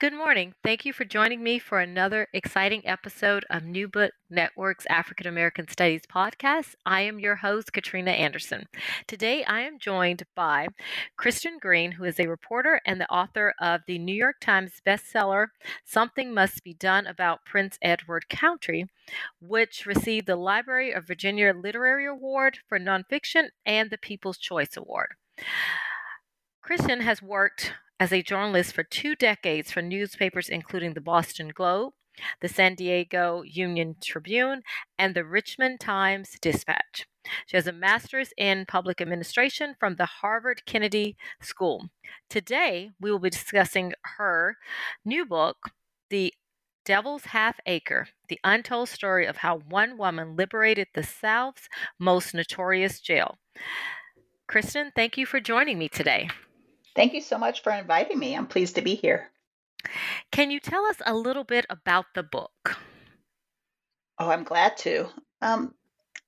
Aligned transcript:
Good 0.00 0.12
morning. 0.12 0.54
Thank 0.64 0.84
you 0.84 0.92
for 0.92 1.04
joining 1.04 1.42
me 1.42 1.58
for 1.58 1.78
another 1.78 2.26
exciting 2.32 2.82
episode 2.86 3.44
of 3.50 3.62
New 3.62 3.86
Book 3.86 4.12
Network's 4.28 4.86
African 4.86 5.26
American 5.26 5.68
Studies 5.68 6.02
podcast. 6.12 6.74
I 6.84 7.02
am 7.02 7.20
your 7.20 7.36
host, 7.36 7.72
Katrina 7.72 8.10
Anderson. 8.10 8.66
Today 9.06 9.44
I 9.44 9.60
am 9.60 9.78
joined 9.78 10.24
by 10.34 10.68
Kristen 11.16 11.58
Green, 11.60 11.92
who 11.92 12.04
is 12.04 12.18
a 12.18 12.26
reporter 12.26 12.80
and 12.84 13.00
the 13.00 13.10
author 13.10 13.54
of 13.60 13.82
the 13.86 13.98
New 13.98 14.14
York 14.14 14.36
Times 14.40 14.80
bestseller, 14.84 15.48
Something 15.84 16.34
Must 16.34 16.64
Be 16.64 16.74
Done 16.74 17.06
About 17.06 17.44
Prince 17.44 17.78
Edward 17.80 18.28
County, 18.28 18.86
which 19.40 19.86
received 19.86 20.26
the 20.26 20.36
Library 20.36 20.92
of 20.92 21.06
Virginia 21.06 21.54
Literary 21.54 22.06
Award 22.06 22.58
for 22.68 22.78
Nonfiction 22.78 23.48
and 23.64 23.90
the 23.90 23.98
People's 23.98 24.38
Choice 24.38 24.76
Award. 24.76 25.10
Kristen 26.62 27.00
has 27.00 27.22
worked 27.22 27.74
as 28.00 28.12
a 28.12 28.22
journalist 28.22 28.74
for 28.74 28.82
two 28.82 29.14
decades 29.14 29.70
for 29.70 29.82
newspapers 29.82 30.48
including 30.48 30.94
the 30.94 31.02
Boston 31.02 31.52
Globe, 31.54 31.92
the 32.40 32.48
San 32.48 32.74
Diego 32.74 33.42
Union 33.42 33.96
Tribune, 34.02 34.62
and 34.98 35.14
the 35.14 35.24
Richmond 35.24 35.80
Times 35.80 36.36
Dispatch. 36.40 37.06
She 37.46 37.58
has 37.58 37.66
a 37.66 37.72
master's 37.72 38.32
in 38.38 38.64
public 38.66 39.02
administration 39.02 39.74
from 39.78 39.96
the 39.96 40.06
Harvard 40.06 40.64
Kennedy 40.64 41.16
School. 41.42 41.90
Today, 42.30 42.90
we 42.98 43.10
will 43.10 43.18
be 43.18 43.30
discussing 43.30 43.92
her 44.16 44.56
new 45.04 45.26
book, 45.26 45.70
The 46.08 46.32
Devil's 46.86 47.26
Half 47.26 47.60
Acre 47.66 48.08
The 48.30 48.40
Untold 48.42 48.88
Story 48.88 49.26
of 49.26 49.38
How 49.38 49.58
One 49.58 49.98
Woman 49.98 50.34
Liberated 50.36 50.88
the 50.94 51.02
South's 51.02 51.68
Most 51.98 52.32
Notorious 52.32 53.00
Jail. 53.00 53.36
Kristen, 54.48 54.90
thank 54.96 55.18
you 55.18 55.26
for 55.26 55.38
joining 55.38 55.78
me 55.78 55.88
today. 55.90 56.30
Thank 56.94 57.14
you 57.14 57.20
so 57.20 57.38
much 57.38 57.62
for 57.62 57.72
inviting 57.72 58.18
me. 58.18 58.36
I'm 58.36 58.46
pleased 58.46 58.74
to 58.76 58.82
be 58.82 58.94
here. 58.94 59.30
Can 60.32 60.50
you 60.50 60.60
tell 60.60 60.84
us 60.86 60.96
a 61.06 61.14
little 61.14 61.44
bit 61.44 61.66
about 61.70 62.06
the 62.14 62.22
book? 62.22 62.78
Oh, 64.18 64.28
I'm 64.28 64.44
glad 64.44 64.76
to. 64.78 65.08
Um, 65.40 65.74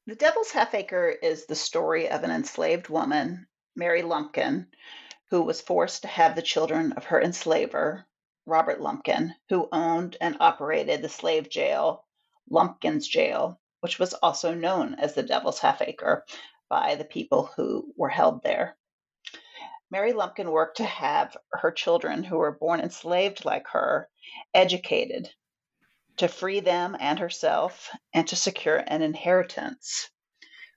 the 0.06 0.14
Devil's 0.14 0.50
Half 0.50 0.74
Acre 0.74 1.10
is 1.10 1.46
the 1.46 1.54
story 1.54 2.08
of 2.08 2.24
an 2.24 2.30
enslaved 2.30 2.88
woman, 2.88 3.46
Mary 3.76 4.02
Lumpkin, 4.02 4.66
who 5.30 5.42
was 5.42 5.60
forced 5.60 6.02
to 6.02 6.08
have 6.08 6.34
the 6.34 6.42
children 6.42 6.92
of 6.92 7.04
her 7.04 7.20
enslaver, 7.20 8.06
Robert 8.46 8.80
Lumpkin, 8.80 9.34
who 9.48 9.68
owned 9.70 10.16
and 10.20 10.36
operated 10.40 11.02
the 11.02 11.08
slave 11.08 11.48
jail, 11.48 12.04
Lumpkin's 12.50 13.06
Jail, 13.06 13.60
which 13.80 13.98
was 13.98 14.14
also 14.14 14.54
known 14.54 14.94
as 14.94 15.14
the 15.14 15.22
Devil's 15.22 15.58
Half 15.58 15.82
Acre 15.82 16.24
by 16.68 16.94
the 16.96 17.04
people 17.04 17.50
who 17.56 17.92
were 17.96 18.08
held 18.08 18.42
there. 18.42 18.76
Mary 19.92 20.14
Lumpkin 20.14 20.50
worked 20.50 20.78
to 20.78 20.86
have 20.86 21.36
her 21.52 21.70
children, 21.70 22.24
who 22.24 22.38
were 22.38 22.50
born 22.50 22.80
enslaved 22.80 23.44
like 23.44 23.66
her, 23.68 24.08
educated, 24.54 25.34
to 26.16 26.28
free 26.28 26.60
them 26.60 26.96
and 26.98 27.18
herself, 27.18 27.90
and 28.14 28.26
to 28.26 28.34
secure 28.34 28.78
an 28.86 29.02
inheritance. 29.02 30.08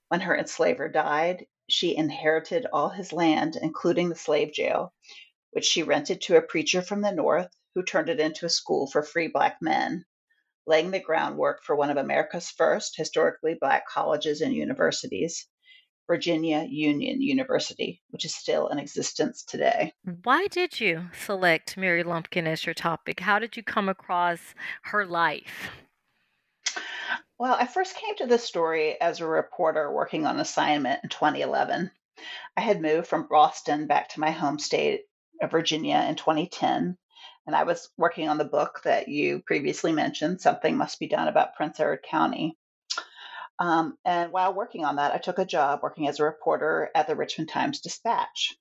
When 0.10 0.20
her 0.20 0.38
enslaver 0.38 0.90
died, 0.90 1.46
she 1.70 1.96
inherited 1.96 2.68
all 2.74 2.90
his 2.90 3.14
land, 3.14 3.56
including 3.56 4.10
the 4.10 4.18
slave 4.18 4.52
jail, 4.52 4.94
which 5.52 5.64
she 5.64 5.82
rented 5.82 6.22
to 6.24 6.36
a 6.36 6.42
preacher 6.42 6.82
from 6.82 7.00
the 7.00 7.14
North 7.14 7.56
who 7.74 7.84
turned 7.84 8.10
it 8.10 8.20
into 8.20 8.46
a 8.46 8.50
school 8.50 8.86
for 8.86 9.02
free 9.02 9.30
black 9.30 9.62
men, 9.62 10.04
laying 10.68 10.92
the 10.92 11.00
groundwork 11.00 11.64
for 11.64 11.74
one 11.78 11.90
of 11.90 11.96
America's 11.96 12.50
first 12.50 12.98
historically 12.98 13.54
black 13.54 13.88
colleges 13.88 14.42
and 14.42 14.54
universities. 14.54 15.48
Virginia 16.08 16.66
Union 16.70 17.22
University, 17.22 18.02
which 18.10 18.26
is 18.26 18.36
still 18.36 18.68
in 18.68 18.80
existence 18.80 19.44
today. 19.44 19.94
Why 20.24 20.48
did 20.48 20.80
you 20.80 21.10
select 21.14 21.78
Mary 21.78 22.04
Lumpkin 22.04 22.48
as 22.48 22.66
your 22.66 22.76
topic? 22.76 23.20
How 23.20 23.40
did 23.40 23.58
you 23.58 23.64
come 23.64 23.90
across 23.90 24.54
her 24.84 25.06
life? 25.06 25.72
Well, 27.38 27.56
I 27.60 27.66
first 27.66 27.96
came 27.96 28.16
to 28.18 28.28
this 28.28 28.44
story 28.44 29.00
as 29.02 29.20
a 29.20 29.28
reporter 29.28 29.92
working 29.92 30.26
on 30.26 30.40
assignment 30.40 31.02
in 31.04 31.10
2011. 31.10 31.92
I 32.56 32.62
had 32.62 32.82
moved 32.82 33.08
from 33.08 33.28
Boston 33.28 33.88
back 33.88 34.10
to 34.10 34.22
my 34.22 34.32
home 34.32 34.58
state 34.58 35.02
of 35.42 35.52
Virginia 35.52 36.06
in 36.08 36.16
2010, 36.16 36.98
and 37.46 37.56
I 37.56 37.64
was 37.64 37.90
working 37.98 38.30
on 38.30 38.38
the 38.38 38.46
book 38.46 38.82
that 38.86 39.10
you 39.10 39.42
previously 39.46 39.92
mentioned, 39.92 40.40
Something 40.40 40.78
Must 40.78 40.98
Be 40.98 41.08
Done 41.08 41.28
About 41.28 41.56
Prince 41.56 41.80
Edward 41.80 42.06
County. 42.10 42.58
Um, 43.60 43.98
and 44.04 44.32
while 44.32 44.54
working 44.54 44.84
on 44.84 44.98
that, 44.98 45.14
I 45.14 45.18
took 45.18 45.40
a 45.40 45.46
job 45.46 45.80
working 45.82 46.08
as 46.08 46.20
a 46.20 46.24
reporter 46.24 46.90
at 46.94 47.08
the 47.08 47.16
Richmond 47.16 47.50
Times 47.50 47.80
Dispatch. 47.80 48.56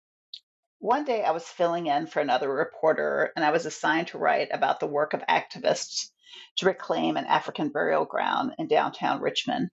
One 0.78 1.04
day 1.04 1.24
I 1.24 1.32
was 1.32 1.48
filling 1.48 1.86
in 1.86 2.06
for 2.06 2.20
another 2.20 2.52
reporter, 2.52 3.32
and 3.34 3.44
I 3.44 3.50
was 3.50 3.66
assigned 3.66 4.08
to 4.08 4.18
write 4.18 4.48
about 4.52 4.80
the 4.80 4.86
work 4.86 5.14
of 5.14 5.24
activists 5.28 6.10
to 6.56 6.66
reclaim 6.66 7.16
an 7.16 7.26
African 7.26 7.70
burial 7.70 8.04
ground 8.04 8.54
in 8.58 8.68
downtown 8.68 9.20
Richmond. 9.20 9.70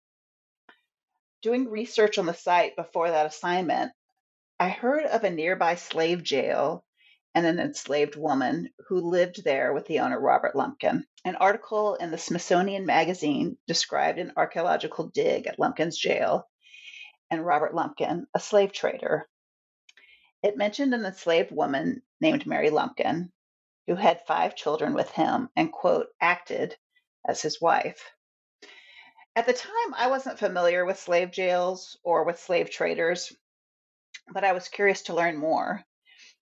Doing 1.42 1.70
research 1.70 2.18
on 2.18 2.26
the 2.26 2.34
site 2.34 2.76
before 2.76 3.10
that 3.10 3.26
assignment, 3.26 3.92
I 4.60 4.70
heard 4.70 5.06
of 5.06 5.24
a 5.24 5.30
nearby 5.30 5.76
slave 5.76 6.24
jail 6.24 6.84
and 7.34 7.46
an 7.46 7.60
enslaved 7.60 8.16
woman 8.16 8.70
who 8.88 9.10
lived 9.10 9.44
there 9.44 9.74
with 9.74 9.86
the 9.86 10.00
owner, 10.00 10.20
Robert 10.20 10.56
Lumpkin. 10.56 11.06
An 11.24 11.36
article 11.38 11.96
in 11.96 12.12
the 12.12 12.18
Smithsonian 12.18 12.86
Magazine 12.86 13.58
described 13.68 14.20
an 14.20 14.34
archaeological 14.36 15.08
dig 15.08 15.48
at 15.48 15.60
Lumpkin's 15.60 15.98
jail 15.98 16.50
and 17.30 17.46
Robert 17.46 17.74
Lumpkin, 17.74 18.28
a 18.34 18.40
slave 18.40 18.74
trader. 18.74 19.30
It 20.44 20.58
mentioned 20.58 20.94
an 20.94 21.06
enslaved 21.06 21.52
woman 21.52 22.02
named 22.20 22.46
Mary 22.46 22.70
Lumpkin 22.70 23.32
who 23.88 23.96
had 23.96 24.26
five 24.26 24.56
children 24.56 24.94
with 24.94 25.10
him 25.12 25.50
and, 25.56 25.72
quote, 25.72 26.08
acted 26.20 26.76
as 27.28 27.42
his 27.42 27.62
wife. 27.62 28.12
At 29.36 29.46
the 29.46 29.54
time, 29.54 29.94
I 29.96 30.08
wasn't 30.08 30.40
familiar 30.40 30.84
with 30.86 31.00
slave 31.00 31.32
jails 31.32 31.98
or 32.04 32.26
with 32.26 32.40
slave 32.40 32.70
traders, 32.70 33.32
but 34.34 34.44
I 34.44 34.52
was 34.52 34.68
curious 34.68 35.04
to 35.04 35.14
learn 35.14 35.38
more. 35.38 35.86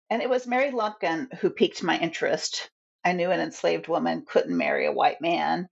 And 0.10 0.22
it 0.22 0.30
was 0.30 0.46
Mary 0.46 0.72
Lumpkin 0.72 1.30
who 1.40 1.50
piqued 1.50 1.84
my 1.84 1.98
interest. 1.98 2.70
I 3.04 3.14
knew 3.14 3.32
an 3.32 3.40
enslaved 3.40 3.88
woman 3.88 4.26
couldn't 4.26 4.58
marry 4.58 4.86
a 4.86 4.92
white 4.92 5.22
man, 5.22 5.70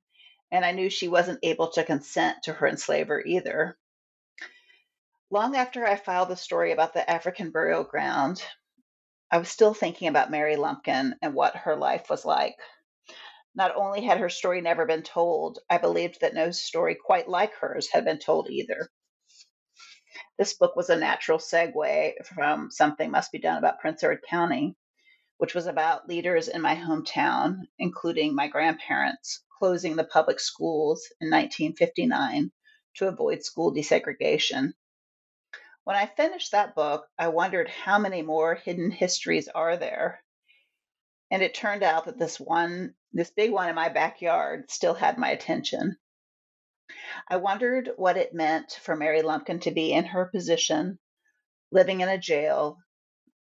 and 0.51 0.66
I 0.66 0.72
knew 0.72 0.89
she 0.89 1.07
wasn't 1.07 1.39
able 1.44 1.72
to 1.72 1.83
consent 1.83 2.44
to 2.44 2.54
her 2.54 2.68
enslaver 2.68 3.22
either. 3.22 3.78
Long 5.30 5.56
after 5.56 5.86
I 5.86 5.95
filed 5.95 6.30
the 6.30 6.36
story 6.36 6.72
about 6.72 6.94
the 6.94 7.10
African 7.10 7.51
burial 7.51 7.83
ground, 7.83 8.44
I 9.31 9.38
was 9.38 9.50
still 9.50 9.74
thinking 9.74 10.10
about 10.10 10.31
Mary 10.31 10.57
Lumpkin 10.57 11.16
and 11.22 11.34
what 11.34 11.56
her 11.56 11.75
life 11.75 12.10
was 12.10 12.25
like. 12.25 12.57
Not 13.56 13.75
only 13.75 14.01
had 14.04 14.18
her 14.19 14.30
story 14.30 14.60
never 14.60 14.86
been 14.86 15.04
told, 15.04 15.60
I 15.69 15.77
believed 15.77 16.19
that 16.22 16.34
no 16.34 16.51
story 16.51 16.95
quite 16.95 17.30
like 17.30 17.54
hers 17.54 17.89
had 17.92 18.04
been 18.06 18.19
told 18.19 18.50
either. 18.50 18.89
This 20.42 20.56
book 20.56 20.76
was 20.76 20.90
a 20.90 20.96
natural 20.96 21.38
segue 21.38 22.26
from 22.26 22.72
Something 22.72 23.12
Must 23.12 23.32
Be 23.32 23.38
Done 23.38 23.60
About 23.60 23.80
Prince 23.80 24.04
Edward 24.04 24.24
County, 24.28 24.76
which 25.38 25.54
was 25.54 25.68
about 25.68 26.08
leaders 26.08 26.48
in 26.48 26.64
my 26.64 26.76
hometown, 26.76 27.68
including 27.78 28.34
my 28.34 28.48
grandparents, 28.48 29.44
closing 29.60 29.96
the 29.96 30.04
public 30.04 30.40
schools 30.40 31.08
in 31.22 31.30
1959 31.30 32.52
to 32.96 33.08
avoid 33.08 33.44
school 33.44 33.72
desegregation. 33.72 34.74
When 35.84 35.96
I 35.96 36.08
finished 36.08 36.54
that 36.54 36.74
book, 36.74 37.08
I 37.20 37.28
wondered 37.28 37.70
how 37.70 38.00
many 38.00 38.24
more 38.24 38.56
hidden 38.56 38.90
histories 38.90 39.48
are 39.48 39.78
there. 39.78 40.24
And 41.30 41.44
it 41.44 41.54
turned 41.54 41.84
out 41.84 42.06
that 42.06 42.18
this 42.18 42.40
one, 42.40 42.96
this 43.14 43.30
big 43.30 43.52
one 43.52 43.70
in 43.70 43.76
my 43.76 43.90
backyard, 43.90 44.72
still 44.72 44.96
had 44.96 45.20
my 45.20 45.30
attention. 45.30 46.00
I 47.28 47.38
wondered 47.38 47.92
what 47.96 48.18
it 48.18 48.34
meant 48.34 48.74
for 48.82 48.96
Mary 48.96 49.22
Lumpkin 49.22 49.60
to 49.62 49.72
be 49.72 49.94
in 49.94 50.06
her 50.06 50.26
position, 50.26 51.00
living 51.72 52.02
in 52.02 52.10
a 52.10 52.18
jail, 52.18 52.80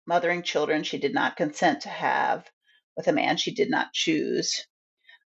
mothering 0.05 0.43
children 0.43 0.83
she 0.83 0.97
did 0.97 1.13
not 1.13 1.35
consent 1.35 1.81
to 1.81 1.89
have, 1.89 2.49
with 2.95 3.07
a 3.07 3.11
man 3.11 3.37
she 3.37 3.53
did 3.53 3.69
not 3.69 3.91
choose, 3.93 4.65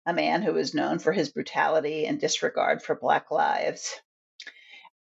a 0.05 0.13
man 0.13 0.41
who 0.43 0.53
was 0.53 0.73
known 0.73 0.99
for 0.99 1.11
his 1.11 1.31
brutality 1.31 2.05
and 2.05 2.19
disregard 2.21 2.81
for 2.81 2.95
Black 2.95 3.31
lives. 3.31 3.99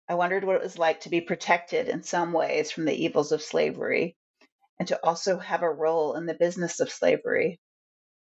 I 0.09 0.15
wondered 0.15 0.45
what 0.45 0.57
it 0.57 0.63
was 0.63 0.79
like 0.79 1.01
to 1.01 1.09
be 1.09 1.21
protected 1.21 1.89
in 1.89 2.03
some 2.03 2.33
ways 2.33 2.71
from 2.71 2.85
the 2.85 3.05
evils 3.05 3.33
of 3.33 3.43
slavery 3.43 4.17
and 4.79 4.89
to 4.89 4.99
also 5.05 5.39
have 5.39 5.63
a 5.63 5.71
role 5.71 6.17
in 6.17 6.27
the 6.27 6.35
business 6.35 6.81
of 6.81 6.91
slavery, 6.91 7.61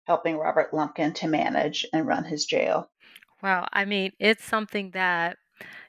helping 0.05 0.37
Robert 0.37 0.73
Lumpkin 0.73 1.13
to 1.15 1.27
manage 1.27 1.85
and 1.91 2.05
run 2.07 2.23
his 2.23 2.45
jail. 2.45 2.91
Wow. 3.41 3.67
I 3.71 3.85
mean, 3.85 4.11
it's 4.19 4.43
something 4.43 4.91
that, 4.91 5.37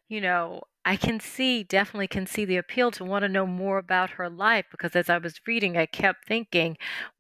you 0.08 0.20
know, 0.20 0.62
I 0.84 0.96
can 0.96 1.20
see, 1.20 1.64
definitely 1.64 2.08
can 2.08 2.26
see 2.26 2.44
the 2.44 2.56
appeal 2.58 2.90
to 2.92 3.04
want 3.04 3.24
to 3.24 3.28
know 3.28 3.46
more 3.46 3.78
about 3.78 4.10
her 4.12 4.30
life 4.30 4.66
because 4.70 4.96
as 4.96 5.10
I 5.10 5.18
was 5.18 5.40
reading, 5.46 5.76
I 5.76 5.86
kept 5.86 6.26
thinking, 6.26 6.76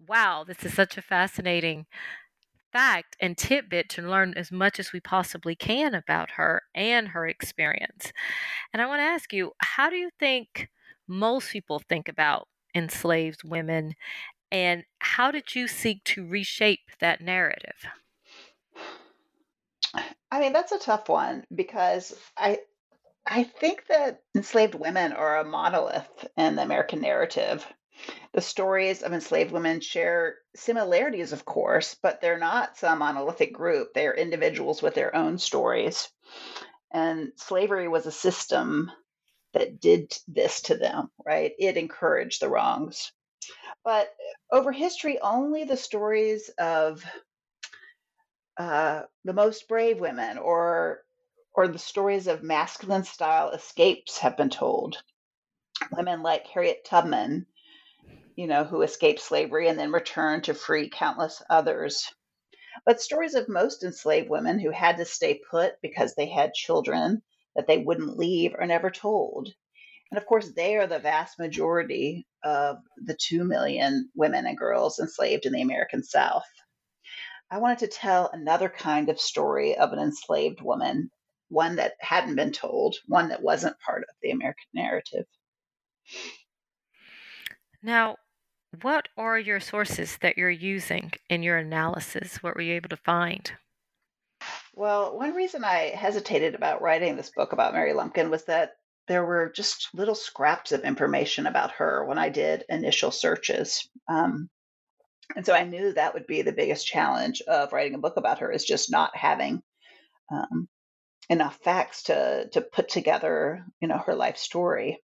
wow, 0.08 0.44
this 0.44 0.64
is 0.64 0.74
such 0.74 0.96
a 0.98 1.02
fascinating 1.02 1.86
fact 2.72 3.16
and 3.20 3.38
tidbit 3.38 3.88
to 3.90 4.02
learn 4.02 4.34
as 4.36 4.52
much 4.52 4.80
as 4.80 4.92
we 4.92 5.00
possibly 5.00 5.56
can 5.56 5.94
about 5.94 6.32
her 6.32 6.62
and 6.74 7.08
her 7.10 7.26
experience. 7.26 8.12
And 8.72 8.82
I 8.82 8.86
want 8.86 9.00
to 9.00 9.04
ask 9.04 9.32
you, 9.32 9.52
how 9.60 9.90
do 9.90 9.96
you 9.96 10.10
think 10.20 10.68
most 11.08 11.52
people 11.52 11.80
think 11.88 12.08
about 12.08 12.48
enslaved 12.74 13.44
women? 13.44 13.94
And 14.52 14.84
how 15.00 15.30
did 15.32 15.54
you 15.56 15.68
seek 15.68 16.04
to 16.06 16.26
reshape 16.26 16.80
that 17.00 17.20
narrative? 17.22 17.86
I 20.30 20.40
mean, 20.40 20.52
that's 20.52 20.72
a 20.72 20.78
tough 20.78 21.08
one 21.08 21.44
because 21.54 22.14
I 22.36 22.60
I 23.26 23.44
think 23.44 23.86
that 23.88 24.22
enslaved 24.34 24.74
women 24.74 25.12
are 25.12 25.38
a 25.38 25.44
monolith 25.44 26.26
in 26.36 26.56
the 26.56 26.62
American 26.62 27.00
narrative. 27.00 27.66
The 28.32 28.40
stories 28.40 29.02
of 29.02 29.12
enslaved 29.12 29.52
women 29.52 29.80
share 29.80 30.36
similarities, 30.54 31.32
of 31.32 31.44
course, 31.44 31.96
but 32.00 32.20
they're 32.20 32.38
not 32.38 32.76
some 32.76 33.00
monolithic 33.00 33.52
group. 33.52 33.92
They 33.92 34.06
are 34.06 34.14
individuals 34.14 34.82
with 34.82 34.94
their 34.94 35.14
own 35.14 35.38
stories. 35.38 36.08
And 36.90 37.32
slavery 37.36 37.88
was 37.88 38.06
a 38.06 38.12
system 38.12 38.90
that 39.52 39.80
did 39.80 40.16
this 40.26 40.62
to 40.62 40.76
them, 40.76 41.10
right? 41.24 41.52
It 41.58 41.76
encouraged 41.76 42.40
the 42.40 42.48
wrongs. 42.48 43.12
But 43.84 44.14
over 44.50 44.72
history, 44.72 45.18
only 45.20 45.64
the 45.64 45.76
stories 45.76 46.50
of 46.58 47.04
uh, 48.58 49.02
the 49.24 49.32
most 49.32 49.68
brave 49.68 50.00
women 50.00 50.38
or 50.38 51.00
or 51.54 51.68
the 51.68 51.78
stories 51.78 52.26
of 52.26 52.42
masculine 52.42 53.04
style 53.04 53.50
escapes 53.50 54.18
have 54.18 54.36
been 54.36 54.50
told. 54.50 55.02
Women 55.92 56.22
like 56.22 56.46
Harriet 56.46 56.84
Tubman 56.84 57.46
you 58.38 58.46
know, 58.46 58.62
who 58.62 58.82
escaped 58.82 59.18
slavery 59.18 59.66
and 59.66 59.76
then 59.76 59.90
returned 59.90 60.44
to 60.44 60.54
free 60.54 60.88
countless 60.88 61.42
others. 61.50 62.08
But 62.86 63.00
stories 63.00 63.34
of 63.34 63.48
most 63.48 63.82
enslaved 63.82 64.30
women 64.30 64.60
who 64.60 64.70
had 64.70 64.98
to 64.98 65.04
stay 65.04 65.40
put 65.50 65.74
because 65.82 66.14
they 66.14 66.28
had 66.28 66.54
children 66.54 67.20
that 67.56 67.66
they 67.66 67.78
wouldn't 67.78 68.16
leave 68.16 68.54
are 68.56 68.66
never 68.68 68.90
told. 68.90 69.52
And 70.12 70.18
of 70.18 70.24
course, 70.24 70.52
they 70.54 70.76
are 70.76 70.86
the 70.86 71.00
vast 71.00 71.40
majority 71.40 72.28
of 72.44 72.76
the 72.96 73.18
2 73.20 73.42
million 73.42 74.08
women 74.14 74.46
and 74.46 74.56
girls 74.56 75.00
enslaved 75.00 75.44
in 75.44 75.52
the 75.52 75.62
American 75.62 76.04
South. 76.04 76.46
I 77.50 77.58
wanted 77.58 77.78
to 77.78 77.88
tell 77.88 78.30
another 78.32 78.68
kind 78.68 79.08
of 79.08 79.20
story 79.20 79.76
of 79.76 79.92
an 79.92 79.98
enslaved 79.98 80.60
woman, 80.60 81.10
one 81.48 81.76
that 81.76 81.94
hadn't 82.00 82.36
been 82.36 82.52
told, 82.52 82.96
one 83.06 83.28
that 83.28 83.42
wasn't 83.42 83.80
part 83.80 84.02
of 84.02 84.14
the 84.22 84.30
American 84.30 84.68
narrative. 84.74 85.24
Now, 87.82 88.16
what 88.82 89.08
are 89.16 89.38
your 89.38 89.60
sources 89.60 90.18
that 90.20 90.36
you're 90.36 90.50
using 90.50 91.12
in 91.30 91.42
your 91.42 91.56
analysis? 91.56 92.42
What 92.42 92.54
were 92.54 92.60
you 92.60 92.74
able 92.74 92.90
to 92.90 92.96
find? 92.98 93.50
Well, 94.74 95.16
one 95.16 95.34
reason 95.34 95.64
I 95.64 95.94
hesitated 95.94 96.54
about 96.54 96.82
writing 96.82 97.16
this 97.16 97.30
book 97.30 97.52
about 97.52 97.72
Mary 97.72 97.94
Lumpkin 97.94 98.30
was 98.30 98.44
that 98.44 98.76
there 99.06 99.24
were 99.24 99.50
just 99.50 99.88
little 99.94 100.14
scraps 100.14 100.70
of 100.70 100.84
information 100.84 101.46
about 101.46 101.72
her 101.72 102.04
when 102.04 102.18
I 102.18 102.28
did 102.28 102.64
initial 102.68 103.10
searches. 103.10 103.88
Um, 104.06 104.50
and 105.36 105.44
so 105.44 105.52
I 105.52 105.64
knew 105.64 105.92
that 105.92 106.14
would 106.14 106.26
be 106.26 106.42
the 106.42 106.52
biggest 106.52 106.86
challenge 106.86 107.42
of 107.42 107.72
writing 107.72 107.94
a 107.94 107.98
book 107.98 108.16
about 108.16 108.40
her 108.40 108.50
is 108.50 108.64
just 108.64 108.90
not 108.90 109.16
having 109.16 109.62
um, 110.30 110.68
enough 111.28 111.58
facts 111.62 112.04
to 112.04 112.48
to 112.52 112.60
put 112.60 112.88
together, 112.88 113.64
you 113.80 113.88
know, 113.88 113.98
her 113.98 114.14
life 114.14 114.38
story. 114.38 115.02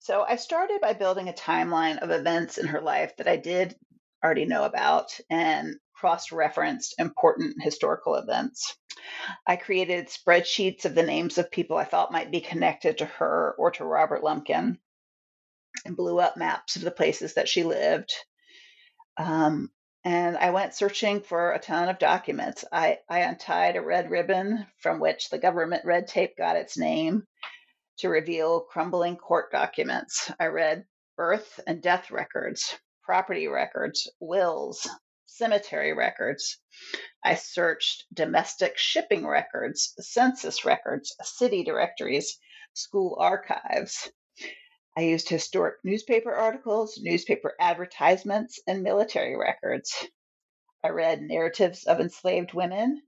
So 0.00 0.22
I 0.22 0.36
started 0.36 0.80
by 0.80 0.94
building 0.94 1.28
a 1.28 1.34
timeline 1.34 1.98
of 1.98 2.10
events 2.10 2.58
in 2.58 2.66
her 2.68 2.80
life 2.80 3.16
that 3.18 3.28
I 3.28 3.36
did 3.36 3.76
already 4.24 4.46
know 4.46 4.64
about 4.64 5.18
and 5.28 5.76
cross 5.94 6.32
referenced 6.32 6.94
important 6.98 7.62
historical 7.62 8.14
events. 8.14 8.76
I 9.46 9.56
created 9.56 10.08
spreadsheets 10.08 10.86
of 10.86 10.94
the 10.94 11.02
names 11.02 11.36
of 11.36 11.50
people 11.50 11.76
I 11.76 11.84
thought 11.84 12.12
might 12.12 12.30
be 12.30 12.40
connected 12.40 12.98
to 12.98 13.06
her 13.06 13.54
or 13.58 13.70
to 13.72 13.84
Robert 13.84 14.24
Lumpkin 14.24 14.78
and 15.84 15.96
blew 15.96 16.18
up 16.18 16.36
maps 16.36 16.76
of 16.76 16.82
the 16.82 16.90
places 16.90 17.34
that 17.34 17.48
she 17.48 17.62
lived. 17.62 18.12
Um, 19.20 19.70
and 20.02 20.38
I 20.38 20.48
went 20.48 20.74
searching 20.74 21.20
for 21.20 21.52
a 21.52 21.58
ton 21.58 21.90
of 21.90 21.98
documents. 21.98 22.64
I, 22.72 23.00
I 23.06 23.18
untied 23.18 23.76
a 23.76 23.82
red 23.82 24.10
ribbon 24.10 24.66
from 24.78 24.98
which 24.98 25.28
the 25.28 25.38
government 25.38 25.84
red 25.84 26.06
tape 26.06 26.38
got 26.38 26.56
its 26.56 26.78
name 26.78 27.24
to 27.98 28.08
reveal 28.08 28.60
crumbling 28.60 29.18
court 29.18 29.52
documents. 29.52 30.32
I 30.40 30.46
read 30.46 30.86
birth 31.18 31.60
and 31.66 31.82
death 31.82 32.10
records, 32.10 32.74
property 33.02 33.46
records, 33.46 34.10
wills, 34.20 34.88
cemetery 35.26 35.92
records. 35.92 36.56
I 37.22 37.34
searched 37.34 38.06
domestic 38.14 38.78
shipping 38.78 39.26
records, 39.26 39.92
census 40.00 40.64
records, 40.64 41.14
city 41.22 41.62
directories, 41.62 42.38
school 42.72 43.18
archives. 43.20 44.10
I 44.96 45.02
used 45.02 45.28
historic 45.28 45.76
newspaper 45.84 46.34
articles, 46.34 46.98
newspaper 47.00 47.54
advertisements, 47.60 48.60
and 48.66 48.82
military 48.82 49.36
records. 49.36 49.94
I 50.82 50.88
read 50.88 51.22
narratives 51.22 51.84
of 51.84 52.00
enslaved 52.00 52.54
women, 52.54 53.02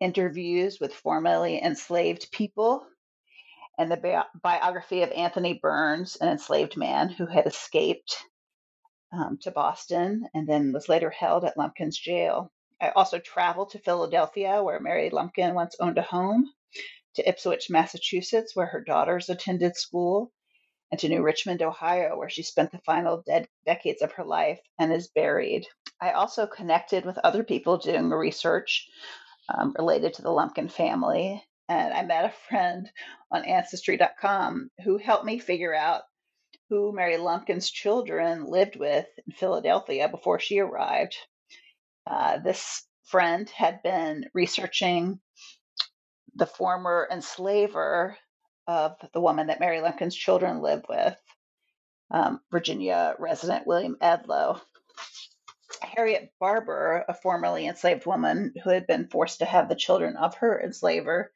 interviews 0.00 0.78
with 0.80 0.94
formerly 0.94 1.60
enslaved 1.62 2.30
people, 2.30 2.86
and 3.78 3.90
the 3.90 3.96
bi- 3.96 4.24
biography 4.42 5.02
of 5.02 5.10
Anthony 5.12 5.54
Burns, 5.54 6.16
an 6.16 6.28
enslaved 6.28 6.76
man 6.76 7.08
who 7.08 7.26
had 7.26 7.46
escaped 7.46 8.16
um, 9.12 9.38
to 9.42 9.50
Boston 9.50 10.28
and 10.34 10.48
then 10.48 10.72
was 10.72 10.88
later 10.88 11.10
held 11.10 11.44
at 11.44 11.56
Lumpkin's 11.56 11.98
jail. 11.98 12.52
I 12.80 12.90
also 12.90 13.18
traveled 13.18 13.70
to 13.70 13.78
Philadelphia, 13.80 14.62
where 14.62 14.80
Mary 14.80 15.10
Lumpkin 15.10 15.54
once 15.54 15.76
owned 15.80 15.98
a 15.98 16.02
home, 16.02 16.52
to 17.14 17.28
Ipswich, 17.28 17.70
Massachusetts, 17.70 18.54
where 18.54 18.66
her 18.66 18.82
daughters 18.84 19.28
attended 19.28 19.76
school, 19.76 20.30
and 20.90 21.00
to 21.00 21.08
New 21.08 21.22
Richmond, 21.22 21.62
Ohio, 21.62 22.16
where 22.16 22.30
she 22.30 22.42
spent 22.42 22.72
the 22.72 22.78
final 22.78 23.22
de- 23.26 23.46
decades 23.66 24.02
of 24.02 24.12
her 24.12 24.24
life 24.24 24.60
and 24.78 24.92
is 24.92 25.08
buried. 25.08 25.66
I 26.00 26.12
also 26.12 26.46
connected 26.46 27.04
with 27.04 27.18
other 27.18 27.44
people 27.44 27.78
doing 27.78 28.10
research 28.10 28.88
um, 29.48 29.74
related 29.78 30.14
to 30.14 30.22
the 30.22 30.30
Lumpkin 30.30 30.68
family 30.68 31.42
and 31.68 31.92
I 31.92 32.02
met 32.02 32.24
a 32.24 32.34
friend 32.48 32.90
on 33.30 33.44
Ancestry.com 33.44 34.70
who 34.84 34.96
helped 34.96 35.24
me 35.24 35.38
figure 35.38 35.74
out 35.74 36.02
who 36.70 36.92
Mary 36.92 37.16
Lumpkin's 37.16 37.70
children 37.70 38.46
lived 38.46 38.76
with 38.76 39.06
in 39.26 39.32
Philadelphia 39.32 40.08
before 40.08 40.38
she 40.38 40.58
arrived. 40.58 41.16
Uh, 42.06 42.38
this 42.38 42.84
friend 43.04 43.48
had 43.50 43.82
been 43.82 44.26
researching 44.34 45.20
the 46.34 46.46
former 46.46 47.08
enslaver 47.10 48.16
of 48.68 48.96
the 49.12 49.20
woman 49.20 49.48
that 49.48 49.58
Mary 49.58 49.78
Lumpkin's 49.78 50.14
children 50.14 50.60
lived 50.60 50.84
with, 50.88 51.16
um, 52.12 52.40
Virginia 52.52 53.16
resident 53.18 53.66
William 53.66 53.96
Edlow. 54.00 54.60
Harriet 55.80 56.32
Barber, 56.38 57.04
a 57.08 57.14
formerly 57.14 57.66
enslaved 57.66 58.06
woman 58.06 58.54
who 58.62 58.70
had 58.70 58.86
been 58.86 59.08
forced 59.08 59.40
to 59.40 59.44
have 59.44 59.68
the 59.68 59.74
children 59.74 60.16
of 60.16 60.36
her 60.36 60.60
enslaver 60.60 61.32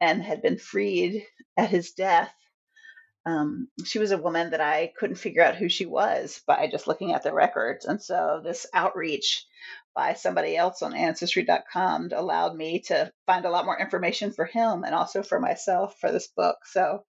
and 0.00 0.22
had 0.22 0.42
been 0.42 0.58
freed 0.58 1.26
at 1.56 1.70
his 1.70 1.92
death, 1.92 2.34
um, 3.24 3.68
she 3.84 3.98
was 3.98 4.10
a 4.10 4.18
woman 4.18 4.50
that 4.50 4.60
I 4.60 4.92
couldn't 4.96 5.16
figure 5.16 5.42
out 5.42 5.56
who 5.56 5.68
she 5.68 5.86
was 5.86 6.42
by 6.46 6.68
just 6.70 6.88
looking 6.88 7.12
at 7.12 7.22
the 7.22 7.32
records. 7.32 7.84
And 7.84 8.02
so 8.02 8.40
this 8.42 8.66
outreach 8.74 9.46
by 9.94 10.14
somebody 10.14 10.56
else 10.56 10.82
on 10.82 10.94
ancestry.com 10.94 12.10
allowed 12.14 12.54
me 12.56 12.80
to 12.80 13.12
find 13.26 13.44
a 13.44 13.50
lot 13.50 13.64
more 13.64 13.78
information 13.78 14.32
for 14.32 14.44
him 14.44 14.84
and 14.84 14.94
also 14.94 15.22
for 15.22 15.38
myself 15.38 15.96
for 16.00 16.10
this 16.10 16.28
book. 16.28 16.56
So, 16.66 17.04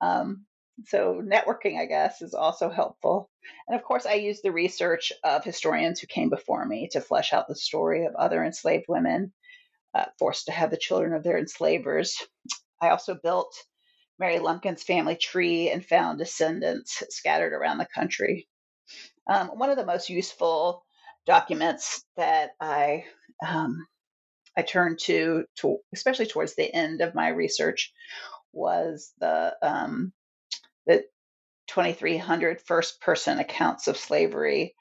um, 0.00 0.44
so 0.86 1.22
networking, 1.24 1.80
I 1.80 1.86
guess, 1.86 2.22
is 2.22 2.34
also 2.34 2.70
helpful. 2.70 3.30
And 3.66 3.76
of 3.76 3.84
course, 3.84 4.06
I 4.06 4.14
use 4.14 4.40
the 4.42 4.52
research 4.52 5.12
of 5.24 5.44
historians 5.44 6.00
who 6.00 6.06
came 6.06 6.30
before 6.30 6.64
me 6.64 6.88
to 6.92 7.00
flesh 7.00 7.32
out 7.32 7.48
the 7.48 7.56
story 7.56 8.06
of 8.06 8.14
other 8.14 8.44
enslaved 8.44 8.84
women 8.88 9.32
uh, 9.94 10.04
forced 10.18 10.46
to 10.46 10.52
have 10.52 10.70
the 10.70 10.76
children 10.76 11.14
of 11.14 11.24
their 11.24 11.38
enslavers. 11.38 12.16
I 12.80 12.90
also 12.90 13.16
built 13.20 13.52
Mary 14.18 14.38
Lumpkin's 14.38 14.82
family 14.82 15.16
tree 15.16 15.70
and 15.70 15.84
found 15.84 16.18
descendants 16.18 17.02
scattered 17.10 17.52
around 17.52 17.78
the 17.78 17.88
country. 17.94 18.48
Um, 19.28 19.48
one 19.48 19.70
of 19.70 19.76
the 19.76 19.86
most 19.86 20.08
useful 20.08 20.84
documents 21.28 22.02
that 22.16 22.52
I 22.60 23.04
um, 23.46 23.86
I 24.56 24.62
turned 24.62 24.98
to, 25.04 25.44
to, 25.58 25.78
especially 25.94 26.26
towards 26.26 26.56
the 26.56 26.74
end 26.74 27.00
of 27.00 27.14
my 27.14 27.28
research, 27.28 27.92
was 28.52 29.12
the 29.20 29.54
um, 29.62 30.12
the 30.86 31.04
2,300 31.68 32.60
first 32.62 33.00
person 33.00 33.38
accounts 33.38 33.86
of 33.86 33.96
slavery 33.96 34.74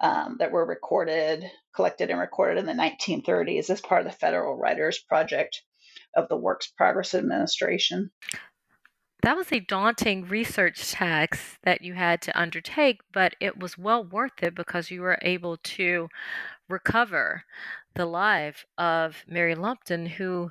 um, 0.00 0.36
that 0.38 0.52
were 0.52 0.64
recorded, 0.64 1.50
collected, 1.74 2.10
and 2.10 2.20
recorded 2.20 2.58
in 2.58 2.66
the 2.66 2.72
1930s 2.72 3.70
as 3.70 3.80
part 3.80 4.06
of 4.06 4.12
the 4.12 4.16
Federal 4.16 4.56
Writers 4.56 5.02
Project 5.08 5.62
of 6.14 6.28
the 6.28 6.36
Works 6.36 6.72
Progress 6.76 7.14
Administration. 7.14 8.10
That 9.24 9.38
was 9.38 9.50
a 9.52 9.60
daunting 9.60 10.28
research 10.28 10.92
task 10.92 11.58
that 11.62 11.80
you 11.80 11.94
had 11.94 12.20
to 12.22 12.38
undertake, 12.38 13.00
but 13.10 13.34
it 13.40 13.58
was 13.58 13.78
well 13.78 14.04
worth 14.04 14.42
it 14.42 14.54
because 14.54 14.90
you 14.90 15.00
were 15.00 15.16
able 15.22 15.56
to 15.56 16.10
recover 16.68 17.44
the 17.94 18.04
life 18.04 18.66
of 18.76 19.24
Mary 19.26 19.54
Lumpkin, 19.54 20.04
who, 20.04 20.50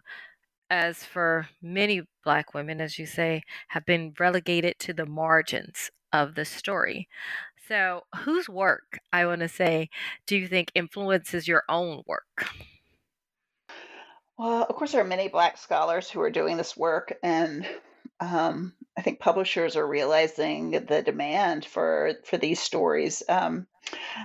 as 0.71 1.03
for 1.03 1.49
many 1.61 2.01
Black 2.23 2.55
women, 2.55 2.81
as 2.81 2.97
you 2.97 3.05
say, 3.05 3.43
have 3.67 3.85
been 3.85 4.15
relegated 4.19 4.79
to 4.79 4.91
the 4.91 5.05
margins 5.05 5.91
of 6.11 6.33
the 6.33 6.43
story. 6.43 7.07
So, 7.67 8.01
whose 8.21 8.49
work, 8.49 8.97
I 9.13 9.27
want 9.27 9.41
to 9.41 9.49
say, 9.49 9.91
do 10.25 10.35
you 10.35 10.47
think 10.47 10.71
influences 10.73 11.47
your 11.47 11.61
own 11.69 12.01
work? 12.07 12.47
Well, 14.39 14.63
of 14.63 14.75
course, 14.75 14.93
there 14.93 15.01
are 15.01 15.03
many 15.03 15.27
Black 15.27 15.59
scholars 15.59 16.09
who 16.09 16.19
are 16.21 16.31
doing 16.31 16.57
this 16.57 16.75
work, 16.75 17.13
and 17.21 17.67
um, 18.23 18.73
I 18.97 19.01
think 19.01 19.19
publishers 19.19 19.75
are 19.75 19.87
realizing 19.87 20.71
the 20.71 21.01
demand 21.01 21.65
for 21.65 22.13
for 22.25 22.37
these 22.37 22.59
stories. 22.59 23.23
Um, 23.27 23.67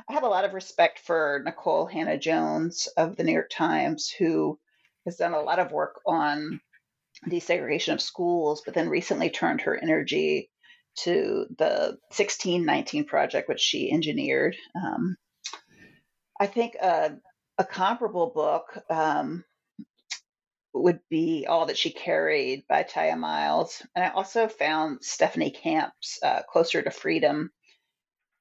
I 0.09 0.13
have 0.13 0.23
a 0.23 0.29
lot 0.29 0.45
of 0.45 0.55
respect 0.55 1.01
for 1.01 1.45
Nikole 1.45 1.91
Hannah-Jones 1.91 2.89
of 2.97 3.17
the 3.17 3.25
New 3.25 3.33
York 3.33 3.51
Times, 3.51 4.09
who 4.09 4.59
has 5.05 5.17
done 5.17 5.33
a 5.33 5.41
lot 5.41 5.59
of 5.59 5.73
work 5.73 6.01
on 6.07 6.61
desegregation 7.27 7.95
of 7.95 8.01
schools, 8.01 8.63
but 8.65 8.75
then 8.75 8.89
recently 8.89 9.31
turned 9.31 9.63
her 9.63 9.77
energy 9.77 10.51
to 10.99 11.47
the 11.59 11.99
1619 12.11 13.05
project, 13.05 13.49
which 13.49 13.61
she 13.61 13.91
engineered. 13.91 14.57
Um, 14.77 15.17
I 16.41 16.47
think 16.47 16.75
a, 16.81 17.17
a 17.59 17.65
comparable 17.65 18.31
book 18.35 18.79
um, 18.91 19.45
would 20.75 21.01
be 21.09 21.47
All 21.49 21.67
That 21.67 21.79
She 21.79 21.91
Carried 21.91 22.65
by 22.69 22.85
Tiya 22.85 23.19
Miles. 23.19 23.83
And 23.95 24.05
I 24.05 24.11
also 24.11 24.49
found 24.49 25.03
Stephanie 25.03 25.51
Camp's 25.51 26.19
uh, 26.23 26.43
Closer 26.49 26.83
to 26.83 26.91
Freedom 26.91 27.51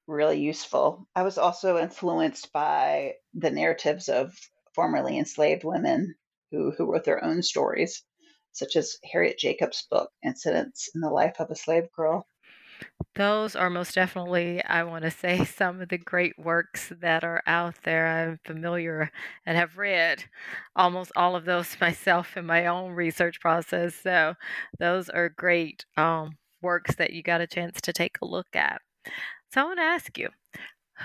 really 0.08 0.40
useful. 0.40 1.08
I 1.16 1.24
was 1.24 1.38
also 1.38 1.78
influenced 1.78 2.52
by 2.54 3.14
the 3.34 3.52
narratives 3.52 4.10
of 4.10 4.34
formerly 4.74 5.18
enslaved 5.18 5.64
women 5.64 6.16
who, 6.52 6.72
who 6.72 6.92
wrote 6.92 7.04
their 7.04 7.24
own 7.24 7.44
stories, 7.44 8.04
such 8.54 8.76
as 8.76 8.98
Harriet 9.12 9.38
Jacobs' 9.38 9.86
book, 9.90 10.10
Incidents 10.24 10.90
in 10.96 11.02
the 11.02 11.10
Life 11.10 11.36
of 11.40 11.50
a 11.52 11.56
Slave 11.56 11.92
Girl. 11.96 12.26
Those 13.16 13.56
are 13.56 13.72
most 13.72 13.96
definitely, 13.96 14.64
I 14.64 14.84
want 14.84 15.04
to 15.04 15.12
say, 15.12 15.44
some 15.46 15.82
of 15.82 15.90
the 15.90 15.98
great 15.98 16.38
works 16.38 16.94
that 17.02 17.24
are 17.24 17.42
out 17.48 17.76
there. 17.84 18.08
I'm 18.08 18.40
familiar 18.46 19.12
and 19.46 19.58
have 19.58 19.78
read 19.78 20.26
almost 20.76 21.12
all 21.16 21.36
of 21.36 21.46
those 21.46 21.76
myself 21.82 22.38
in 22.38 22.46
my 22.46 22.68
own 22.68 22.92
research 22.92 23.40
process. 23.40 23.96
So, 23.96 24.36
those 24.78 25.10
are 25.10 25.30
great 25.30 25.86
um, 25.98 26.38
works 26.62 26.96
that 26.96 27.14
you 27.14 27.24
got 27.24 27.42
a 27.42 27.48
chance 27.48 27.82
to 27.82 27.94
take 27.94 28.18
a 28.22 28.26
look 28.26 28.56
at. 28.56 28.82
So, 29.52 29.62
I 29.62 29.64
want 29.64 29.80
to 29.80 29.84
ask 29.84 30.18
you 30.18 30.30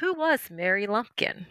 who 0.01 0.15
was 0.15 0.51
Mary 0.51 0.87
Lumpkin? 0.87 1.47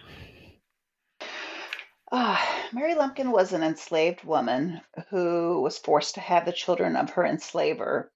Uh, 2.11 2.37
Mary 2.73 2.93
Lumpkin 2.93 3.31
was 3.31 3.53
an 3.53 3.63
enslaved 3.63 4.23
woman 4.23 4.81
who 5.09 5.61
was 5.61 5.77
forced 5.77 6.15
to 6.15 6.21
have 6.21 6.45
the 6.45 6.51
children 6.51 6.95
of 6.95 7.11
her 7.11 7.25
enslaver, 7.25 8.11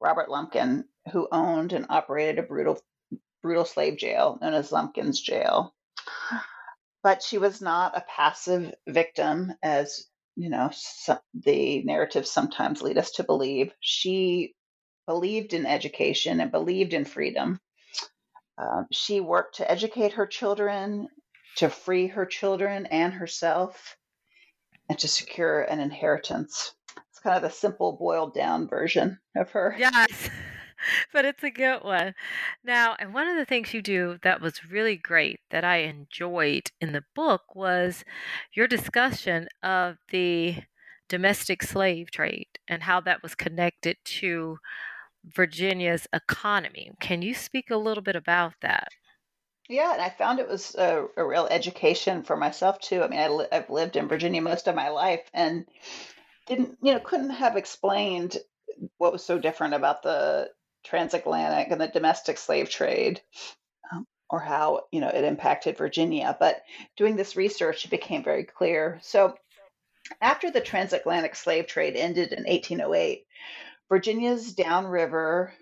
Robert 0.00 0.28
Lumpkin, 0.28 0.84
who 1.10 1.28
owned 1.32 1.72
and 1.72 1.86
operated 1.88 2.38
a 2.38 2.46
brutal 2.46 2.80
brutal 3.42 3.64
slave 3.64 3.98
jail 3.98 4.38
known 4.40 4.54
as 4.54 4.70
Lumpkin's 4.70 5.20
Jail. 5.20 5.74
But 7.02 7.22
she 7.22 7.38
was 7.38 7.60
not 7.60 7.96
a 7.96 8.04
passive 8.08 8.72
victim, 8.86 9.52
as 9.62 10.06
you 10.36 10.48
know 10.48 10.70
some, 10.72 11.18
the 11.34 11.82
narratives 11.82 12.30
sometimes 12.30 12.80
lead 12.80 12.98
us 12.98 13.10
to 13.12 13.24
believe. 13.24 13.72
She 13.80 14.54
believed 15.06 15.52
in 15.52 15.66
education 15.66 16.40
and 16.40 16.52
believed 16.52 16.94
in 16.94 17.04
freedom. 17.04 17.60
Uh, 18.56 18.84
she 18.92 19.20
worked 19.20 19.56
to 19.56 19.68
educate 19.68 20.12
her 20.12 20.26
children, 20.26 21.08
to 21.56 21.68
free 21.68 22.06
her 22.06 22.24
children 22.24 22.86
and 22.86 23.12
herself, 23.12 23.96
and 24.88 24.98
to 25.00 25.08
secure 25.08 25.62
an 25.62 25.80
inheritance. 25.80 26.74
It's 27.10 27.18
kind 27.20 27.36
of 27.36 27.42
the 27.42 27.50
simple, 27.50 27.92
boiled 27.92 28.34
down 28.34 28.68
version 28.68 29.18
of 29.36 29.50
her. 29.50 29.74
Yes. 29.76 30.30
but 31.12 31.24
it's 31.24 31.42
a 31.42 31.50
good 31.50 31.82
one. 31.82 32.14
Now, 32.64 32.96
and 32.98 33.14
one 33.14 33.28
of 33.28 33.36
the 33.36 33.44
things 33.44 33.74
you 33.74 33.82
do 33.82 34.18
that 34.22 34.40
was 34.40 34.70
really 34.70 34.96
great 34.96 35.40
that 35.50 35.64
I 35.64 35.78
enjoyed 35.78 36.70
in 36.80 36.92
the 36.92 37.04
book 37.14 37.54
was 37.54 38.04
your 38.52 38.66
discussion 38.66 39.48
of 39.62 39.96
the 40.10 40.56
domestic 41.08 41.62
slave 41.62 42.10
trade 42.10 42.48
and 42.68 42.82
how 42.82 43.00
that 43.00 43.22
was 43.22 43.34
connected 43.34 43.96
to 44.04 44.58
Virginia's 45.24 46.06
economy. 46.12 46.90
Can 47.00 47.22
you 47.22 47.34
speak 47.34 47.70
a 47.70 47.76
little 47.76 48.02
bit 48.02 48.16
about 48.16 48.54
that? 48.62 48.88
Yeah, 49.68 49.92
and 49.92 50.02
I 50.02 50.10
found 50.10 50.38
it 50.38 50.48
was 50.48 50.74
a, 50.74 51.06
a 51.16 51.24
real 51.24 51.46
education 51.50 52.22
for 52.24 52.36
myself 52.36 52.80
too. 52.80 53.02
I 53.02 53.08
mean, 53.08 53.20
I 53.20 53.28
li- 53.28 53.46
I've 53.52 53.70
lived 53.70 53.96
in 53.96 54.08
Virginia 54.08 54.42
most 54.42 54.66
of 54.66 54.74
my 54.74 54.88
life 54.88 55.30
and 55.32 55.66
didn't, 56.46 56.78
you 56.82 56.92
know, 56.92 57.00
couldn't 57.00 57.30
have 57.30 57.56
explained 57.56 58.38
what 58.98 59.12
was 59.12 59.24
so 59.24 59.38
different 59.38 59.74
about 59.74 60.02
the 60.02 60.50
transatlantic 60.84 61.70
and 61.70 61.80
the 61.80 61.88
domestic 61.88 62.38
slave 62.38 62.68
trade 62.68 63.20
um, 63.92 64.06
or 64.30 64.40
how 64.40 64.82
you 64.90 65.00
know 65.00 65.08
it 65.08 65.24
impacted 65.24 65.76
Virginia. 65.76 66.36
But 66.38 66.62
doing 66.96 67.16
this 67.16 67.36
research, 67.36 67.84
it 67.84 67.90
became 67.90 68.22
very 68.22 68.44
clear. 68.44 68.98
So 69.02 69.36
after 70.20 70.50
the 70.50 70.60
transatlantic 70.60 71.36
slave 71.36 71.66
trade 71.66 71.96
ended 71.96 72.32
in 72.32 72.44
1808, 72.44 73.24
Virginia's 73.88 74.54
downriver 74.54 75.52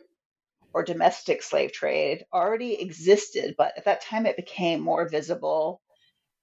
or 0.73 0.85
domestic 0.85 1.43
slave 1.43 1.73
trade 1.73 2.25
already 2.33 2.81
existed, 2.81 3.55
but 3.59 3.77
at 3.77 3.85
that 3.85 4.03
time 4.03 4.27
it 4.27 4.37
became 4.37 4.81
more 4.81 5.09
visible 5.09 5.81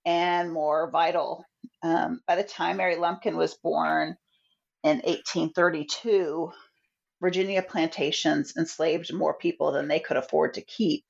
and 0.05 0.51
more 0.51 0.89
vital. 0.91 1.46
Um, 1.81 2.22
by 2.27 2.36
the 2.36 2.43
time 2.43 2.77
Mary 2.77 2.98
Lumpkin 2.98 3.38
was 3.38 3.53
born 3.55 4.17
in 4.84 4.98
1832, 4.98 6.51
Virginia 7.20 7.64
plantations 7.64 8.56
enslaved 8.56 9.12
more 9.12 9.34
people 9.34 9.72
than 9.72 9.88
they 9.88 10.00
could 10.00 10.18
afford 10.18 10.54
to 10.54 10.62
keep, 10.62 11.04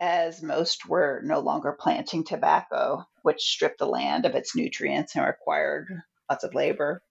as 0.00 0.42
most 0.42 0.88
were 0.88 1.20
no 1.24 1.38
longer 1.38 1.72
planting 1.72 2.24
tobacco, 2.24 3.06
which 3.22 3.42
stripped 3.42 3.78
the 3.78 3.86
land 3.86 4.26
of 4.26 4.34
its 4.34 4.56
nutrients 4.56 5.14
and 5.14 5.24
required 5.24 6.02
lots 6.28 6.42
of 6.42 6.54
labor. 6.54 7.02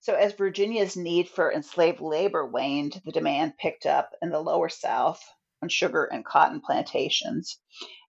So, 0.00 0.14
as 0.14 0.32
Virginia's 0.32 0.96
need 0.96 1.28
for 1.28 1.52
enslaved 1.52 2.00
labor 2.00 2.46
waned, 2.46 3.02
the 3.04 3.12
demand 3.12 3.58
picked 3.58 3.84
up 3.84 4.12
in 4.22 4.30
the 4.30 4.40
lower 4.40 4.70
South 4.70 5.22
on 5.62 5.68
sugar 5.68 6.04
and 6.04 6.24
cotton 6.24 6.62
plantations, 6.62 7.60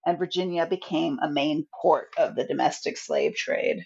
and 0.06 0.18
Virginia 0.18 0.66
became 0.66 1.20
a 1.20 1.30
main 1.30 1.68
port 1.82 2.14
of 2.18 2.36
the 2.36 2.46
domestic 2.46 2.98
slave 2.98 3.36
trade. 3.36 3.86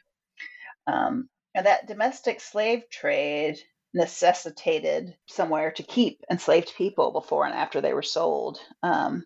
Um, 0.85 1.29
and 1.55 1.65
that 1.65 1.87
domestic 1.87 2.41
slave 2.41 2.83
trade 2.91 3.57
necessitated 3.95 5.15
somewhere 5.25 5.71
to 5.71 5.81
keep 5.81 6.21
enslaved 6.29 6.73
people 6.75 7.11
before 7.11 7.45
and 7.45 7.55
after 7.55 7.79
they 7.79 7.93
were 7.93 8.03
sold. 8.03 8.59
Um, 8.83 9.25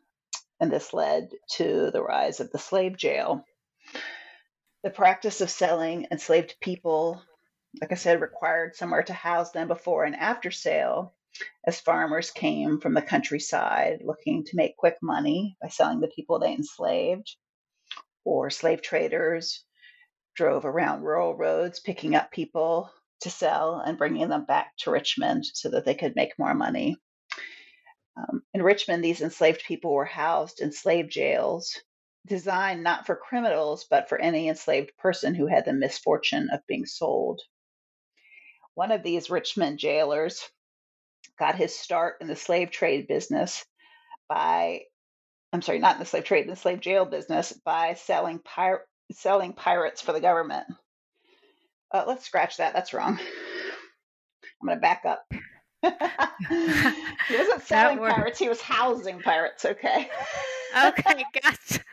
and 0.59 0.71
this 0.71 0.93
led 0.93 1.31
to 1.53 1.89
the 1.91 2.03
rise 2.03 2.39
of 2.39 2.51
the 2.51 2.59
slave 2.59 2.95
jail. 2.95 3.43
The 4.83 4.91
practice 4.91 5.41
of 5.41 5.49
selling 5.49 6.07
enslaved 6.11 6.55
people, 6.61 7.21
like 7.81 7.91
I 7.91 7.95
said, 7.95 8.21
required 8.21 8.75
somewhere 8.75 9.01
to 9.03 9.13
house 9.13 9.51
them 9.51 9.67
before 9.67 10.05
and 10.05 10.15
after 10.15 10.51
sale, 10.51 11.15
as 11.65 11.79
farmers 11.79 12.29
came 12.29 12.79
from 12.79 12.93
the 12.93 13.01
countryside 13.01 14.01
looking 14.03 14.45
to 14.45 14.55
make 14.55 14.77
quick 14.77 14.97
money 15.01 15.57
by 15.61 15.69
selling 15.69 15.99
the 15.99 16.07
people 16.07 16.38
they 16.38 16.53
enslaved, 16.53 17.35
or 18.23 18.51
slave 18.51 18.83
traders 18.83 19.63
drove 20.35 20.63
around 20.63 21.01
rural 21.01 21.35
roads 21.35 21.79
picking 21.79 22.13
up 22.15 22.31
people 22.31 22.91
to 23.21 23.29
sell 23.29 23.81
and 23.85 23.97
bringing 23.97 24.29
them 24.29 24.45
back 24.45 24.75
to 24.77 24.91
Richmond 24.91 25.45
so 25.45 25.69
that 25.69 25.85
they 25.85 25.95
could 25.95 26.15
make 26.15 26.39
more 26.39 26.53
money. 26.53 26.97
Um, 28.17 28.43
in 28.53 28.61
Richmond, 28.61 29.03
these 29.03 29.21
enslaved 29.21 29.63
people 29.63 29.93
were 29.93 30.05
housed 30.05 30.61
in 30.61 30.71
slave 30.71 31.09
jails 31.09 31.77
designed 32.27 32.83
not 32.83 33.05
for 33.05 33.15
criminals, 33.15 33.85
but 33.89 34.09
for 34.09 34.17
any 34.17 34.47
enslaved 34.47 34.91
person 34.97 35.33
who 35.33 35.47
had 35.47 35.65
the 35.65 35.73
misfortune 35.73 36.49
of 36.51 36.65
being 36.67 36.85
sold. 36.85 37.41
One 38.75 38.91
of 38.91 39.03
these 39.03 39.29
Richmond 39.29 39.79
jailers 39.79 40.47
got 41.38 41.55
his 41.55 41.77
start 41.77 42.17
in 42.21 42.27
the 42.27 42.35
slave 42.35 42.71
trade 42.71 43.07
business 43.07 43.65
by, 44.27 44.81
I'm 45.51 45.61
sorry, 45.61 45.79
not 45.79 45.95
in 45.95 45.99
the 45.99 46.05
slave 46.05 46.25
trade, 46.25 46.43
in 46.43 46.49
the 46.49 46.55
slave 46.55 46.79
jail 46.81 47.05
business 47.05 47.51
by 47.65 47.95
selling, 47.95 48.39
pir- 48.39 48.85
selling 49.11 49.53
pirates 49.53 50.01
for 50.01 50.13
the 50.13 50.21
government. 50.21 50.67
Uh, 51.91 52.03
let's 52.08 52.25
scratch 52.25 52.58
that. 52.58 52.74
That's 52.74 52.93
wrong. 52.93 53.19
I'm 54.62 54.67
going 54.67 54.77
to 54.77 54.81
back 54.81 55.05
up. 55.05 55.25
he 57.29 57.38
wasn't 57.38 57.62
selling 57.65 58.00
pirates, 58.00 58.39
he 58.39 58.50
was 58.50 58.62
housing 58.62 59.22
pirates. 59.22 59.65
Okay. 59.65 60.10
okay, 60.86 61.25
gotcha. 61.43 61.84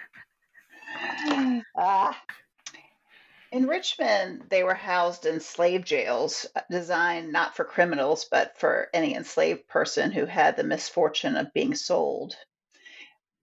Uh, 1.79 2.13
in 3.53 3.67
Richmond, 3.67 4.45
they 4.51 4.65
were 4.65 4.75
housed 4.75 5.25
in 5.25 5.41
slave 5.41 5.85
jails 5.85 6.47
uh, 6.57 6.61
designed 6.71 7.33
not 7.33 7.57
for 7.57 7.65
criminals, 7.65 8.27
but 8.31 8.59
for 8.59 8.89
any 8.93 9.15
enslaved 9.15 9.69
person 9.69 10.11
who 10.11 10.27
had 10.27 10.57
the 10.57 10.65
misfortune 10.65 11.37
of 11.37 11.55
being 11.55 11.75
sold. 11.75 12.37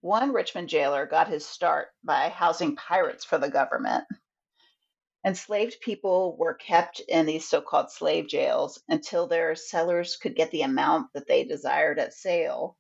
One 0.01 0.33
Richmond 0.33 0.67
jailer 0.67 1.05
got 1.05 1.29
his 1.29 1.45
start 1.45 1.87
by 2.03 2.29
housing 2.29 2.75
pirates 2.75 3.23
for 3.23 3.37
the 3.37 3.49
government. 3.49 4.03
Enslaved 5.25 5.79
people 5.79 6.35
were 6.35 6.53
kept 6.53 6.99
in 6.99 7.25
these 7.25 7.47
so 7.47 7.61
called 7.61 7.89
slave 7.89 8.27
jails 8.27 8.81
until 8.89 9.25
their 9.25 9.55
sellers 9.55 10.17
could 10.17 10.35
get 10.35 10.51
the 10.51 10.63
amount 10.63 11.13
that 11.13 11.27
they 11.27 11.45
desired 11.45 11.97
at 11.97 12.13
sale. 12.13 12.77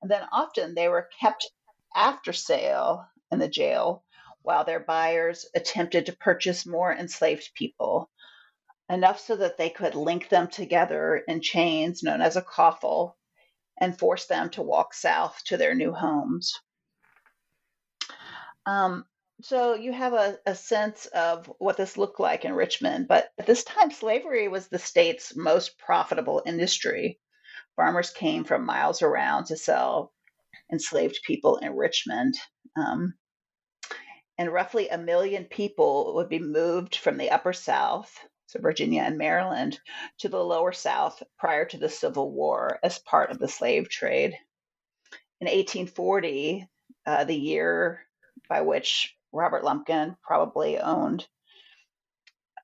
And 0.00 0.10
then 0.10 0.26
often 0.32 0.74
they 0.74 0.88
were 0.88 1.10
kept 1.20 1.50
after 1.94 2.32
sale 2.32 3.06
in 3.30 3.38
the 3.38 3.48
jail 3.48 4.04
while 4.42 4.64
their 4.64 4.80
buyers 4.80 5.46
attempted 5.54 6.06
to 6.06 6.16
purchase 6.16 6.64
more 6.64 6.94
enslaved 6.94 7.50
people, 7.54 8.10
enough 8.88 9.20
so 9.20 9.36
that 9.36 9.58
they 9.58 9.68
could 9.68 9.94
link 9.94 10.30
them 10.30 10.48
together 10.48 11.22
in 11.28 11.42
chains 11.42 12.02
known 12.02 12.22
as 12.22 12.36
a 12.36 12.42
coffle 12.42 13.18
and 13.78 13.98
force 13.98 14.26
them 14.26 14.48
to 14.50 14.62
walk 14.62 14.94
south 14.94 15.42
to 15.44 15.58
their 15.58 15.74
new 15.74 15.92
homes. 15.92 16.58
Um, 18.64 19.04
so 19.42 19.74
you 19.74 19.92
have 19.92 20.12
a, 20.12 20.38
a 20.46 20.54
sense 20.54 21.06
of 21.06 21.50
what 21.58 21.76
this 21.76 21.96
looked 21.96 22.20
like 22.20 22.44
in 22.44 22.52
Richmond, 22.52 23.08
but 23.08 23.30
at 23.38 23.46
this 23.46 23.64
time, 23.64 23.90
slavery 23.90 24.48
was 24.48 24.68
the 24.68 24.78
state's 24.78 25.36
most 25.36 25.78
profitable 25.78 26.42
industry. 26.44 27.18
Farmers 27.76 28.10
came 28.10 28.44
from 28.44 28.66
miles 28.66 29.02
around 29.02 29.46
to 29.46 29.56
sell 29.56 30.12
enslaved 30.72 31.20
people 31.24 31.56
in 31.58 31.74
Richmond. 31.74 32.36
Um, 32.76 33.14
and 34.38 34.52
roughly 34.52 34.88
a 34.88 34.98
million 34.98 35.44
people 35.44 36.14
would 36.14 36.28
be 36.28 36.38
moved 36.38 36.96
from 36.96 37.18
the 37.18 37.30
upper 37.30 37.52
South, 37.52 38.18
so 38.46 38.58
Virginia 38.60 39.02
and 39.02 39.18
Maryland, 39.18 39.78
to 40.18 40.28
the 40.28 40.42
lower 40.42 40.72
South 40.72 41.22
prior 41.38 41.64
to 41.66 41.76
the 41.76 41.88
Civil 41.88 42.30
War 42.32 42.78
as 42.82 42.98
part 42.98 43.30
of 43.30 43.38
the 43.38 43.48
slave 43.48 43.88
trade. 43.88 44.36
In 45.40 45.46
1840, 45.46 46.66
uh, 47.06 47.24
the 47.24 47.36
year 47.36 48.06
by 48.48 48.62
which 48.62 49.16
Robert 49.32 49.64
Lumpkin 49.64 50.16
probably 50.22 50.78
owned 50.78 51.26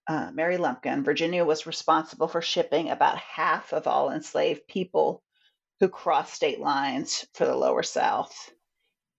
uh, 0.08 0.30
Mary 0.32 0.56
Lumpkin, 0.56 1.02
Virginia 1.02 1.44
was 1.44 1.66
responsible 1.66 2.28
for 2.28 2.40
shipping 2.40 2.90
about 2.90 3.18
half 3.18 3.72
of 3.72 3.86
all 3.86 4.10
enslaved 4.10 4.68
people 4.68 5.22
who 5.80 5.88
crossed 5.88 6.34
state 6.34 6.60
lines 6.60 7.26
for 7.34 7.44
the 7.44 7.56
lower 7.56 7.82
South. 7.82 8.50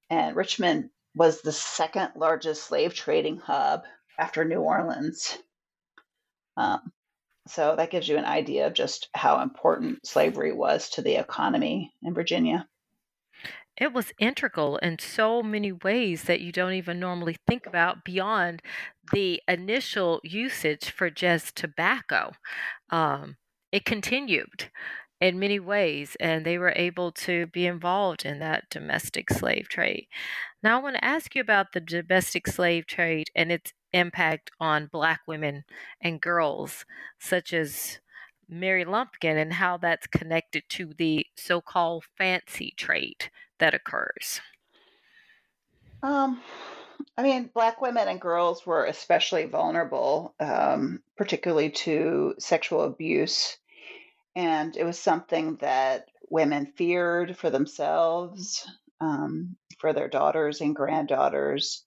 And 0.09 0.35
Richmond 0.35 0.89
was 1.13 1.41
the 1.41 1.51
second 1.51 2.11
largest 2.15 2.63
slave 2.63 2.93
trading 2.93 3.37
hub 3.37 3.83
after 4.17 4.45
New 4.45 4.61
Orleans. 4.61 5.37
Um, 6.55 6.91
so 7.47 7.75
that 7.75 7.91
gives 7.91 8.07
you 8.07 8.17
an 8.17 8.25
idea 8.25 8.67
of 8.67 8.73
just 8.73 9.09
how 9.13 9.41
important 9.41 10.05
slavery 10.07 10.53
was 10.53 10.89
to 10.91 11.01
the 11.01 11.15
economy 11.15 11.93
in 12.01 12.13
Virginia 12.13 12.67
it 13.79 13.93
was 13.93 14.11
integral 14.19 14.77
in 14.77 14.99
so 14.99 15.43
many 15.43 15.71
ways 15.71 16.23
that 16.23 16.41
you 16.41 16.51
don't 16.51 16.73
even 16.73 16.99
normally 16.99 17.37
think 17.47 17.65
about 17.65 18.03
beyond 18.03 18.61
the 19.13 19.41
initial 19.47 20.19
usage 20.23 20.89
for 20.89 21.09
just 21.09 21.55
tobacco. 21.55 22.31
Um, 22.89 23.37
it 23.71 23.85
continued 23.85 24.71
in 25.19 25.39
many 25.39 25.59
ways, 25.59 26.15
and 26.19 26.45
they 26.45 26.57
were 26.57 26.73
able 26.75 27.11
to 27.11 27.47
be 27.47 27.65
involved 27.65 28.25
in 28.25 28.39
that 28.39 28.69
domestic 28.69 29.29
slave 29.31 29.67
trade. 29.67 30.07
Now, 30.63 30.79
I 30.79 30.83
want 30.83 30.95
to 30.95 31.05
ask 31.05 31.35
you 31.35 31.41
about 31.41 31.73
the 31.73 31.79
domestic 31.79 32.47
slave 32.47 32.85
trade 32.85 33.29
and 33.35 33.51
its 33.51 33.73
impact 33.93 34.51
on 34.59 34.87
Black 34.91 35.21
women 35.27 35.63
and 36.01 36.21
girls, 36.21 36.85
such 37.19 37.53
as 37.53 37.99
Mary 38.49 38.85
Lumpkin, 38.85 39.37
and 39.37 39.53
how 39.53 39.77
that's 39.77 40.07
connected 40.07 40.63
to 40.69 40.93
the 40.97 41.25
so 41.35 41.61
called 41.61 42.05
fancy 42.17 42.73
trade 42.77 43.29
that 43.59 43.73
occurs? 43.73 44.41
Um, 46.03 46.41
I 47.17 47.23
mean, 47.23 47.49
Black 47.53 47.81
women 47.81 48.07
and 48.07 48.21
girls 48.21 48.65
were 48.65 48.85
especially 48.85 49.45
vulnerable, 49.45 50.35
um, 50.39 51.01
particularly 51.15 51.71
to 51.71 52.35
sexual 52.39 52.83
abuse. 52.83 53.57
And 54.35 54.77
it 54.77 54.83
was 54.83 54.99
something 54.99 55.55
that 55.57 56.09
women 56.29 56.73
feared 56.77 57.37
for 57.37 57.49
themselves, 57.49 58.67
um, 59.01 59.55
for 59.79 59.93
their 59.93 60.07
daughters 60.07 60.61
and 60.61 60.75
granddaughters. 60.75 61.83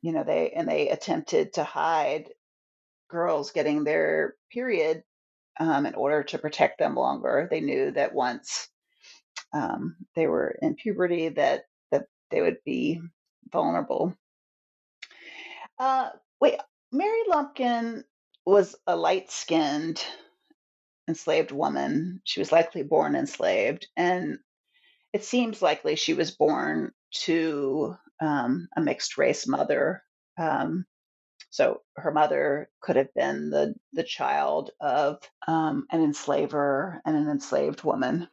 You 0.00 0.12
know, 0.12 0.24
they 0.24 0.50
and 0.50 0.68
they 0.68 0.88
attempted 0.88 1.54
to 1.54 1.64
hide 1.64 2.28
girls 3.08 3.50
getting 3.52 3.84
their 3.84 4.34
period 4.50 5.02
um, 5.60 5.86
in 5.86 5.94
order 5.94 6.22
to 6.24 6.38
protect 6.38 6.78
them 6.78 6.94
longer. 6.94 7.48
They 7.50 7.60
knew 7.60 7.90
that 7.92 8.14
once 8.14 8.68
um, 9.52 9.96
they 10.14 10.26
were 10.26 10.56
in 10.62 10.74
puberty 10.74 11.28
that 11.30 11.64
that 11.90 12.06
they 12.30 12.40
would 12.40 12.58
be 12.64 13.00
vulnerable. 13.50 14.14
Uh, 15.78 16.10
wait, 16.40 16.58
Mary 16.90 17.22
Lumpkin 17.28 18.04
was 18.44 18.76
a 18.86 18.96
light-skinned 18.96 20.04
enslaved 21.08 21.52
woman. 21.52 22.20
She 22.24 22.40
was 22.40 22.52
likely 22.52 22.82
born 22.82 23.14
enslaved, 23.16 23.88
and 23.96 24.38
it 25.12 25.24
seems 25.24 25.62
likely 25.62 25.96
she 25.96 26.14
was 26.14 26.30
born 26.30 26.92
to 27.24 27.96
um, 28.20 28.68
a 28.76 28.80
mixed 28.80 29.18
race 29.18 29.46
mother. 29.46 30.02
Um, 30.38 30.86
so 31.50 31.82
her 31.96 32.12
mother 32.12 32.70
could 32.80 32.96
have 32.96 33.12
been 33.14 33.50
the 33.50 33.74
the 33.92 34.04
child 34.04 34.70
of 34.80 35.18
um, 35.46 35.86
an 35.90 36.02
enslaver 36.02 37.02
and 37.04 37.14
an 37.14 37.28
enslaved 37.28 37.84
woman. 37.84 38.28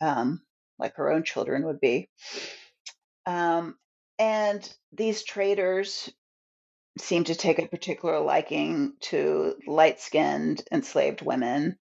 Um, 0.00 0.42
like 0.78 0.96
her 0.96 1.10
own 1.10 1.22
children 1.22 1.64
would 1.66 1.80
be. 1.80 2.08
Um, 3.26 3.76
and 4.18 4.68
these 4.92 5.22
traders 5.22 6.10
seem 6.98 7.24
to 7.24 7.34
take 7.34 7.58
a 7.58 7.68
particular 7.68 8.20
liking 8.20 8.94
to 9.00 9.54
light 9.66 10.00
skinned 10.00 10.62
enslaved 10.70 11.22
women. 11.22 11.78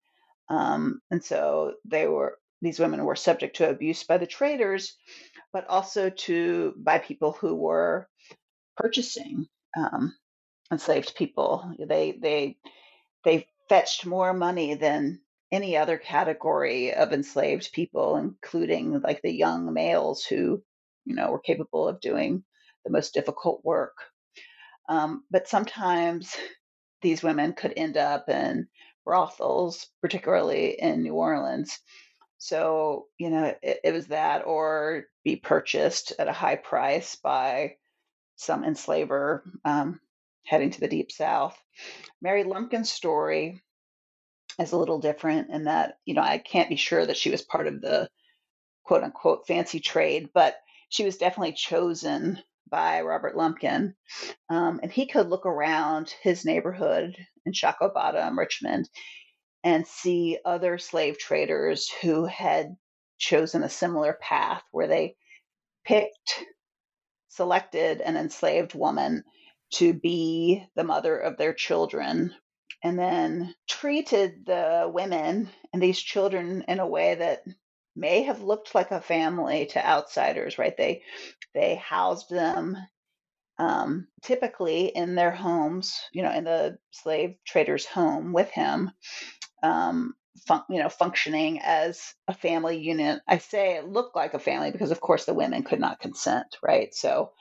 Um, 0.49 1.01
and 1.09 1.23
so 1.23 1.73
they 1.85 2.07
were 2.07 2.37
these 2.61 2.79
women 2.79 3.05
were 3.05 3.15
subject 3.15 3.55
to 3.57 3.69
abuse 3.69 4.03
by 4.03 4.17
the 4.17 4.27
traders, 4.27 4.97
but 5.53 5.67
also 5.69 6.09
to 6.09 6.73
by 6.77 6.99
people 6.99 7.31
who 7.31 7.55
were 7.55 8.07
purchasing 8.75 9.47
um, 9.77 10.13
enslaved 10.71 11.15
people. 11.15 11.73
They 11.79 12.11
they 12.11 12.57
they 13.23 13.47
fetched 13.69 14.05
more 14.05 14.33
money 14.33 14.73
than 14.73 15.21
any 15.51 15.77
other 15.77 15.97
category 15.97 16.93
of 16.93 17.11
enslaved 17.11 17.71
people, 17.73 18.17
including 18.17 19.01
like 19.01 19.21
the 19.21 19.33
young 19.33 19.73
males 19.73 20.23
who, 20.23 20.61
you 21.05 21.15
know, 21.15 21.31
were 21.31 21.39
capable 21.39 21.87
of 21.87 22.01
doing 22.01 22.43
the 22.85 22.91
most 22.91 23.13
difficult 23.13 23.61
work. 23.63 23.97
Um, 24.87 25.23
but 25.31 25.47
sometimes 25.47 26.35
these 27.01 27.23
women 27.23 27.53
could 27.53 27.73
end 27.75 27.97
up 27.97 28.29
in 28.29 28.67
brothels, 29.05 29.87
particularly 30.01 30.79
in 30.79 31.01
New 31.01 31.13
Orleans. 31.13 31.79
So, 32.37 33.07
you 33.17 33.29
know, 33.29 33.53
it, 33.61 33.79
it 33.83 33.91
was 33.91 34.07
that 34.07 34.45
or 34.45 35.05
be 35.23 35.35
purchased 35.35 36.13
at 36.19 36.27
a 36.27 36.33
high 36.33 36.55
price 36.55 37.15
by 37.15 37.75
some 38.35 38.63
enslaver 38.63 39.43
um, 39.65 39.99
heading 40.45 40.71
to 40.71 40.79
the 40.79 40.87
deep 40.87 41.11
south. 41.11 41.57
Mary 42.21 42.43
Lumpkin's 42.43 42.91
story 42.91 43.61
is 44.59 44.71
a 44.71 44.77
little 44.77 44.99
different 44.99 45.49
in 45.49 45.65
that, 45.65 45.95
you 46.05 46.13
know, 46.13 46.21
I 46.21 46.37
can't 46.37 46.69
be 46.69 46.75
sure 46.75 47.05
that 47.05 47.17
she 47.17 47.29
was 47.29 47.41
part 47.41 47.67
of 47.67 47.81
the 47.81 48.09
quote 48.83 49.03
unquote 49.03 49.47
fancy 49.47 49.79
trade, 49.79 50.29
but 50.33 50.55
she 50.89 51.05
was 51.05 51.17
definitely 51.17 51.53
chosen 51.53 52.39
by 52.69 53.01
Robert 53.01 53.35
Lumpkin. 53.35 53.95
Um, 54.49 54.79
and 54.83 54.91
he 54.91 55.07
could 55.07 55.29
look 55.29 55.45
around 55.45 56.13
his 56.21 56.45
neighborhood 56.45 57.15
in 57.45 57.53
Shockoe 57.53 57.93
Bottom, 57.93 58.37
Richmond, 58.37 58.89
and 59.63 59.87
see 59.87 60.37
other 60.45 60.77
slave 60.77 61.17
traders 61.17 61.89
who 62.01 62.25
had 62.25 62.75
chosen 63.17 63.63
a 63.63 63.69
similar 63.69 64.17
path 64.21 64.63
where 64.71 64.87
they 64.87 65.15
picked, 65.85 66.43
selected 67.27 68.01
an 68.01 68.17
enslaved 68.17 68.73
woman 68.75 69.23
to 69.71 69.93
be 69.93 70.65
the 70.75 70.83
mother 70.83 71.17
of 71.17 71.37
their 71.37 71.53
children 71.53 72.33
and 72.83 72.97
then 72.97 73.53
treated 73.67 74.45
the 74.45 74.89
women 74.93 75.49
and 75.73 75.81
these 75.81 75.99
children 75.99 76.63
in 76.67 76.79
a 76.79 76.87
way 76.87 77.15
that 77.15 77.43
may 77.95 78.23
have 78.23 78.41
looked 78.41 78.75
like 78.75 78.91
a 78.91 79.01
family 79.01 79.67
to 79.67 79.85
outsiders 79.87 80.57
right? 80.57 80.77
They 80.77 81.03
they 81.53 81.75
housed 81.75 82.29
them 82.29 82.77
um, 83.59 84.07
typically 84.23 84.87
in 84.87 85.15
their 85.15 85.31
homes 85.31 85.99
you 86.13 86.23
know 86.23 86.31
in 86.31 86.45
the 86.45 86.77
slave 86.91 87.35
trader's 87.45 87.85
home 87.85 88.33
with 88.33 88.49
him 88.51 88.91
um, 89.63 90.13
fun- 90.47 90.63
you 90.69 90.79
know 90.81 90.89
functioning 90.89 91.59
as 91.63 92.13
a 92.27 92.33
family 92.33 92.77
unit. 92.79 93.21
I 93.27 93.39
say 93.39 93.75
it 93.77 93.87
looked 93.87 94.15
like 94.15 94.33
a 94.33 94.39
family 94.39 94.71
because 94.71 94.91
of 94.91 95.01
course 95.01 95.25
the 95.25 95.33
women 95.33 95.63
could 95.63 95.79
not 95.79 95.99
consent 95.99 96.57
right? 96.63 96.93
So 96.93 97.31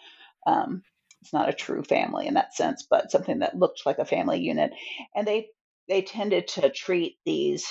um, 0.46 0.82
it's 1.20 1.32
not 1.32 1.48
a 1.48 1.52
true 1.52 1.82
family 1.82 2.26
in 2.26 2.34
that 2.34 2.54
sense, 2.54 2.86
but 2.88 3.10
something 3.10 3.40
that 3.40 3.58
looked 3.58 3.82
like 3.84 3.98
a 3.98 4.04
family 4.04 4.40
unit. 4.40 4.72
And 5.14 5.26
they 5.26 5.48
they 5.88 6.02
tended 6.02 6.48
to 6.48 6.70
treat 6.70 7.18
these 7.24 7.66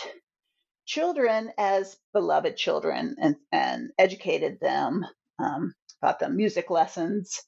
children 0.86 1.52
as 1.58 1.98
beloved 2.14 2.58
children 2.58 3.16
and, 3.22 3.36
and 3.52 3.92
educated 4.00 4.60
them, 4.60 5.06
um, 5.38 5.74
taught 6.02 6.20
them 6.20 6.36
music 6.36 6.70
lessons, 6.72 7.44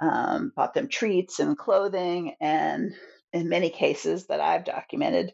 um, 0.00 0.52
bought 0.54 0.74
them 0.74 0.88
treats 0.88 1.40
and 1.40 1.58
clothing, 1.58 2.36
and 2.40 2.94
in 3.32 3.48
many 3.48 3.70
cases 3.70 4.26
that 4.26 4.40
I've 4.40 4.64
documented, 4.64 5.32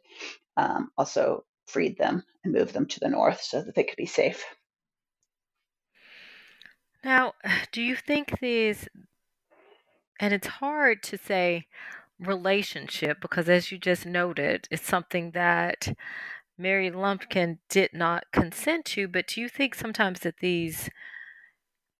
um, 0.57 0.91
also 0.97 1.45
freed 1.67 1.99
them 1.99 2.23
and 2.45 2.55
moved 2.55 2.73
them 2.73 2.87
to 2.87 3.01
the 3.01 3.09
north 3.09 3.43
so 3.43 3.61
that 3.61 3.75
they 3.75 3.85
could 3.85 3.97
be 3.97 4.07
safe. 4.07 4.45
Now, 7.05 7.35
do 7.73 7.83
you 7.83 7.97
think 7.97 8.38
these 8.41 8.88
and 10.22 10.32
it's 10.32 10.46
hard 10.46 11.02
to 11.02 11.18
say 11.18 11.66
relationship 12.20 13.20
because, 13.20 13.48
as 13.48 13.72
you 13.72 13.78
just 13.78 14.06
noted, 14.06 14.68
it's 14.70 14.87
something 14.87 15.32
that 15.32 15.92
Mary 16.56 16.90
Lumpkin 16.92 17.58
did 17.68 17.90
not 17.92 18.24
consent 18.32 18.85
to. 18.85 19.08
But 19.08 19.26
do 19.26 19.40
you 19.40 19.48
think 19.48 19.74
sometimes 19.74 20.20
that 20.20 20.37
these 20.38 20.88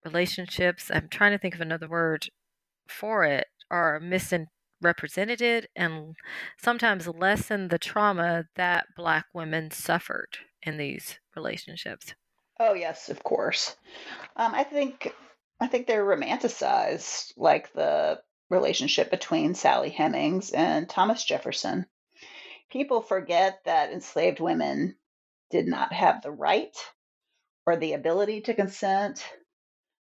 relationships, 0.05 0.89
I'm 0.95 1.09
trying 1.09 1.33
to 1.33 1.39
think 1.39 1.57
of 1.57 1.61
another 1.61 1.89
word 1.89 2.29
for 2.87 3.25
it, 3.25 3.49
are 3.73 3.99
misrepresented 3.99 5.67
and 5.75 6.15
sometimes 6.57 7.09
lessen 7.09 7.69
the 7.69 7.79
trauma 7.79 8.45
that 8.55 8.87
Black 8.97 9.27
women 9.35 9.73
suffered 9.73 10.39
in 10.63 10.77
these 10.77 11.19
relationships? 11.35 12.15
Oh, 12.61 12.75
yes, 12.75 13.09
of 13.09 13.25
course. 13.25 13.75
Um, 14.37 14.55
I 14.55 14.63
think 14.63 15.13
I 15.63 15.69
think 15.69 15.87
they're 15.87 16.05
romanticized, 16.05 17.35
like 17.37 17.73
the 17.73 18.21
relationship 18.51 19.13
between 19.13 19.55
Sally 19.55 19.91
Hemings 19.91 20.51
and 20.51 20.89
Thomas 20.89 21.23
Jefferson. 21.23 21.87
People 22.73 23.01
forget 23.01 23.61
that 23.65 23.93
enslaved 23.93 24.41
women 24.41 24.97
did 25.53 25.69
not 25.69 25.93
have 25.93 26.21
the 26.21 26.33
right 26.33 26.77
or 27.65 27.77
the 27.77 27.93
ability 27.93 28.41
to 28.41 28.55
consent, 28.55 29.25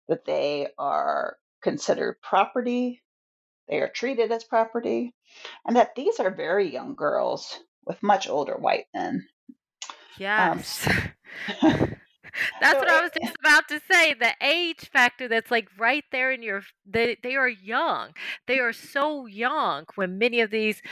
that 0.09 0.25
they 0.25 0.67
are 0.77 1.37
considered 1.63 2.21
property, 2.21 3.01
they 3.69 3.79
are 3.81 3.89
treated 3.89 4.33
as 4.33 4.43
property, 4.43 5.15
and 5.65 5.77
that 5.77 5.95
these 5.95 6.19
are 6.19 6.31
very 6.31 6.73
young 6.73 6.97
girls 6.97 7.61
with 7.87 8.03
much 8.03 8.29
older 8.29 8.57
white 8.57 8.87
men. 8.93 9.29
Um, 9.89 9.95
yes. 10.19 10.89
Um, 11.63 11.97
That's 12.61 12.73
so 12.73 12.79
what 12.79 12.89
I 12.89 13.03
was 13.03 13.11
just 13.21 13.37
about 13.39 13.69
to 13.69 13.81
say. 13.91 14.15
The 14.15 14.35
age 14.43 14.91
factor 14.93 15.29
that's 15.29 15.51
like 15.51 15.69
right 15.79 16.05
there 16.11 16.33
in 16.33 16.43
your 16.43 16.63
they 16.87 17.17
they 17.23 17.37
are 17.37 17.49
young. 17.49 18.11
They 18.47 18.59
are 18.59 18.73
so 18.73 19.27
young 19.27 19.85
when 19.95 20.19
many 20.19 20.41
of 20.41 20.51
these 20.51 20.83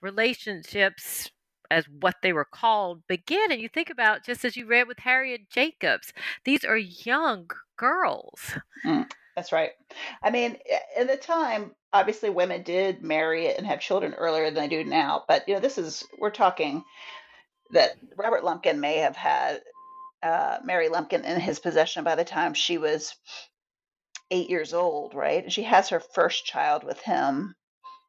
relationships 0.00 1.30
as 1.72 1.86
what 1.88 2.16
they 2.22 2.32
were 2.32 2.44
called 2.44 3.02
begin 3.08 3.50
and 3.50 3.60
you 3.60 3.68
think 3.68 3.88
about 3.88 4.24
just 4.24 4.44
as 4.44 4.56
you 4.56 4.66
read 4.66 4.86
with 4.86 4.98
Harriet 4.98 5.48
Jacobs 5.48 6.12
these 6.44 6.64
are 6.64 6.76
young 6.76 7.48
girls 7.78 8.52
mm, 8.84 9.10
that's 9.34 9.52
right 9.52 9.70
i 10.22 10.30
mean 10.30 10.56
at 10.96 11.08
the 11.08 11.16
time 11.16 11.72
obviously 11.92 12.28
women 12.28 12.62
did 12.62 13.02
marry 13.02 13.54
and 13.54 13.66
have 13.66 13.80
children 13.80 14.12
earlier 14.14 14.50
than 14.50 14.54
they 14.54 14.68
do 14.68 14.84
now 14.84 15.24
but 15.26 15.48
you 15.48 15.54
know 15.54 15.60
this 15.60 15.78
is 15.78 16.04
we're 16.18 16.30
talking 16.30 16.84
that 17.70 17.92
robert 18.16 18.44
lumpkin 18.44 18.78
may 18.78 18.98
have 18.98 19.16
had 19.16 19.62
uh, 20.22 20.58
Mary 20.64 20.88
Lumpkin 20.88 21.24
in 21.24 21.40
his 21.40 21.58
possession 21.58 22.04
by 22.04 22.14
the 22.14 22.24
time 22.24 22.54
she 22.54 22.78
was 22.78 23.14
eight 24.30 24.48
years 24.48 24.72
old, 24.72 25.14
right? 25.14 25.42
And 25.42 25.52
she 25.52 25.64
has 25.64 25.90
her 25.90 26.00
first 26.00 26.46
child 26.46 26.84
with 26.84 27.00
him. 27.00 27.54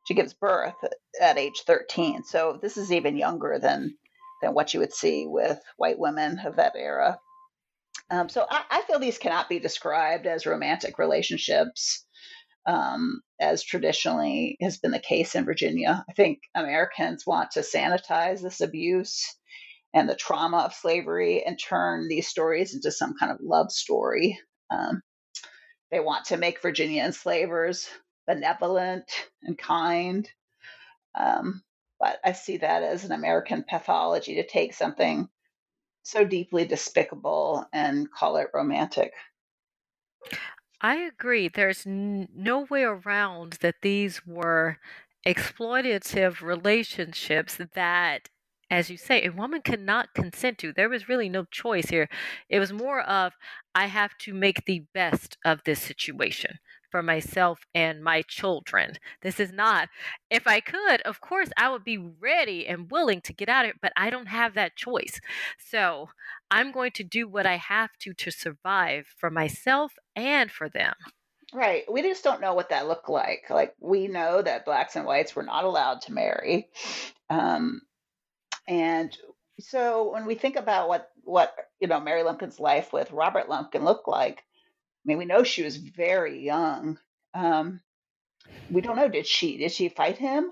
She 0.07 0.13
gives 0.13 0.33
birth 0.33 0.75
at 1.21 1.37
age 1.37 1.63
13. 1.65 2.23
So 2.23 2.59
this 2.61 2.77
is 2.77 2.91
even 2.91 3.17
younger 3.17 3.59
than 3.59 3.95
than 4.41 4.53
what 4.53 4.73
you 4.73 4.81
would 4.81 4.93
see 4.93 5.25
with 5.25 5.59
white 5.77 5.97
women 5.97 6.39
of 6.39 6.57
that 6.57 6.73
era. 6.75 7.17
Um, 8.09 8.27
so 8.27 8.45
I, 8.49 8.63
I, 8.69 8.81
feel 8.81 8.99
these 8.99 9.17
cannot 9.17 9.47
be 9.47 9.59
described 9.59 10.27
as 10.27 10.45
romantic 10.45 10.99
relationships, 10.99 12.05
um, 12.65 13.21
as 13.39 13.63
traditionally 13.63 14.57
has 14.61 14.77
been 14.79 14.91
the 14.91 14.99
case 14.99 15.35
in 15.35 15.45
Virginia. 15.45 16.03
I 16.09 16.13
think 16.13 16.39
Americans 16.53 17.25
want 17.25 17.51
to 17.51 17.61
sanitize 17.61 18.41
this 18.41 18.59
abuse 18.59 19.25
and 19.93 20.09
the 20.09 20.15
trauma 20.15 20.59
of 20.59 20.73
slavery 20.73 21.43
and 21.45 21.59
turn 21.59 22.07
these 22.07 22.27
stories 22.27 22.73
into 22.73 22.91
some 22.91 23.15
kind 23.19 23.31
of 23.31 23.39
love 23.41 23.71
story. 23.71 24.39
Um, 24.69 25.01
they 25.91 25.99
want 25.99 26.25
to 26.25 26.37
make 26.37 26.61
Virginia 26.61 27.03
enslavers 27.03 27.89
benevolent 28.27 29.29
and 29.43 29.57
kind. 29.57 30.29
Um, 31.15 31.63
but 31.99 32.19
I 32.23 32.33
see 32.33 32.57
that 32.57 32.83
as 32.83 33.05
an 33.05 33.11
American 33.11 33.63
pathology 33.63 34.35
to 34.35 34.47
take 34.47 34.73
something 34.73 35.29
so 36.03 36.25
deeply 36.25 36.65
despicable 36.65 37.65
and 37.73 38.11
call 38.11 38.37
it 38.37 38.49
romantic. 38.53 39.13
I 40.81 40.97
agree. 40.97 41.47
There's 41.47 41.85
n- 41.87 42.27
no 42.33 42.61
way 42.61 42.83
around 42.83 43.53
that 43.61 43.81
these 43.81 44.25
were 44.25 44.79
exploitative 45.25 46.41
relationships 46.41 47.55
that 47.73 48.29
as 48.73 48.89
you 48.89 48.97
say, 48.97 49.23
a 49.23 49.31
woman 49.31 49.61
cannot 49.61 50.15
consent 50.15 50.57
to. 50.57 50.73
There 50.73 50.89
was 50.89 51.07
really 51.07 51.29
no 51.29 51.45
choice 51.45 51.89
here. 51.89 52.09
It 52.49 52.59
was 52.59 52.73
more 52.73 53.01
of, 53.01 53.33
I 53.75 53.85
have 53.85 54.17
to 54.21 54.33
make 54.33 54.65
the 54.65 54.85
best 54.95 55.37
of 55.45 55.61
this 55.63 55.79
situation 55.79 56.57
for 56.89 57.03
myself 57.03 57.59
and 57.75 58.03
my 58.03 58.23
children. 58.23 58.93
This 59.21 59.39
is 59.39 59.51
not, 59.51 59.89
if 60.31 60.47
I 60.47 60.59
could, 60.59 61.01
of 61.01 61.21
course, 61.21 61.49
I 61.55 61.69
would 61.69 61.83
be 61.83 61.99
ready 61.99 62.65
and 62.65 62.89
willing 62.89 63.21
to 63.21 63.33
get 63.33 63.47
out 63.47 63.65
of 63.65 63.69
it, 63.69 63.77
but 63.79 63.93
I 63.95 64.09
don't 64.09 64.27
have 64.27 64.55
that 64.55 64.75
choice. 64.75 65.21
So 65.59 66.09
I'm 66.49 66.71
going 66.71 66.91
to 66.93 67.03
do 67.03 67.27
what 67.27 67.45
I 67.45 67.57
have 67.57 67.91
to 67.99 68.13
to 68.15 68.31
survive 68.31 69.05
for 69.17 69.29
myself 69.29 69.93
and 70.15 70.49
for 70.49 70.67
them. 70.67 70.95
Right. 71.53 71.83
We 71.91 72.01
just 72.01 72.23
don't 72.23 72.41
know 72.41 72.55
what 72.55 72.69
that 72.69 72.87
looked 72.87 73.09
like. 73.09 73.51
Like, 73.51 73.75
we 73.79 74.07
know 74.07 74.41
that 74.41 74.65
blacks 74.65 74.95
and 74.95 75.05
whites 75.05 75.35
were 75.35 75.43
not 75.43 75.63
allowed 75.63 76.01
to 76.01 76.13
marry. 76.13 76.69
Um, 77.29 77.81
and 78.67 79.15
so 79.59 80.11
when 80.11 80.25
we 80.25 80.35
think 80.35 80.55
about 80.55 80.87
what 80.87 81.09
what 81.23 81.55
you 81.79 81.87
know 81.87 81.99
Mary 81.99 82.23
Lumpkin's 82.23 82.59
life 82.59 82.91
with 82.93 83.11
Robert 83.11 83.49
Lumpkin 83.49 83.83
looked 83.83 84.07
like, 84.07 84.39
I 84.39 85.03
mean, 85.05 85.17
we 85.17 85.25
know 85.25 85.43
she 85.43 85.63
was 85.63 85.77
very 85.77 86.43
young. 86.43 86.97
Um, 87.33 87.81
we 88.69 88.81
don't 88.81 88.95
know. 88.95 89.09
Did 89.09 89.27
she 89.27 89.57
did 89.57 89.71
she 89.71 89.89
fight 89.89 90.17
him, 90.17 90.51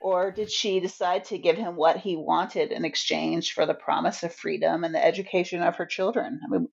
or 0.00 0.30
did 0.30 0.50
she 0.50 0.80
decide 0.80 1.24
to 1.26 1.38
give 1.38 1.56
him 1.56 1.76
what 1.76 1.96
he 1.96 2.16
wanted 2.16 2.72
in 2.72 2.84
exchange 2.84 3.52
for 3.52 3.66
the 3.66 3.74
promise 3.74 4.22
of 4.22 4.34
freedom 4.34 4.84
and 4.84 4.94
the 4.94 5.04
education 5.04 5.62
of 5.62 5.76
her 5.76 5.86
children? 5.86 6.40
I 6.44 6.48
mean, 6.48 6.68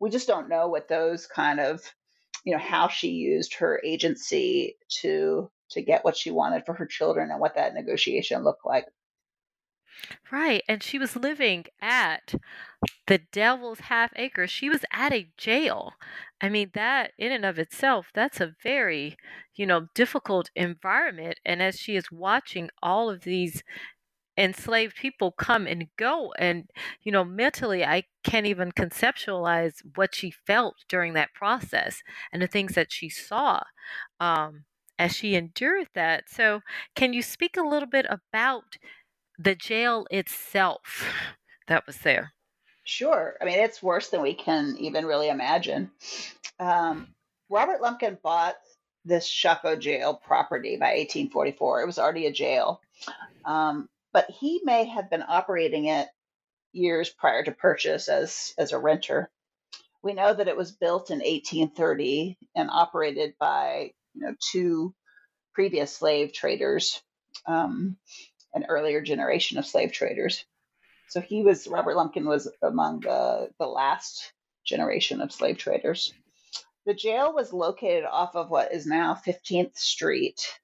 we 0.00 0.10
just 0.10 0.28
don't 0.28 0.48
know 0.48 0.68
what 0.68 0.88
those 0.88 1.26
kind 1.26 1.60
of 1.60 1.80
you 2.44 2.52
know 2.52 2.58
how 2.58 2.88
she 2.88 3.08
used 3.08 3.54
her 3.54 3.80
agency 3.84 4.76
to 5.00 5.50
to 5.70 5.82
get 5.82 6.04
what 6.04 6.16
she 6.16 6.30
wanted 6.30 6.66
for 6.66 6.74
her 6.74 6.86
children 6.86 7.30
and 7.30 7.40
what 7.40 7.54
that 7.54 7.74
negotiation 7.74 8.44
looked 8.44 8.66
like 8.66 8.86
Right. 10.30 10.62
And 10.68 10.82
she 10.82 10.98
was 10.98 11.16
living 11.16 11.66
at 11.80 12.34
the 13.06 13.18
Devil's 13.18 13.80
Half 13.80 14.12
Acre. 14.16 14.46
She 14.46 14.68
was 14.68 14.84
at 14.92 15.12
a 15.12 15.30
jail. 15.36 15.94
I 16.40 16.48
mean, 16.48 16.70
that 16.74 17.12
in 17.18 17.32
and 17.32 17.44
of 17.44 17.58
itself, 17.58 18.08
that's 18.14 18.40
a 18.40 18.54
very, 18.62 19.16
you 19.54 19.66
know, 19.66 19.88
difficult 19.94 20.50
environment. 20.56 21.38
And 21.44 21.62
as 21.62 21.78
she 21.78 21.96
is 21.96 22.10
watching 22.10 22.70
all 22.82 23.10
of 23.10 23.22
these 23.22 23.62
enslaved 24.38 24.96
people 24.96 25.32
come 25.32 25.66
and 25.66 25.88
go, 25.98 26.32
and, 26.38 26.70
you 27.02 27.12
know, 27.12 27.24
mentally, 27.24 27.84
I 27.84 28.04
can't 28.24 28.46
even 28.46 28.72
conceptualize 28.72 29.82
what 29.96 30.14
she 30.14 30.30
felt 30.30 30.76
during 30.88 31.14
that 31.14 31.34
process 31.34 32.02
and 32.32 32.42
the 32.42 32.46
things 32.46 32.74
that 32.74 32.92
she 32.92 33.08
saw. 33.08 33.62
Um, 34.20 34.64
as 34.98 35.16
she 35.16 35.34
endured 35.34 35.88
that. 35.94 36.28
So, 36.28 36.60
can 36.94 37.12
you 37.12 37.22
speak 37.22 37.56
a 37.56 37.62
little 37.62 37.88
bit 37.88 38.06
about 38.08 38.76
the 39.38 39.54
jail 39.54 40.06
itself 40.10 41.06
that 41.68 41.86
was 41.86 41.98
there? 41.98 42.32
Sure. 42.84 43.36
I 43.40 43.44
mean, 43.44 43.58
it's 43.60 43.82
worse 43.82 44.08
than 44.08 44.22
we 44.22 44.34
can 44.34 44.76
even 44.78 45.06
really 45.06 45.28
imagine. 45.28 45.90
Um, 46.58 47.14
Robert 47.48 47.80
Lumpkin 47.80 48.18
bought 48.22 48.56
this 49.04 49.28
Shockoe 49.28 49.78
jail 49.78 50.14
property 50.14 50.76
by 50.76 50.94
1844. 50.96 51.82
It 51.82 51.86
was 51.86 51.98
already 51.98 52.26
a 52.26 52.32
jail. 52.32 52.80
Um, 53.44 53.88
but 54.12 54.30
he 54.30 54.60
may 54.64 54.84
have 54.84 55.10
been 55.10 55.24
operating 55.26 55.86
it 55.86 56.08
years 56.72 57.10
prior 57.10 57.42
to 57.44 57.52
purchase 57.52 58.08
as, 58.08 58.52
as 58.58 58.72
a 58.72 58.78
renter. 58.78 59.30
We 60.02 60.14
know 60.14 60.32
that 60.32 60.48
it 60.48 60.56
was 60.56 60.72
built 60.72 61.10
in 61.10 61.18
1830 61.18 62.36
and 62.56 62.70
operated 62.70 63.34
by 63.38 63.92
you 64.14 64.26
know 64.26 64.34
two 64.52 64.94
previous 65.54 65.94
slave 65.94 66.32
traders, 66.32 67.02
um, 67.46 67.96
an 68.54 68.66
earlier 68.68 69.00
generation 69.00 69.58
of 69.58 69.66
slave 69.66 69.92
traders. 69.92 70.44
So 71.08 71.20
he 71.20 71.42
was 71.42 71.66
Robert 71.66 71.96
Lumpkin 71.96 72.26
was 72.26 72.48
among 72.62 73.00
the 73.00 73.50
the 73.58 73.66
last 73.66 74.32
generation 74.64 75.20
of 75.20 75.32
slave 75.32 75.58
traders. 75.58 76.12
The 76.84 76.94
jail 76.94 77.32
was 77.32 77.52
located 77.52 78.04
off 78.04 78.34
of 78.34 78.50
what 78.50 78.72
is 78.72 78.86
now 78.86 79.14
15th 79.14 79.76
Street 79.76 80.58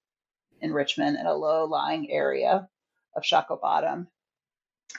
in 0.60 0.72
Richmond 0.72 1.16
in 1.16 1.26
a 1.26 1.34
low 1.34 1.64
lying 1.64 2.10
area 2.10 2.68
of 3.14 3.22
Shockoe 3.22 3.60
Bottom. 3.60 4.08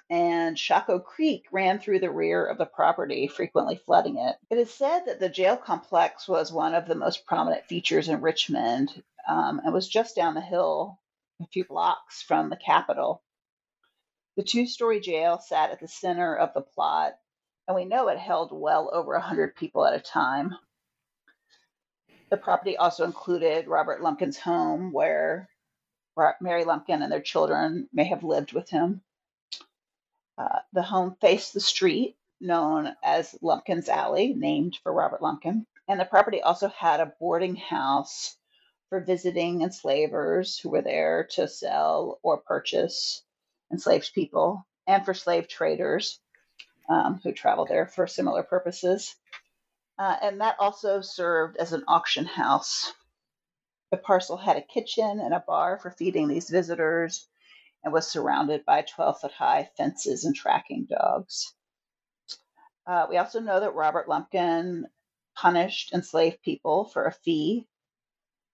And 0.09 0.55
Shockoe 0.55 1.03
Creek 1.03 1.45
ran 1.51 1.79
through 1.79 1.99
the 1.99 2.11
rear 2.11 2.45
of 2.45 2.57
the 2.57 2.65
property, 2.65 3.27
frequently 3.27 3.75
flooding 3.75 4.17
it. 4.17 4.37
It 4.49 4.57
is 4.57 4.71
said 4.71 5.05
that 5.05 5.19
the 5.19 5.29
jail 5.29 5.57
complex 5.57 6.27
was 6.27 6.53
one 6.53 6.75
of 6.75 6.87
the 6.87 6.95
most 6.95 7.25
prominent 7.25 7.65
features 7.65 8.07
in 8.07 8.21
Richmond 8.21 9.03
um, 9.27 9.59
and 9.63 9.73
was 9.73 9.87
just 9.87 10.15
down 10.15 10.35
the 10.35 10.41
hill 10.41 10.99
a 11.41 11.47
few 11.47 11.65
blocks 11.65 12.21
from 12.21 12.49
the 12.49 12.57
Capitol. 12.57 13.23
The 14.35 14.43
two 14.43 14.65
story 14.65 14.99
jail 14.99 15.39
sat 15.39 15.71
at 15.71 15.79
the 15.79 15.87
center 15.87 16.35
of 16.35 16.53
the 16.53 16.61
plot, 16.61 17.13
and 17.67 17.75
we 17.75 17.85
know 17.85 18.07
it 18.07 18.17
held 18.17 18.51
well 18.51 18.89
over 18.93 19.13
100 19.13 19.55
people 19.55 19.85
at 19.85 19.93
a 19.93 19.99
time. 19.99 20.55
The 22.29 22.37
property 22.37 22.77
also 22.77 23.05
included 23.05 23.67
Robert 23.67 24.01
Lumpkin's 24.01 24.37
home, 24.37 24.91
where 24.91 25.49
Mary 26.41 26.63
Lumpkin 26.63 27.01
and 27.01 27.11
their 27.11 27.21
children 27.21 27.89
may 27.93 28.05
have 28.05 28.23
lived 28.23 28.53
with 28.53 28.69
him. 28.69 29.01
Uh, 30.37 30.59
the 30.73 30.83
home 30.83 31.15
faced 31.19 31.53
the 31.53 31.59
street 31.59 32.17
known 32.39 32.95
as 33.03 33.35
Lumpkin's 33.41 33.89
Alley, 33.89 34.33
named 34.33 34.77
for 34.83 34.93
Robert 34.93 35.21
Lumpkin. 35.21 35.65
And 35.87 35.99
the 35.99 36.05
property 36.05 36.41
also 36.41 36.69
had 36.69 36.99
a 36.99 37.13
boarding 37.19 37.55
house 37.55 38.37
for 38.89 38.99
visiting 38.99 39.61
enslavers 39.61 40.57
who 40.57 40.69
were 40.69 40.81
there 40.81 41.27
to 41.31 41.47
sell 41.47 42.19
or 42.23 42.37
purchase 42.37 43.23
enslaved 43.71 44.11
people, 44.13 44.65
and 44.87 45.05
for 45.05 45.13
slave 45.13 45.47
traders 45.47 46.19
um, 46.89 47.19
who 47.23 47.31
traveled 47.31 47.67
there 47.67 47.85
for 47.85 48.07
similar 48.07 48.41
purposes. 48.41 49.15
Uh, 49.99 50.15
and 50.21 50.41
that 50.41 50.55
also 50.59 51.01
served 51.01 51.57
as 51.57 51.71
an 51.71 51.83
auction 51.87 52.25
house. 52.25 52.91
The 53.91 53.97
parcel 53.97 54.37
had 54.37 54.57
a 54.57 54.61
kitchen 54.61 55.19
and 55.19 55.33
a 55.33 55.43
bar 55.45 55.77
for 55.77 55.91
feeding 55.91 56.27
these 56.27 56.49
visitors 56.49 57.27
and 57.83 57.93
was 57.93 58.07
surrounded 58.09 58.65
by 58.65 58.81
12 58.81 59.21
foot 59.21 59.31
high 59.31 59.69
fences 59.77 60.25
and 60.25 60.35
tracking 60.35 60.87
dogs. 60.89 61.53
Uh, 62.87 63.05
we 63.09 63.17
also 63.17 63.39
know 63.39 63.59
that 63.59 63.75
Robert 63.75 64.09
Lumpkin 64.09 64.87
punished 65.35 65.93
enslaved 65.93 66.41
people 66.41 66.85
for 66.85 67.05
a 67.05 67.11
fee 67.11 67.67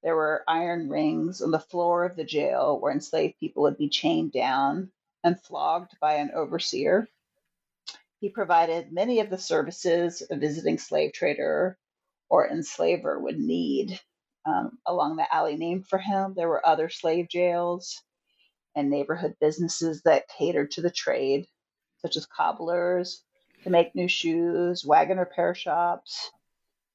there 0.06 0.16
were 0.16 0.44
iron 0.48 0.88
rings 0.88 1.42
on 1.42 1.50
the 1.50 1.60
floor 1.60 2.06
of 2.06 2.16
the 2.16 2.24
jail 2.24 2.80
where 2.80 2.92
enslaved 2.92 3.40
people 3.40 3.64
would 3.64 3.76
be 3.76 3.90
chained 3.90 4.32
down 4.32 4.92
and 5.24 5.42
flogged 5.42 5.98
by 6.00 6.14
an 6.14 6.30
overseer. 6.36 7.08
He 8.22 8.30
provided 8.30 8.94
many 8.94 9.20
of 9.20 9.32
the 9.32 9.40
services 9.40 10.22
a 10.30 10.36
visiting 10.36 10.78
slave 10.78 11.12
trader 11.12 11.80
or 12.30 12.48
enslaver 12.48 13.20
would 13.20 13.40
need. 13.40 14.00
Um, 14.46 14.78
along 14.86 15.16
the 15.16 15.34
alley 15.34 15.58
named 15.58 15.88
for 15.88 15.98
him, 15.98 16.36
there 16.36 16.50
were 16.50 16.64
other 16.64 16.88
slave 16.88 17.28
jails 17.28 18.00
and 18.76 18.92
neighborhood 18.92 19.36
businesses 19.42 20.04
that 20.04 20.30
catered 20.38 20.70
to 20.74 20.82
the 20.82 20.92
trade, 20.92 21.48
such 21.98 22.16
as 22.16 22.28
cobblers 22.28 23.24
to 23.64 23.72
make 23.72 23.96
new 23.96 24.08
shoes, 24.08 24.86
wagon 24.86 25.18
repair 25.18 25.56
shops, 25.56 26.30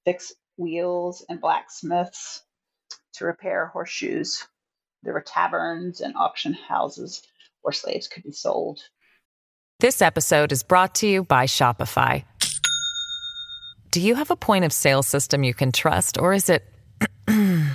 fix 0.04 0.32
wheels, 0.56 1.24
and 1.28 1.40
blacksmiths 1.40 2.44
to 3.14 3.24
repair 3.24 3.66
horseshoes. 3.66 4.46
There 5.02 5.12
were 5.12 5.22
taverns 5.22 6.00
and 6.00 6.14
auction 6.16 6.52
houses 6.52 7.22
where 7.62 7.72
slaves 7.72 8.08
could 8.08 8.22
be 8.22 8.32
sold. 8.32 8.80
This 9.80 10.02
episode 10.02 10.52
is 10.52 10.62
brought 10.62 10.94
to 10.96 11.06
you 11.06 11.24
by 11.24 11.46
Shopify. 11.46 12.24
Do 13.90 14.00
you 14.00 14.14
have 14.14 14.30
a 14.30 14.36
point 14.36 14.64
of 14.64 14.72
sale 14.72 15.02
system 15.02 15.42
you 15.42 15.54
can 15.54 15.72
trust, 15.72 16.18
or 16.18 16.32
is 16.32 16.48
it 16.48 16.62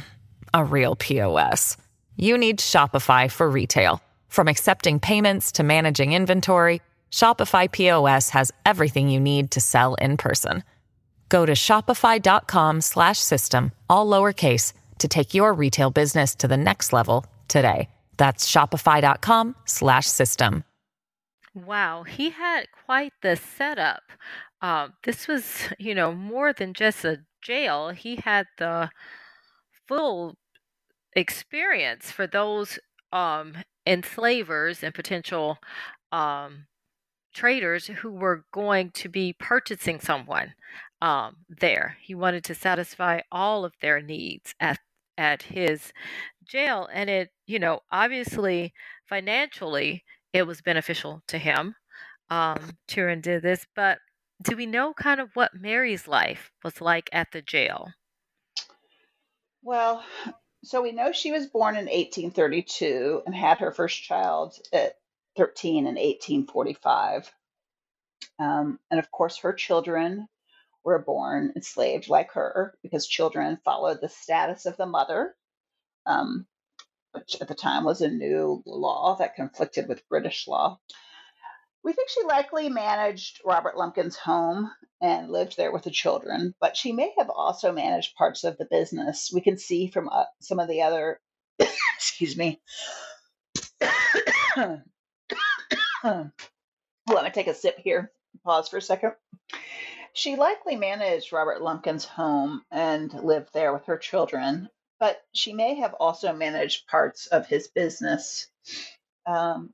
a 0.53 0.63
real 0.63 0.95
POS? 0.95 1.75
You 2.15 2.37
need 2.37 2.59
Shopify 2.59 3.29
for 3.29 3.49
retail. 3.49 4.01
From 4.29 4.47
accepting 4.47 4.99
payments 4.99 5.51
to 5.53 5.63
managing 5.63 6.13
inventory, 6.13 6.81
Shopify 7.11 7.71
POS 7.71 8.29
has 8.29 8.51
everything 8.65 9.09
you 9.09 9.19
need 9.19 9.51
to 9.51 9.59
sell 9.59 9.95
in 9.95 10.17
person. 10.17 10.63
Go 11.27 11.43
to 11.45 11.53
shopify.com/system 11.53 13.71
all 13.89 14.07
lowercase 14.07 14.73
to 14.99 15.07
take 15.07 15.33
your 15.33 15.53
retail 15.53 15.91
business 15.91 16.35
to 16.35 16.47
the 16.47 16.57
next 16.57 16.93
level 16.93 17.25
today. 17.47 17.89
That's 18.17 18.49
shopify.com 18.49 19.55
slash 19.65 20.07
system. 20.07 20.63
Wow, 21.53 22.03
he 22.03 22.31
had 22.31 22.65
quite 22.85 23.13
the 23.21 23.35
setup. 23.35 24.03
Uh, 24.61 24.89
this 25.03 25.27
was, 25.27 25.69
you 25.79 25.95
know, 25.95 26.13
more 26.13 26.51
than 26.51 26.73
just 26.73 27.05
a 27.05 27.19
jail. 27.41 27.89
He 27.89 28.17
had 28.17 28.47
the 28.57 28.89
full 29.87 30.35
experience 31.15 32.11
for 32.11 32.27
those 32.27 32.77
um, 33.13 33.55
enslavers 33.85 34.83
and 34.83 34.93
potential 34.93 35.57
um, 36.11 36.65
traders 37.33 37.87
who 37.87 38.11
were 38.11 38.45
going 38.51 38.91
to 38.91 39.09
be 39.09 39.33
purchasing 39.39 39.99
someone 39.99 40.53
um, 41.01 41.37
there. 41.49 41.97
He 42.01 42.15
wanted 42.15 42.43
to 42.45 42.55
satisfy 42.55 43.21
all 43.31 43.63
of 43.63 43.73
their 43.81 44.01
needs 44.01 44.55
at 44.59 44.79
at 45.17 45.43
his 45.43 45.91
jail, 46.43 46.87
and 46.91 47.09
it, 47.09 47.29
you 47.47 47.59
know, 47.59 47.81
obviously 47.91 48.73
financially 49.07 50.03
it 50.33 50.45
was 50.45 50.61
beneficial 50.61 51.21
to 51.27 51.37
him. 51.37 51.75
Um, 52.29 52.77
Turin 52.87 53.21
did 53.21 53.41
this, 53.41 53.65
but 53.75 53.99
do 54.41 54.55
we 54.55 54.65
know 54.65 54.93
kind 54.93 55.21
of 55.21 55.29
what 55.35 55.51
Mary's 55.53 56.07
life 56.07 56.51
was 56.63 56.81
like 56.81 57.09
at 57.13 57.31
the 57.31 57.41
jail? 57.41 57.87
Well, 59.63 60.03
so 60.63 60.81
we 60.81 60.91
know 60.91 61.11
she 61.11 61.31
was 61.31 61.47
born 61.47 61.75
in 61.75 61.85
1832 61.85 63.23
and 63.25 63.35
had 63.35 63.59
her 63.59 63.71
first 63.71 64.03
child 64.03 64.55
at 64.73 64.95
13 65.37 65.79
in 65.79 65.95
1845. 65.95 67.31
Um, 68.39 68.79
and 68.91 68.99
of 68.99 69.09
course, 69.11 69.37
her 69.39 69.53
children 69.53 70.27
were 70.85 70.99
born 70.99 71.51
enslaved 71.55 72.07
like 72.07 72.31
her 72.33 72.77
because 72.83 73.07
children 73.07 73.57
followed 73.65 73.99
the 73.99 74.07
status 74.07 74.65
of 74.67 74.77
the 74.77 74.85
mother, 74.85 75.35
um, 76.05 76.45
which 77.11 77.35
at 77.41 77.47
the 77.47 77.55
time 77.55 77.83
was 77.83 78.01
a 78.01 78.07
new 78.07 78.61
law 78.65 79.15
that 79.17 79.35
conflicted 79.35 79.87
with 79.89 80.07
British 80.07 80.47
law. 80.47 80.79
We 81.83 81.93
think 81.93 82.09
she 82.09 82.23
likely 82.23 82.69
managed 82.69 83.41
Robert 83.43 83.75
Lumpkin's 83.75 84.15
home 84.15 84.71
and 85.01 85.31
lived 85.31 85.57
there 85.57 85.71
with 85.71 85.83
the 85.83 85.91
children, 85.91 86.53
but 86.59 86.77
she 86.77 86.91
may 86.91 87.13
have 87.17 87.29
also 87.29 87.71
managed 87.71 88.15
parts 88.15 88.43
of 88.43 88.57
the 88.57 88.65
business. 88.65 89.31
We 89.33 89.41
can 89.41 89.57
see 89.57 89.87
from 89.87 90.09
uh, 90.09 90.25
some 90.39 90.59
of 90.59 90.67
the 90.67 90.83
other, 90.83 91.19
excuse 91.95 92.37
me. 92.37 92.61
Let 96.05 97.23
me 97.23 97.29
take 97.31 97.47
a 97.47 97.53
sip 97.53 97.77
here. 97.77 98.11
Pause 98.43 98.69
for 98.69 98.77
a 98.77 98.81
second. 98.81 99.13
She 100.15 100.37
likely 100.37 100.77
managed 100.77 101.33
Robert 101.33 101.61
Lumpkin's 101.61 102.05
home 102.05 102.63
and 102.71 103.13
lived 103.13 103.53
there 103.53 103.73
with 103.73 103.85
her 103.87 103.97
children, 103.97 104.69
but 104.97 105.21
she 105.33 105.53
may 105.53 105.75
have 105.75 105.93
also 105.95 106.33
managed 106.33 106.87
parts 106.87 107.27
of 107.27 107.47
his 107.47 107.67
business. 107.67 108.49
Um, 109.25 109.73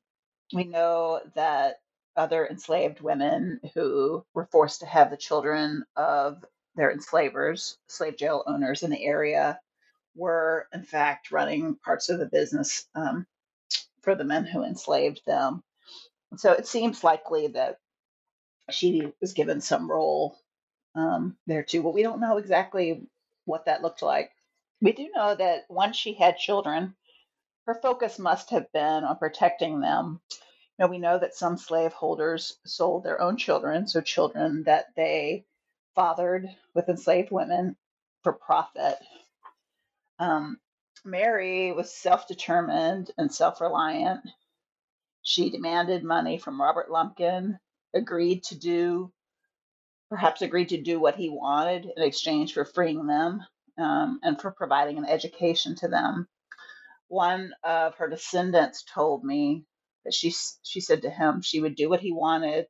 we 0.51 0.63
know 0.63 1.21
that 1.35 1.77
other 2.15 2.47
enslaved 2.47 3.01
women 3.01 3.61
who 3.75 4.25
were 4.33 4.47
forced 4.51 4.81
to 4.81 4.87
have 4.87 5.11
the 5.11 5.17
children 5.17 5.85
of 5.95 6.43
their 6.75 6.91
enslavers, 6.91 7.77
slave 7.87 8.17
jail 8.17 8.43
owners 8.47 8.81
in 8.81 8.89
the 8.89 9.05
area, 9.05 9.61
were 10.15 10.67
in 10.73 10.83
fact 10.83 11.31
running 11.31 11.75
parts 11.75 12.09
of 12.09 12.19
the 12.19 12.25
business 12.25 12.87
um, 12.95 13.27
for 14.01 14.15
the 14.15 14.25
men 14.25 14.45
who 14.45 14.63
enslaved 14.63 15.21
them. 15.27 15.63
So 16.37 16.53
it 16.53 16.67
seems 16.67 17.03
likely 17.03 17.49
that 17.49 17.77
she 18.73 19.13
was 19.21 19.33
given 19.33 19.61
some 19.61 19.89
role 19.89 20.37
um, 20.95 21.37
there 21.47 21.63
too, 21.63 21.83
but 21.83 21.93
we 21.93 22.03
don't 22.03 22.19
know 22.21 22.37
exactly 22.37 23.07
what 23.45 23.65
that 23.65 23.81
looked 23.81 24.01
like. 24.01 24.31
We 24.81 24.93
do 24.93 25.09
know 25.15 25.35
that 25.35 25.65
once 25.69 25.95
she 25.95 26.13
had 26.13 26.37
children, 26.37 26.95
her 27.65 27.75
focus 27.75 28.19
must 28.19 28.49
have 28.49 28.71
been 28.71 29.03
on 29.03 29.17
protecting 29.17 29.79
them. 29.79 30.19
Now 30.79 30.87
we 30.87 30.97
know 30.97 31.19
that 31.19 31.35
some 31.35 31.57
slaveholders 31.57 32.57
sold 32.65 33.03
their 33.03 33.21
own 33.21 33.37
children, 33.37 33.87
so 33.87 34.01
children 34.01 34.63
that 34.63 34.87
they 34.95 35.45
fathered 35.95 36.47
with 36.73 36.89
enslaved 36.89 37.31
women 37.31 37.75
for 38.23 38.33
profit. 38.33 38.97
Um, 40.19 40.59
Mary 41.03 41.71
was 41.71 41.93
self 41.93 42.27
determined 42.27 43.11
and 43.17 43.33
self 43.33 43.61
reliant. 43.61 44.21
She 45.23 45.51
demanded 45.51 46.03
money 46.03 46.37
from 46.39 46.61
Robert 46.61 46.89
Lumpkin, 46.89 47.59
agreed 47.93 48.43
to 48.43 48.55
do, 48.55 49.11
perhaps 50.09 50.41
agreed 50.41 50.69
to 50.69 50.81
do 50.81 50.99
what 50.99 51.15
he 51.15 51.29
wanted 51.29 51.89
in 51.95 52.03
exchange 52.03 52.53
for 52.53 52.65
freeing 52.65 53.07
them 53.07 53.45
um, 53.77 54.19
and 54.23 54.39
for 54.39 54.51
providing 54.51 54.97
an 54.97 55.05
education 55.05 55.75
to 55.75 55.87
them. 55.87 56.27
One 57.07 57.53
of 57.63 57.95
her 57.95 58.07
descendants 58.07 58.83
told 58.83 59.23
me 59.23 59.65
that 60.05 60.13
she 60.13 60.33
she 60.63 60.79
said 60.79 61.01
to 61.03 61.09
him 61.09 61.41
she 61.41 61.59
would 61.59 61.75
do 61.75 61.89
what 61.89 61.99
he 61.99 62.11
wanted, 62.11 62.67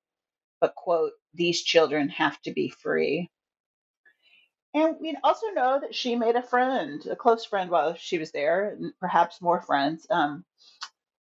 but 0.60 0.75
quote, 0.75 1.13
these 1.34 1.62
children 1.62 2.10
have 2.10 2.41
to 2.41 2.51
be 2.51 2.69
free. 2.69 3.29
And 4.73 4.95
we 5.01 5.17
also 5.23 5.47
know 5.49 5.79
that 5.81 5.93
she 5.93 6.15
made 6.15 6.36
a 6.36 6.41
friend, 6.41 7.05
a 7.07 7.15
close 7.15 7.43
friend 7.43 7.69
while 7.69 7.93
she 7.95 8.17
was 8.17 8.31
there, 8.31 8.69
and 8.69 8.93
perhaps 8.99 9.41
more 9.41 9.62
friends. 9.62 10.07
Um, 10.10 10.45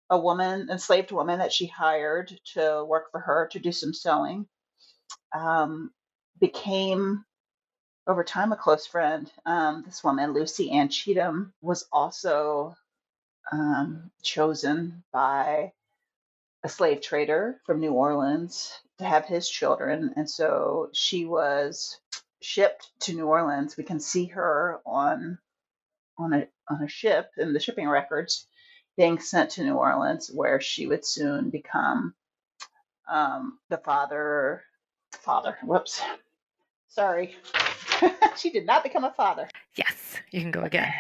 a 0.10 0.18
woman, 0.18 0.70
enslaved 0.70 1.12
woman 1.12 1.40
that 1.40 1.54
she 1.54 1.68
hired 1.68 2.40
to 2.54 2.84
work 2.86 3.12
for 3.12 3.20
her 3.20 3.48
to 3.52 3.60
do 3.60 3.72
some 3.72 3.94
sewing, 3.94 4.48
um, 5.34 5.92
became 6.40 7.24
over 8.08 8.24
time 8.24 8.52
a 8.52 8.58
close 8.58 8.88
friend. 8.88 9.32
Um, 9.46 9.84
this 9.86 10.04
woman, 10.04 10.34
Lucy 10.34 10.72
Ann 10.72 10.90
Cheatham, 10.90 11.54
was 11.62 11.88
also 11.92 12.76
um, 13.52 14.10
chosen 14.24 15.04
by 15.14 15.74
a 16.64 16.70
slave 16.70 17.02
trader 17.02 17.60
from 17.66 17.80
New 17.80 17.94
Orleans 17.94 18.74
to 18.98 19.06
have 19.06 19.26
his 19.26 19.48
children. 19.50 20.14
And 20.16 20.30
so 20.30 20.90
she 20.94 21.26
was 21.26 22.00
shipped 22.42 22.90
to 23.02 23.14
New 23.14 23.28
Orleans. 23.28 23.78
We 23.78 23.84
can 23.84 24.00
see 24.00 24.26
her 24.28 24.82
on 24.86 25.38
on 26.18 26.34
a 26.34 26.48
on 26.70 26.84
a 26.84 26.88
ship 26.88 27.32
in 27.38 27.54
the 27.54 27.60
shipping 27.60 27.88
records 27.88 28.48
being 29.00 29.18
sent 29.18 29.52
to 29.52 29.64
New 29.64 29.76
Orleans, 29.76 30.30
where 30.30 30.60
she 30.60 30.86
would 30.86 31.06
soon 31.06 31.50
become 31.50 32.14
um, 33.10 33.58
the 33.70 33.78
father 33.78 34.64
father. 35.14 35.58
Whoops. 35.64 36.02
Sorry. 36.90 37.34
she 38.38 38.50
did 38.50 38.66
not 38.66 38.84
become 38.84 39.06
a 39.06 39.14
father. 39.14 39.48
Yes, 39.78 40.18
you 40.32 40.42
can 40.42 40.52
go 40.52 40.64
again. 40.64 40.92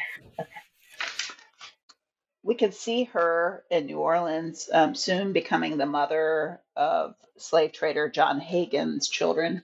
We 2.41 2.55
can 2.55 2.71
see 2.71 3.03
her 3.03 3.65
in 3.69 3.87
New 3.87 3.99
Orleans 3.99 4.69
um, 4.71 4.95
soon 4.95 5.33
becoming 5.33 5.77
the 5.77 5.85
mother 5.85 6.61
of 6.77 7.15
slave 7.35 7.73
trader 7.73 8.07
John 8.07 8.39
Hagan's 8.39 9.09
children. 9.09 9.61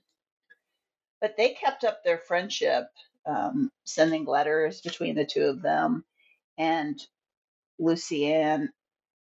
But 1.22 1.38
they 1.38 1.54
kept 1.54 1.86
up 1.86 2.04
their 2.04 2.18
friendship, 2.18 2.88
um, 3.26 3.72
sending 3.86 4.26
letters 4.26 4.82
between 4.82 5.16
the 5.16 5.26
two 5.26 5.46
of 5.46 5.62
them. 5.62 6.04
And 6.58 7.02
Lucy 7.80 8.32
Ann 8.32 8.72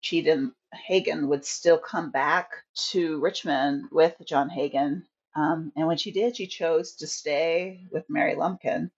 Cheatham 0.01 0.55
Hagan 0.75 1.29
would 1.29 1.45
still 1.45 1.79
come 1.79 2.11
back 2.11 2.51
to 2.91 3.21
Richmond 3.21 3.89
with 3.91 4.15
John 4.27 4.49
Hagan. 4.49 5.07
Um, 5.35 5.73
and 5.77 5.87
when 5.87 5.97
she 5.97 6.11
did, 6.11 6.37
she 6.37 6.47
chose 6.47 6.97
to 6.97 7.07
stay 7.07 7.87
with 7.91 8.05
Mary 8.09 8.35
Lumpkin. 8.35 8.91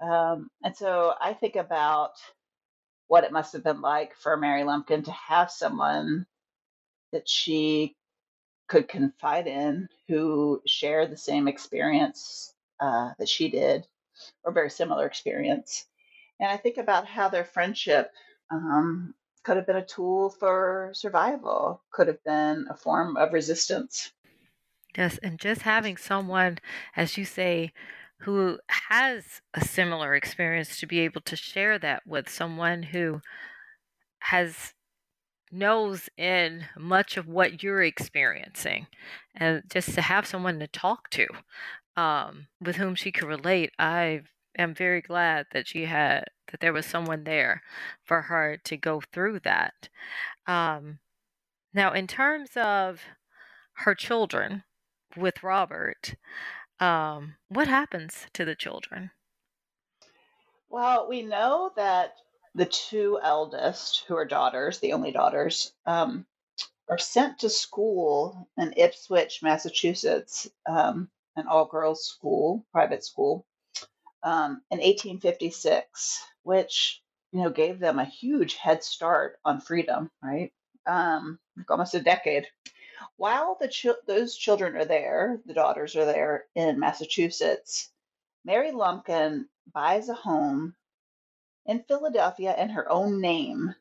Um, 0.00 0.50
and 0.62 0.76
so 0.76 1.14
I 1.20 1.32
think 1.32 1.56
about 1.56 2.12
what 3.08 3.24
it 3.24 3.32
must 3.32 3.52
have 3.52 3.64
been 3.64 3.80
like 3.80 4.14
for 4.16 4.36
Mary 4.36 4.64
Lumpkin 4.64 5.02
to 5.04 5.12
have 5.12 5.50
someone 5.50 6.26
that 7.12 7.28
she 7.28 7.94
could 8.68 8.88
confide 8.88 9.46
in 9.46 9.88
who 10.08 10.60
shared 10.66 11.10
the 11.10 11.16
same 11.16 11.46
experience 11.46 12.52
uh, 12.80 13.12
that 13.18 13.28
she 13.28 13.48
did, 13.48 13.86
or 14.44 14.52
very 14.52 14.70
similar 14.70 15.06
experience. 15.06 15.86
And 16.40 16.50
I 16.50 16.56
think 16.56 16.76
about 16.76 17.06
how 17.06 17.28
their 17.28 17.44
friendship 17.44 18.10
um, 18.50 19.14
could 19.42 19.56
have 19.56 19.66
been 19.66 19.76
a 19.76 19.86
tool 19.86 20.30
for 20.30 20.90
survival, 20.92 21.82
could 21.90 22.08
have 22.08 22.22
been 22.24 22.66
a 22.70 22.76
form 22.76 23.16
of 23.16 23.32
resistance. 23.32 24.12
Yes, 24.96 25.18
and 25.22 25.38
just 25.38 25.62
having 25.62 25.96
someone, 25.96 26.58
as 26.96 27.16
you 27.18 27.24
say, 27.24 27.72
who 28.20 28.58
has 28.68 29.42
a 29.54 29.62
similar 29.62 30.14
experience 30.14 30.80
to 30.80 30.86
be 30.86 31.00
able 31.00 31.20
to 31.22 31.36
share 31.36 31.78
that 31.78 32.06
with 32.06 32.28
someone 32.28 32.82
who 32.82 33.20
has 34.20 34.72
knows 35.52 36.08
in 36.16 36.64
much 36.76 37.16
of 37.16 37.28
what 37.28 37.62
you're 37.62 37.82
experiencing 37.82 38.86
and 39.36 39.62
just 39.70 39.94
to 39.94 40.02
have 40.02 40.26
someone 40.26 40.58
to 40.58 40.66
talk 40.66 41.08
to 41.10 41.26
um, 41.96 42.48
with 42.60 42.76
whom 42.76 42.94
she 42.96 43.12
could 43.12 43.28
relate 43.28 43.70
i 43.78 44.20
am 44.58 44.74
very 44.74 45.00
glad 45.00 45.46
that 45.52 45.68
she 45.68 45.84
had 45.84 46.24
that 46.50 46.60
there 46.60 46.72
was 46.72 46.86
someone 46.86 47.24
there 47.24 47.62
for 48.04 48.22
her 48.22 48.56
to 48.64 48.76
go 48.76 49.00
through 49.12 49.40
that 49.40 49.88
um, 50.46 50.98
now 51.74 51.92
in 51.92 52.06
terms 52.06 52.50
of 52.56 53.00
her 53.72 53.94
children 53.94 54.62
with 55.16 55.42
robert 55.42 56.14
um, 56.80 57.36
what 57.48 57.68
happens 57.68 58.26
to 58.34 58.44
the 58.44 58.54
children? 58.54 59.10
Well, 60.68 61.08
we 61.08 61.22
know 61.22 61.72
that 61.76 62.16
the 62.54 62.66
two 62.66 63.18
eldest, 63.22 64.04
who 64.06 64.16
are 64.16 64.26
daughters, 64.26 64.78
the 64.78 64.92
only 64.92 65.12
daughters, 65.12 65.72
um, 65.86 66.26
are 66.88 66.98
sent 66.98 67.38
to 67.40 67.50
school 67.50 68.48
in 68.56 68.74
Ipswich, 68.76 69.42
Massachusetts, 69.42 70.48
um, 70.68 71.08
an 71.36 71.46
all 71.46 71.66
girls 71.66 72.04
school, 72.04 72.64
private 72.72 73.04
school, 73.04 73.46
um, 74.22 74.62
in 74.70 74.78
1856, 74.78 76.24
which 76.46 77.02
you 77.32 77.42
know 77.42 77.50
gave 77.50 77.78
them 77.78 77.98
a 77.98 78.04
huge 78.04 78.54
head 78.54 78.82
start 78.84 79.38
on 79.44 79.60
freedom, 79.60 80.10
right? 80.22 80.52
Um, 80.86 81.38
almost 81.68 81.94
a 81.94 82.00
decade 82.00 82.46
while 83.16 83.56
the 83.60 83.96
those 84.06 84.36
children 84.36 84.76
are 84.76 84.84
there, 84.84 85.40
the 85.46 85.54
daughters 85.54 85.96
are 85.96 86.04
there 86.04 86.44
in 86.54 86.78
Massachusetts, 86.78 87.90
Mary 88.44 88.72
Lumpkin 88.72 89.48
buys 89.72 90.08
a 90.08 90.14
home 90.14 90.74
in 91.66 91.82
Philadelphia 91.88 92.54
in 92.56 92.70
her 92.70 92.90
own 92.90 93.20
name, 93.20 93.74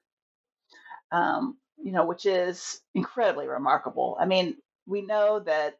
um, 1.12 1.58
you 1.78 1.91
know, 1.91 2.06
which 2.06 2.25
is 2.25 2.82
incredibly 2.95 3.47
remarkable. 3.47 4.17
I 4.19 4.25
mean, 4.25 4.58
we 4.88 5.01
know 5.01 5.39
that 5.41 5.78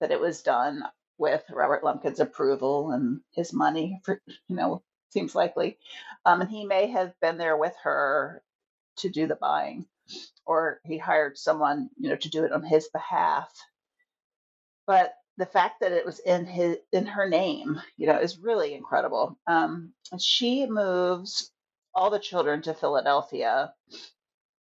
that 0.00 0.10
it 0.10 0.20
was 0.20 0.42
done 0.42 0.82
with 1.18 1.44
Robert 1.50 1.82
Lumpkin's 1.84 2.20
approval 2.20 2.92
and 2.92 3.20
his 3.32 3.52
money, 3.52 4.00
for, 4.04 4.20
you 4.48 4.56
know, 4.56 4.82
seems 5.10 5.34
likely, 5.34 5.78
um, 6.24 6.40
and 6.40 6.50
he 6.50 6.64
may 6.64 6.88
have 6.88 7.12
been 7.20 7.38
there 7.38 7.56
with 7.56 7.74
her 7.82 8.42
to 8.98 9.08
do 9.08 9.26
the 9.26 9.36
buying 9.36 9.86
or 10.46 10.80
he 10.84 10.98
hired 10.98 11.38
someone, 11.38 11.90
you 11.98 12.08
know, 12.08 12.16
to 12.16 12.28
do 12.28 12.44
it 12.44 12.52
on 12.52 12.62
his 12.62 12.88
behalf. 12.88 13.52
But 14.86 15.14
the 15.36 15.46
fact 15.46 15.80
that 15.80 15.92
it 15.92 16.04
was 16.04 16.18
in 16.18 16.44
his 16.44 16.78
in 16.92 17.06
her 17.06 17.28
name, 17.28 17.80
you 17.96 18.06
know, 18.06 18.18
is 18.18 18.38
really 18.38 18.74
incredible. 18.74 19.38
Um, 19.46 19.92
she 20.18 20.66
moves 20.66 21.50
all 21.94 22.10
the 22.10 22.18
children 22.18 22.62
to 22.62 22.74
Philadelphia 22.74 23.72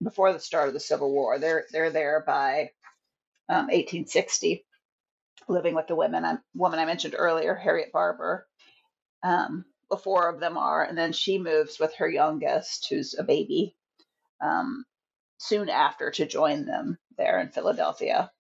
before 0.04 0.34
the 0.34 0.40
start 0.40 0.68
of 0.68 0.74
the 0.74 0.80
Civil 0.80 1.12
War. 1.12 1.40
They're 1.40 1.66
they're 1.72 1.92
there 1.92 2.24
by 2.26 2.72
um, 3.50 3.68
1860, 3.68 4.66
living 5.48 5.76
with 5.76 5.88
the 5.88 5.96
women 5.96 6.26
I, 6.26 6.38
woman 6.54 6.80
I 6.80 6.86
mentioned 6.86 7.16
earlier, 7.18 7.56
Harriet 7.56 7.92
Barber. 7.92 8.48
Um, 9.24 9.66
the 9.90 9.98
four 9.98 10.30
of 10.30 10.40
them 10.40 10.58
are, 10.58 10.84
and 10.84 10.98
then 10.98 11.14
she 11.14 11.38
moves 11.38 11.80
with 11.80 11.94
her 11.96 12.10
youngest, 12.10 12.88
who's 12.90 13.16
a 13.18 13.24
baby, 13.24 13.76
um, 14.42 14.86
soon 15.38 15.70
after 15.70 16.12
to 16.12 16.26
join 16.26 16.66
them 16.66 16.98
there 17.18 17.40
in 17.40 17.50
Philadelphia. 17.50 18.32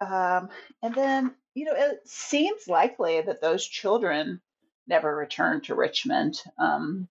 Um, 0.00 0.48
and 0.82 0.94
then, 0.94 1.34
you 1.54 1.64
know, 1.64 1.74
it 1.74 2.00
seems 2.06 2.66
likely 2.66 3.20
that 3.20 3.40
those 3.40 3.64
children 3.66 4.40
never 4.88 5.14
returned 5.14 5.64
to 5.64 5.74
Richmond. 5.74 6.40
Um, 6.58 7.08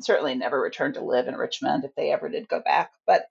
certainly 0.00 0.34
never 0.34 0.60
returned 0.60 0.94
to 0.94 1.04
live 1.04 1.28
in 1.28 1.36
Richmond 1.36 1.84
if 1.84 1.94
they 1.94 2.12
ever 2.12 2.28
did 2.28 2.48
go 2.48 2.60
back. 2.60 2.92
But 3.06 3.26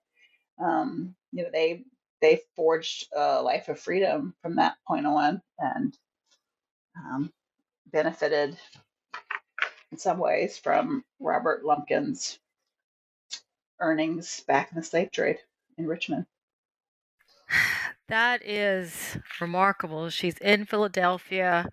um, 0.62 1.14
you 1.32 1.42
know, 1.42 1.50
they 1.52 1.84
they 2.20 2.40
forged 2.54 3.08
a 3.16 3.42
life 3.42 3.68
of 3.68 3.80
freedom 3.80 4.34
from 4.42 4.56
that 4.56 4.76
point 4.86 5.06
on, 5.06 5.42
and 5.58 5.96
um, 6.96 7.32
benefited 7.92 8.56
in 9.90 9.98
some 9.98 10.18
ways 10.18 10.58
from 10.58 11.04
Robert 11.20 11.62
Lumpkin's 11.64 12.38
earnings 13.80 14.40
back 14.46 14.70
in 14.72 14.76
the 14.76 14.82
slave 14.82 15.10
trade 15.10 15.38
in 15.76 15.86
Richmond. 15.86 16.26
That 18.08 18.44
is 18.44 19.16
remarkable. 19.40 20.10
She's 20.10 20.36
in 20.38 20.66
Philadelphia. 20.66 21.66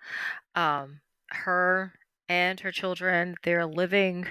Um, 0.55 1.01
her 1.31 1.91
and 2.29 2.59
her 2.61 2.71
children, 2.71 3.35
they're 3.43 3.65
living 3.65 4.27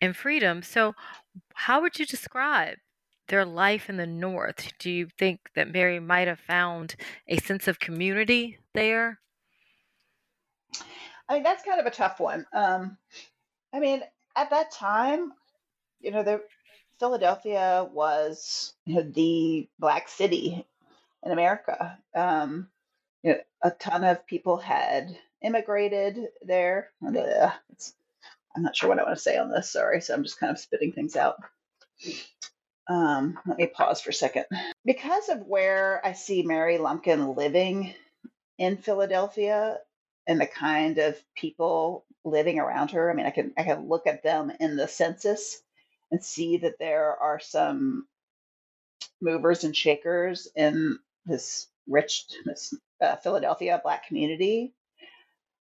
in 0.00 0.12
freedom. 0.12 0.62
So, 0.62 0.94
how 1.54 1.80
would 1.80 1.98
you 1.98 2.06
describe 2.06 2.76
their 3.26 3.44
life 3.44 3.88
in 3.88 3.96
the 3.96 4.06
North? 4.06 4.72
Do 4.78 4.90
you 4.90 5.08
think 5.18 5.40
that 5.56 5.72
Mary 5.72 5.98
might 5.98 6.28
have 6.28 6.38
found 6.38 6.94
a 7.26 7.38
sense 7.38 7.66
of 7.66 7.80
community 7.80 8.58
there? 8.74 9.18
I 11.28 11.34
mean, 11.34 11.42
that's 11.42 11.64
kind 11.64 11.80
of 11.80 11.86
a 11.86 11.90
tough 11.90 12.20
one. 12.20 12.46
Um, 12.52 12.96
I 13.72 13.80
mean, 13.80 14.02
at 14.36 14.50
that 14.50 14.72
time, 14.72 15.32
you 16.00 16.10
know, 16.10 16.22
the 16.22 16.42
Philadelphia 16.98 17.88
was 17.92 18.72
you 18.84 18.96
know, 18.96 19.02
the 19.02 19.68
black 19.78 20.08
city 20.08 20.66
in 21.24 21.32
America. 21.32 21.98
Um, 22.14 22.68
you 23.22 23.32
know, 23.32 23.38
a 23.62 23.70
ton 23.70 24.04
of 24.04 24.26
people 24.26 24.56
had 24.56 25.16
immigrated 25.42 26.28
there. 26.42 26.90
It's, 27.72 27.94
I'm 28.56 28.62
not 28.62 28.76
sure 28.76 28.88
what 28.88 28.98
I 28.98 29.04
want 29.04 29.16
to 29.16 29.22
say 29.22 29.36
on 29.36 29.50
this. 29.50 29.70
Sorry, 29.70 30.00
so 30.00 30.14
I'm 30.14 30.22
just 30.22 30.40
kind 30.40 30.50
of 30.50 30.58
spitting 30.58 30.92
things 30.92 31.16
out. 31.16 31.36
Um, 32.88 33.38
let 33.46 33.58
me 33.58 33.66
pause 33.66 34.00
for 34.00 34.10
a 34.10 34.14
second. 34.14 34.46
Because 34.84 35.28
of 35.28 35.46
where 35.46 36.00
I 36.04 36.14
see 36.14 36.42
Mary 36.42 36.78
Lumpkin 36.78 37.36
living 37.36 37.94
in 38.56 38.78
Philadelphia 38.78 39.78
and 40.28 40.38
the 40.40 40.46
kind 40.46 40.98
of 40.98 41.16
people 41.34 42.04
living 42.24 42.58
around 42.60 42.90
her, 42.90 43.10
I 43.10 43.14
mean, 43.14 43.26
I 43.26 43.30
can 43.30 43.52
I 43.56 43.64
can 43.64 43.88
look 43.88 44.06
at 44.06 44.22
them 44.22 44.52
in 44.60 44.76
the 44.76 44.86
census 44.86 45.60
and 46.12 46.22
see 46.22 46.58
that 46.58 46.78
there 46.78 47.16
are 47.16 47.40
some 47.40 48.06
movers 49.20 49.64
and 49.64 49.74
shakers 49.74 50.46
in 50.54 50.98
this 51.26 51.66
rich 51.88 52.26
this 52.44 52.74
uh, 53.00 53.16
Philadelphia 53.16 53.80
black 53.82 54.06
community. 54.06 54.74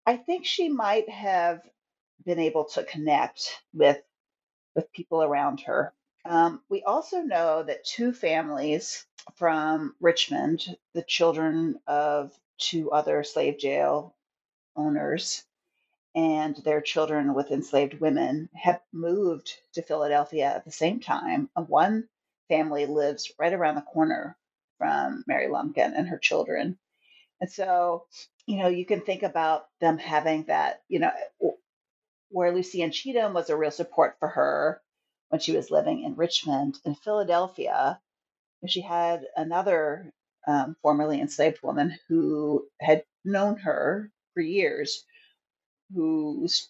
I 0.05 0.18
think 0.18 0.45
she 0.45 0.68
might 0.70 1.09
have 1.09 1.61
been 2.26 2.39
able 2.39 2.66
to 2.66 2.84
connect 2.84 3.61
with 3.74 4.01
with 4.76 4.91
people 4.91 5.22
around 5.22 5.61
her. 5.61 5.93
Um, 6.26 6.61
we 6.70 6.82
also 6.82 7.22
know 7.22 7.61
that 7.61 7.86
two 7.86 8.11
families 8.11 9.05
from 9.36 9.95
Richmond, 10.01 10.76
the 10.95 11.03
children 11.03 11.80
of 11.86 12.32
two 12.57 12.91
other 12.91 13.24
slave 13.24 13.59
jail 13.59 14.16
owners, 14.76 15.43
and 16.15 16.55
their 16.57 16.82
children 16.82 17.34
with 17.34 17.51
enslaved 17.51 17.99
women 17.99 18.49
have 18.53 18.82
moved 18.93 19.53
to 19.73 19.82
Philadelphia 19.82 20.45
at 20.45 20.65
the 20.65 20.71
same 20.71 20.99
time. 20.99 21.49
One 21.55 22.07
family 22.47 22.86
lives 22.86 23.32
right 23.39 23.53
around 23.53 23.76
the 23.76 23.82
corner 23.82 24.38
from 24.78 25.23
Mary 25.28 25.47
Lumpkin 25.47 25.93
and 25.93 26.07
her 26.07 26.17
children. 26.17 26.78
And 27.41 27.51
so, 27.51 28.05
you 28.45 28.57
know, 28.57 28.67
you 28.67 28.86
can 28.86 29.01
think 29.01 29.23
about 29.23 29.67
them 29.82 29.97
having 29.97 30.43
that, 30.45 30.82
you 30.88 30.99
know, 30.99 31.11
where 32.30 32.53
Lucy 32.53 32.82
Ann 32.82 32.91
Cheatham 32.91 33.34
was 33.34 33.49
a 33.49 33.57
real 33.57 33.71
support 33.71 34.15
for 34.19 34.30
her 34.30 34.82
when 35.30 35.41
she 35.41 35.55
was 35.55 35.71
living 35.71 36.03
in 36.03 36.15
Richmond. 36.15 36.78
In 36.86 36.95
Philadelphia, 36.95 37.99
she 38.67 38.82
had 38.82 39.26
another 39.36 40.13
um, 40.47 40.76
formerly 40.82 41.19
enslaved 41.19 41.61
woman 41.61 41.97
who 42.07 42.67
had 42.80 43.03
known 43.23 43.57
her 43.57 44.11
for 44.36 44.41
years, 44.41 45.05
who's 45.95 46.69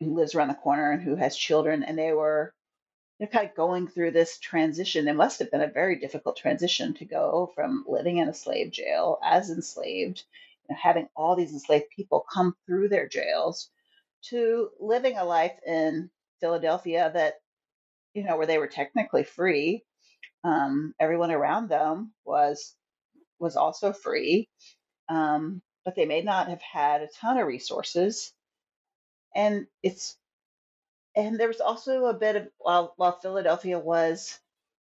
who 0.00 0.14
lives 0.14 0.34
around 0.34 0.48
the 0.48 0.54
corner 0.54 0.92
and 0.92 1.02
who 1.02 1.16
has 1.16 1.36
children, 1.36 1.84
and 1.84 1.98
they 1.98 2.12
were 2.12 2.54
they're 3.18 3.28
kind 3.28 3.48
of 3.48 3.56
going 3.56 3.88
through 3.88 4.10
this 4.12 4.38
transition. 4.38 5.08
It 5.08 5.16
must 5.16 5.38
have 5.40 5.50
been 5.50 5.62
a 5.62 5.68
very 5.68 5.98
difficult 5.98 6.36
transition 6.36 6.94
to 6.94 7.06
go 7.06 7.52
from 7.54 7.84
living 7.88 8.18
in 8.18 8.28
a 8.28 8.34
slave 8.34 8.72
jail 8.72 9.18
as 9.24 9.50
enslaved, 9.50 10.24
you 10.68 10.74
know, 10.74 10.80
having 10.82 11.08
all 11.16 11.36
these 11.36 11.52
enslaved 11.52 11.86
people 11.96 12.26
come 12.32 12.54
through 12.66 12.90
their 12.90 13.08
jails, 13.08 13.70
to 14.30 14.70
living 14.80 15.16
a 15.18 15.24
life 15.24 15.58
in 15.66 16.10
Philadelphia 16.40 17.10
that, 17.14 17.34
you 18.14 18.24
know, 18.24 18.36
where 18.36 18.46
they 18.46 18.58
were 18.58 18.68
technically 18.68 19.24
free. 19.24 19.84
Um, 20.44 20.94
everyone 21.00 21.32
around 21.32 21.68
them 21.68 22.12
was 22.24 22.74
was 23.40 23.56
also 23.56 23.92
free, 23.92 24.48
um, 25.08 25.62
but 25.86 25.94
they 25.94 26.04
may 26.04 26.20
not 26.20 26.48
have 26.48 26.60
had 26.60 27.00
a 27.00 27.08
ton 27.20 27.38
of 27.38 27.46
resources. 27.46 28.32
And 29.34 29.68
it's 29.84 30.16
and 31.14 31.40
there 31.40 31.48
was 31.48 31.60
also 31.60 32.06
a 32.06 32.14
bit 32.14 32.36
of 32.36 32.48
while 32.58 32.92
while 32.96 33.18
Philadelphia 33.20 33.78
was, 33.78 34.38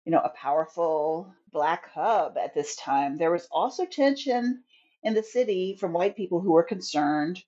you 0.05 0.13
know, 0.13 0.21
a 0.21 0.29
powerful 0.29 1.35
black 1.51 1.91
hub 1.91 2.37
at 2.37 2.55
this 2.55 2.77
time, 2.77 3.17
there 3.17 3.33
was 3.33 3.49
also 3.51 3.87
tension 3.87 4.63
in 5.03 5.15
the 5.15 5.23
city 5.23 5.77
from 5.81 5.95
white 5.95 6.17
people 6.17 6.41
who 6.41 6.53
were 6.53 6.63
concerned 6.63 7.43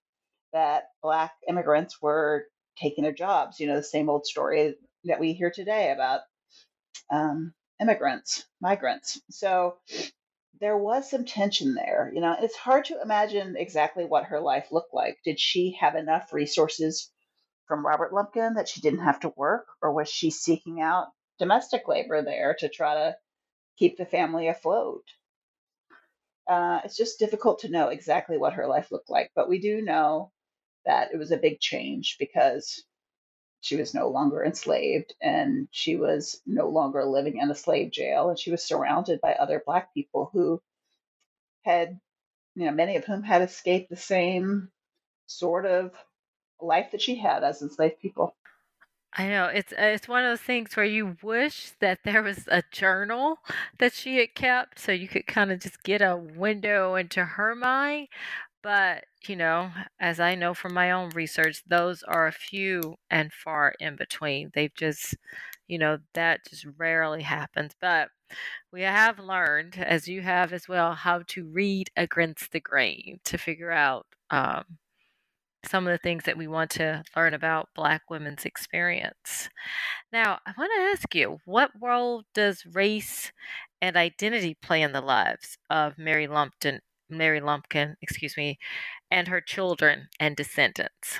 that 0.54 0.84
black 1.02 1.32
immigrants 1.46 2.00
were 2.00 2.46
taking 2.78 3.04
their 3.04 3.12
jobs. 3.12 3.60
You 3.60 3.66
know, 3.66 3.76
the 3.76 3.82
same 3.82 4.08
old 4.08 4.26
story 4.26 4.76
that 5.04 5.20
we 5.20 5.34
hear 5.34 5.50
today 5.50 5.92
about 5.92 6.20
um, 7.10 7.52
immigrants, 7.80 8.46
migrants. 8.62 9.20
So 9.30 9.76
there 10.60 10.76
was 10.76 11.10
some 11.10 11.24
tension 11.24 11.74
there. 11.74 12.10
You 12.14 12.20
know, 12.20 12.36
it's 12.40 12.56
hard 12.56 12.84
to 12.86 13.00
imagine 13.02 13.56
exactly 13.56 14.04
what 14.04 14.26
her 14.26 14.40
life 14.40 14.68
looked 14.70 14.94
like. 14.94 15.18
Did 15.24 15.40
she 15.40 15.76
have 15.80 15.94
enough 15.94 16.32
resources 16.32 17.10
from 17.66 17.86
Robert 17.86 18.12
Lumpkin 18.12 18.54
that 18.54 18.68
she 18.68 18.80
didn't 18.80 19.04
have 19.04 19.20
to 19.20 19.32
work, 19.36 19.66
or 19.80 19.92
was 19.92 20.08
she 20.08 20.30
seeking 20.30 20.80
out 20.80 21.08
domestic 21.38 21.88
labor 21.88 22.22
there 22.22 22.54
to 22.58 22.68
try 22.68 22.94
to 22.94 23.16
keep 23.78 23.96
the 23.96 24.06
family 24.06 24.48
afloat? 24.48 25.04
Uh, 26.46 26.80
it's 26.84 26.96
just 26.96 27.18
difficult 27.18 27.60
to 27.60 27.70
know 27.70 27.88
exactly 27.88 28.36
what 28.36 28.54
her 28.54 28.66
life 28.66 28.90
looked 28.90 29.10
like, 29.10 29.30
but 29.34 29.48
we 29.48 29.60
do 29.60 29.80
know 29.80 30.30
that 30.84 31.08
it 31.12 31.16
was 31.16 31.30
a 31.30 31.36
big 31.36 31.60
change 31.60 32.16
because 32.18 32.84
she 33.62 33.76
was 33.76 33.94
no 33.94 34.08
longer 34.08 34.44
enslaved 34.44 35.14
and 35.22 35.68
she 35.70 35.96
was 35.96 36.40
no 36.44 36.68
longer 36.68 37.04
living 37.04 37.38
in 37.38 37.50
a 37.50 37.54
slave 37.54 37.92
jail 37.92 38.28
and 38.28 38.38
she 38.38 38.50
was 38.50 38.62
surrounded 38.62 39.20
by 39.20 39.32
other 39.32 39.62
black 39.64 39.94
people 39.94 40.28
who 40.32 40.60
had 41.64 41.98
you 42.56 42.66
know 42.66 42.72
many 42.72 42.96
of 42.96 43.04
whom 43.04 43.22
had 43.22 43.40
escaped 43.40 43.88
the 43.88 43.96
same 43.96 44.68
sort 45.26 45.64
of 45.64 45.92
life 46.60 46.90
that 46.90 47.00
she 47.00 47.16
had 47.16 47.42
as 47.44 47.62
enslaved 47.62 48.00
people. 48.00 48.36
I 49.14 49.28
know 49.28 49.46
it's 49.46 49.72
uh, 49.72 49.92
it's 49.94 50.08
one 50.08 50.24
of 50.24 50.30
those 50.30 50.40
things 50.40 50.74
where 50.74 50.86
you 50.86 51.16
wish 51.22 51.72
that 51.80 52.00
there 52.02 52.22
was 52.22 52.48
a 52.48 52.62
journal 52.72 53.38
that 53.78 53.92
she 53.92 54.16
had 54.16 54.34
kept 54.34 54.78
so 54.78 54.90
you 54.90 55.06
could 55.06 55.26
kind 55.26 55.52
of 55.52 55.60
just 55.60 55.82
get 55.82 56.00
a 56.00 56.16
window 56.16 56.94
into 56.94 57.22
her 57.22 57.54
mind. 57.54 58.08
But, 58.62 59.04
you 59.26 59.36
know, 59.36 59.72
as 60.00 60.20
I 60.20 60.34
know 60.34 60.54
from 60.54 60.74
my 60.74 60.90
own 60.92 61.10
research, 61.10 61.62
those 61.66 62.02
are 62.04 62.26
a 62.26 62.32
few 62.32 62.96
and 63.10 63.32
far 63.32 63.74
in 63.80 63.96
between. 63.96 64.50
They've 64.54 64.74
just, 64.74 65.16
you 65.68 65.78
know, 65.78 65.98
that 66.14 66.46
just 66.48 66.66
rarely 66.78 67.22
happens. 67.22 67.74
But 67.80 68.10
we 68.72 68.82
have 68.82 69.18
learned, 69.18 69.78
as 69.78 70.08
you 70.08 70.22
have 70.22 70.52
as 70.52 70.68
well, 70.68 70.94
how 70.94 71.22
to 71.28 71.46
read 71.46 71.90
against 71.96 72.52
the 72.52 72.60
grain 72.60 73.20
to 73.24 73.38
figure 73.38 73.72
out 73.72 74.06
um, 74.30 74.64
some 75.64 75.86
of 75.86 75.92
the 75.92 75.98
things 75.98 76.24
that 76.24 76.36
we 76.36 76.46
want 76.48 76.70
to 76.70 77.04
learn 77.16 77.34
about 77.34 77.68
Black 77.74 78.02
women's 78.10 78.44
experience. 78.44 79.48
Now, 80.12 80.40
I 80.46 80.52
want 80.58 80.72
to 80.76 80.82
ask 80.82 81.14
you 81.14 81.38
what 81.44 81.70
role 81.80 82.24
does 82.34 82.66
race 82.66 83.32
and 83.80 83.96
identity 83.96 84.54
play 84.54 84.82
in 84.82 84.92
the 84.92 85.00
lives 85.00 85.58
of 85.70 85.98
Mary 85.98 86.26
Lumpkin, 86.26 86.80
Mary 87.12 87.40
Lumpkin, 87.40 87.96
excuse 88.02 88.36
me, 88.36 88.58
and 89.10 89.28
her 89.28 89.40
children 89.40 90.08
and 90.18 90.34
descendants? 90.36 91.18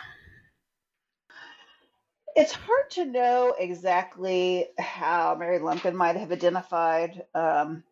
It's 2.35 2.53
hard 2.53 2.91
to 2.93 3.05
know 3.05 3.55
exactly 3.59 4.69
how 4.79 5.37
Mary 5.39 5.59
Lumpkin 5.59 5.95
might 5.95 6.17
have 6.17 6.33
identified. 6.33 7.23
Um, 7.35 7.85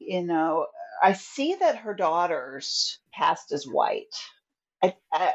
you 0.00 0.22
know, 0.22 0.66
I 1.02 1.12
see 1.12 1.54
that 1.54 1.76
her 1.76 1.94
daughters 1.94 2.98
passed 3.12 3.52
as 3.52 3.66
white. 3.66 4.14
I, 4.82 4.94
I, 5.12 5.32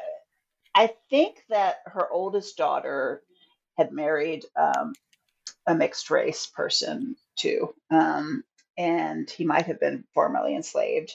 I 0.75 0.93
think 1.09 1.43
that 1.49 1.77
her 1.85 2.09
oldest 2.11 2.57
daughter 2.57 3.23
had 3.77 3.91
married 3.91 4.45
um, 4.55 4.93
a 5.65 5.75
mixed 5.75 6.09
race 6.09 6.45
person 6.45 7.15
too, 7.35 7.73
um, 7.91 8.43
and 8.77 9.29
he 9.29 9.45
might 9.45 9.67
have 9.67 9.79
been 9.79 10.03
formerly 10.13 10.55
enslaved, 10.55 11.13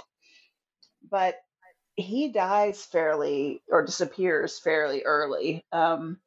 but 1.10 1.36
he 1.96 2.30
dies 2.30 2.84
fairly 2.84 3.62
or 3.68 3.84
disappears 3.84 4.58
fairly 4.58 5.04
early. 5.04 5.64
Um, 5.72 6.20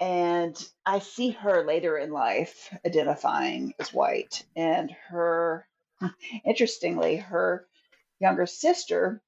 And 0.00 0.56
I 0.86 0.98
see 1.00 1.30
her 1.30 1.64
later 1.64 1.96
in 1.98 2.10
life 2.12 2.72
identifying 2.86 3.74
as 3.78 3.92
white. 3.92 4.44
And 4.56 4.90
her, 5.08 5.66
interestingly, 6.44 7.16
her 7.16 7.66
younger 8.20 8.46
sister 8.46 9.22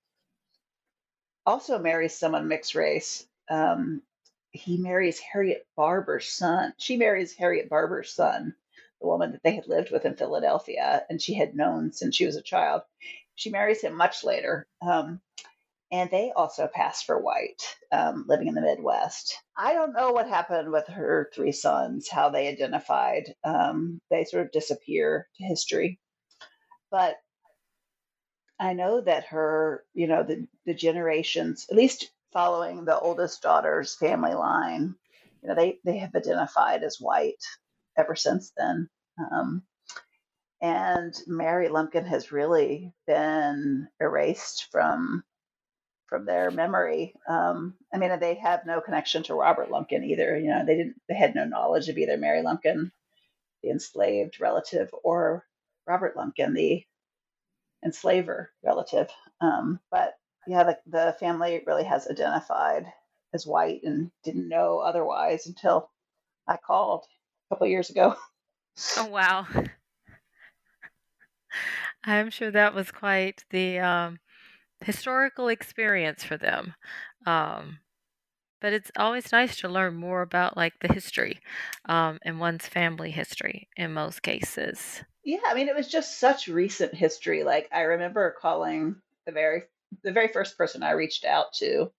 also 1.45 1.79
marries 1.79 2.15
someone 2.19 2.49
mixed 2.49 2.75
race. 2.75 3.27
Um, 3.49 4.03
he 4.51 4.79
marries 4.79 5.19
Harriet 5.21 5.67
Barber's 5.77 6.29
son. 6.29 6.75
She 6.79 6.97
marries 6.97 7.35
Harriet 7.35 7.69
Barber's 7.69 8.13
son, 8.13 8.55
the 9.01 9.07
woman 9.07 9.33
that 9.33 9.43
they 9.43 9.55
had 9.55 9.69
lived 9.69 9.91
with 9.91 10.05
in 10.05 10.17
Philadelphia 10.17 11.05
and 11.11 11.21
she 11.21 11.35
had 11.35 11.55
known 11.55 11.93
since 11.93 12.17
she 12.17 12.27
was 12.27 12.37
a 12.37 12.43
child. 12.43 12.83
She 13.37 13.51
marries 13.51 13.83
him 13.83 13.97
much 13.97 14.25
later. 14.25 14.67
Um, 14.83 15.21
and 15.93 16.11
they 16.11 16.33
also 16.35 16.67
pass 16.67 17.03
for 17.03 17.21
white, 17.21 17.63
um, 17.93 18.25
living 18.27 18.49
in 18.49 18.55
the 18.55 18.61
Midwest. 18.61 19.39
I 19.57 19.73
don't 19.73 19.93
know 19.93 20.11
what 20.11 20.29
happened 20.29 20.73
with 20.73 20.87
her 20.89 21.31
three 21.33 21.53
sons, 21.53 22.09
how 22.09 22.31
they 22.31 22.49
identified. 22.49 23.35
Um, 23.45 24.01
they 24.11 24.25
sort 24.25 24.47
of 24.47 24.53
disappear 24.53 25.29
to 25.37 25.45
history. 25.45 26.01
But 26.91 27.17
I 28.59 28.73
know 28.73 29.01
that 29.01 29.27
her, 29.27 29.85
you 29.95 30.09
know, 30.09 30.25
the, 30.25 30.49
the 30.65 30.75
generations, 30.75 31.67
at 31.71 31.77
least 31.77 32.11
following 32.33 32.85
the 32.85 32.99
oldest 32.99 33.43
daughter's 33.43 33.95
family 33.95 34.35
line, 34.35 34.95
you 35.43 35.49
know, 35.49 35.55
they, 35.55 35.79
they 35.85 35.99
have 35.99 36.15
identified 36.17 36.83
as 36.83 37.01
white 37.01 37.45
ever 37.97 38.17
since 38.17 38.53
then. 38.57 38.89
Um, 39.31 39.63
and 40.61 41.15
Mary 41.27 41.69
Lumpkin 41.69 42.07
has 42.07 42.33
really 42.33 42.93
been 43.07 43.89
erased 44.01 44.69
from 44.71 45.25
from 46.09 46.25
their 46.25 46.53
memory. 46.53 47.15
Um, 47.29 47.75
I 47.93 47.99
mean, 47.99 48.17
they 48.21 48.35
have 48.35 48.65
no 48.65 48.81
connection 48.81 49.25
to 49.25 49.35
Robert 49.35 49.71
Lumpkin 49.71 50.05
either. 50.05 50.39
You 50.39 50.51
know, 50.51 50.65
they 50.65 50.77
didn't 50.77 51.01
they 51.09 51.15
had 51.15 51.35
no 51.35 51.45
knowledge 51.45 51.89
of 51.89 51.99
either 51.99 52.17
Mary 52.17 52.43
Lumpkin, 52.43 52.93
the 53.63 53.71
enslaved 53.71 54.41
relative, 54.41 54.91
or 55.03 55.45
Robert 55.87 56.17
Lumpkin, 56.17 56.55
the 56.55 56.85
enslaver 57.85 58.51
relative. 58.65 59.09
Um, 59.41 59.81
but 59.91 60.15
yeah, 60.47 60.65
the, 60.65 60.79
the 60.87 61.17
family 61.19 61.63
really 61.67 61.85
has 61.85 62.07
identified 62.09 62.87
as 63.35 63.47
white 63.47 63.83
and 63.83 64.11
didn't 64.25 64.49
know 64.49 64.79
otherwise 64.79 65.47
until 65.47 65.91
I 66.47 66.57
called 66.57 67.05
a 67.51 67.55
couple 67.55 67.67
years 67.67 67.91
ago. 67.91 68.17
Oh, 68.99 69.07
wow. 69.07 69.47
I'm 72.05 72.31
sure 72.31 72.51
that 72.51 72.75
was 72.75 72.91
quite 72.91 73.45
the 73.51 73.79
um, 73.79 74.19
historical 74.81 75.49
experience 75.49 76.25
for 76.25 76.37
them. 76.37 76.75
Um, 77.27 77.79
but 78.61 78.73
it's 78.73 78.91
always 78.97 79.33
nice 79.33 79.57
to 79.59 79.69
learn 79.69 79.95
more 79.95 80.23
about 80.23 80.57
like 80.57 80.75
the 80.81 80.93
history 80.93 81.41
um, 81.87 82.19
and 82.23 82.41
one's 82.41 82.67
family 82.67 83.11
history 83.11 83.69
in 83.77 83.93
most 83.93 84.23
cases. 84.23 85.03
Yeah, 85.25 85.41
I 85.47 85.55
mean, 85.55 85.69
it 85.69 85.75
was 85.75 85.89
just 85.89 86.19
such 86.19 86.49
recent 86.49 86.95
history. 86.95 87.45
Like 87.45 87.69
I 87.73 87.83
remember 87.83 88.35
calling 88.41 88.97
the 89.27 89.33
very 89.33 89.63
the 90.03 90.13
very 90.13 90.29
first 90.29 90.57
person 90.57 90.83
I 90.83 90.93
reached 90.93 91.25
out 91.25 91.53
to 91.55 91.91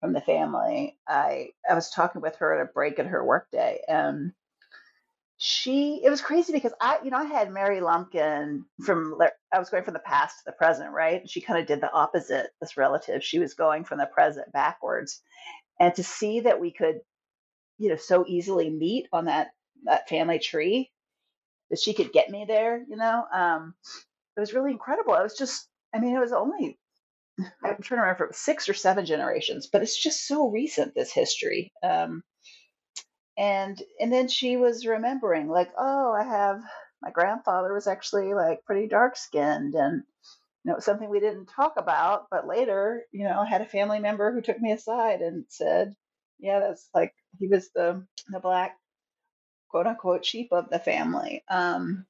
from 0.00 0.12
the 0.12 0.20
family. 0.20 0.98
I 1.08 1.50
I 1.68 1.74
was 1.74 1.90
talking 1.90 2.20
with 2.20 2.36
her 2.36 2.60
at 2.60 2.68
a 2.68 2.72
break 2.72 2.98
in 2.98 3.06
her 3.06 3.24
workday, 3.24 3.80
and 3.88 4.32
she 5.36 6.00
it 6.04 6.10
was 6.10 6.20
crazy 6.20 6.52
because 6.52 6.72
I 6.80 6.98
you 7.04 7.10
know 7.10 7.18
I 7.18 7.24
had 7.24 7.52
Mary 7.52 7.80
Lumpkin 7.80 8.64
from 8.84 9.18
I 9.52 9.58
was 9.58 9.70
going 9.70 9.84
from 9.84 9.94
the 9.94 10.00
past 10.00 10.38
to 10.38 10.42
the 10.46 10.52
present, 10.52 10.92
right? 10.92 11.28
She 11.28 11.40
kind 11.40 11.60
of 11.60 11.66
did 11.66 11.80
the 11.80 11.92
opposite. 11.92 12.50
This 12.60 12.76
relative, 12.76 13.24
she 13.24 13.38
was 13.38 13.54
going 13.54 13.84
from 13.84 13.98
the 13.98 14.06
present 14.06 14.52
backwards, 14.52 15.20
and 15.80 15.94
to 15.96 16.04
see 16.04 16.40
that 16.40 16.60
we 16.60 16.72
could, 16.72 17.00
you 17.78 17.90
know, 17.90 17.96
so 17.96 18.24
easily 18.26 18.70
meet 18.70 19.06
on 19.12 19.26
that 19.26 19.48
that 19.84 20.08
family 20.08 20.38
tree 20.38 20.90
that 21.70 21.80
she 21.80 21.94
could 21.94 22.12
get 22.12 22.30
me 22.30 22.44
there, 22.46 22.84
you 22.88 22.96
know, 22.96 23.24
um, 23.34 23.74
it 24.36 24.40
was 24.40 24.54
really 24.54 24.72
incredible. 24.72 25.12
I 25.14 25.22
was 25.22 25.36
just, 25.36 25.68
I 25.94 25.98
mean, 25.98 26.14
it 26.16 26.20
was 26.20 26.32
only, 26.32 26.78
I'm 27.38 27.46
trying 27.62 27.76
to 27.82 27.94
remember 27.96 28.14
if 28.14 28.20
it 28.20 28.28
was 28.28 28.36
six 28.38 28.68
or 28.68 28.74
seven 28.74 29.06
generations, 29.06 29.68
but 29.72 29.82
it's 29.82 30.00
just 30.00 30.26
so 30.26 30.50
recent, 30.50 30.94
this 30.94 31.12
history. 31.12 31.72
Um, 31.82 32.22
and, 33.36 33.80
and 34.00 34.12
then 34.12 34.28
she 34.28 34.56
was 34.56 34.86
remembering 34.86 35.48
like, 35.48 35.70
oh, 35.78 36.12
I 36.12 36.24
have, 36.24 36.62
my 37.02 37.10
grandfather 37.10 37.72
was 37.72 37.86
actually 37.86 38.34
like 38.34 38.64
pretty 38.64 38.88
dark 38.88 39.16
skinned 39.16 39.74
and, 39.74 40.02
you 40.64 40.72
know, 40.72 40.78
something 40.78 41.08
we 41.10 41.20
didn't 41.20 41.46
talk 41.46 41.74
about, 41.76 42.26
but 42.30 42.46
later, 42.46 43.02
you 43.12 43.24
know, 43.24 43.40
I 43.40 43.46
had 43.46 43.60
a 43.60 43.66
family 43.66 43.98
member 44.00 44.32
who 44.32 44.40
took 44.40 44.60
me 44.60 44.72
aside 44.72 45.20
and 45.20 45.44
said, 45.48 45.94
yeah, 46.38 46.60
that's 46.60 46.88
like, 46.94 47.12
he 47.38 47.48
was 47.48 47.70
the, 47.74 48.06
the 48.28 48.40
black 48.40 48.76
quote 49.68 49.86
unquote 49.86 50.24
sheep 50.24 50.48
of 50.52 50.70
the 50.70 50.78
family. 50.78 51.44
Um, 51.50 52.06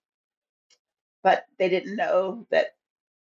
but 1.22 1.44
they 1.58 1.68
didn't 1.68 1.96
know 1.96 2.46
that, 2.50 2.74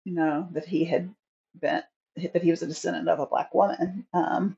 you 0.06 0.14
know, 0.14 0.48
that 0.54 0.66
he 0.66 0.86
had 0.86 1.14
been, 1.60 1.84
that 2.16 2.42
he 2.42 2.50
was 2.50 2.62
a 2.64 2.68
descendant 2.68 3.10
of 3.10 3.20
a 3.20 3.28
black 3.28 3.54
woman. 3.54 4.06
Um, 4.14 4.58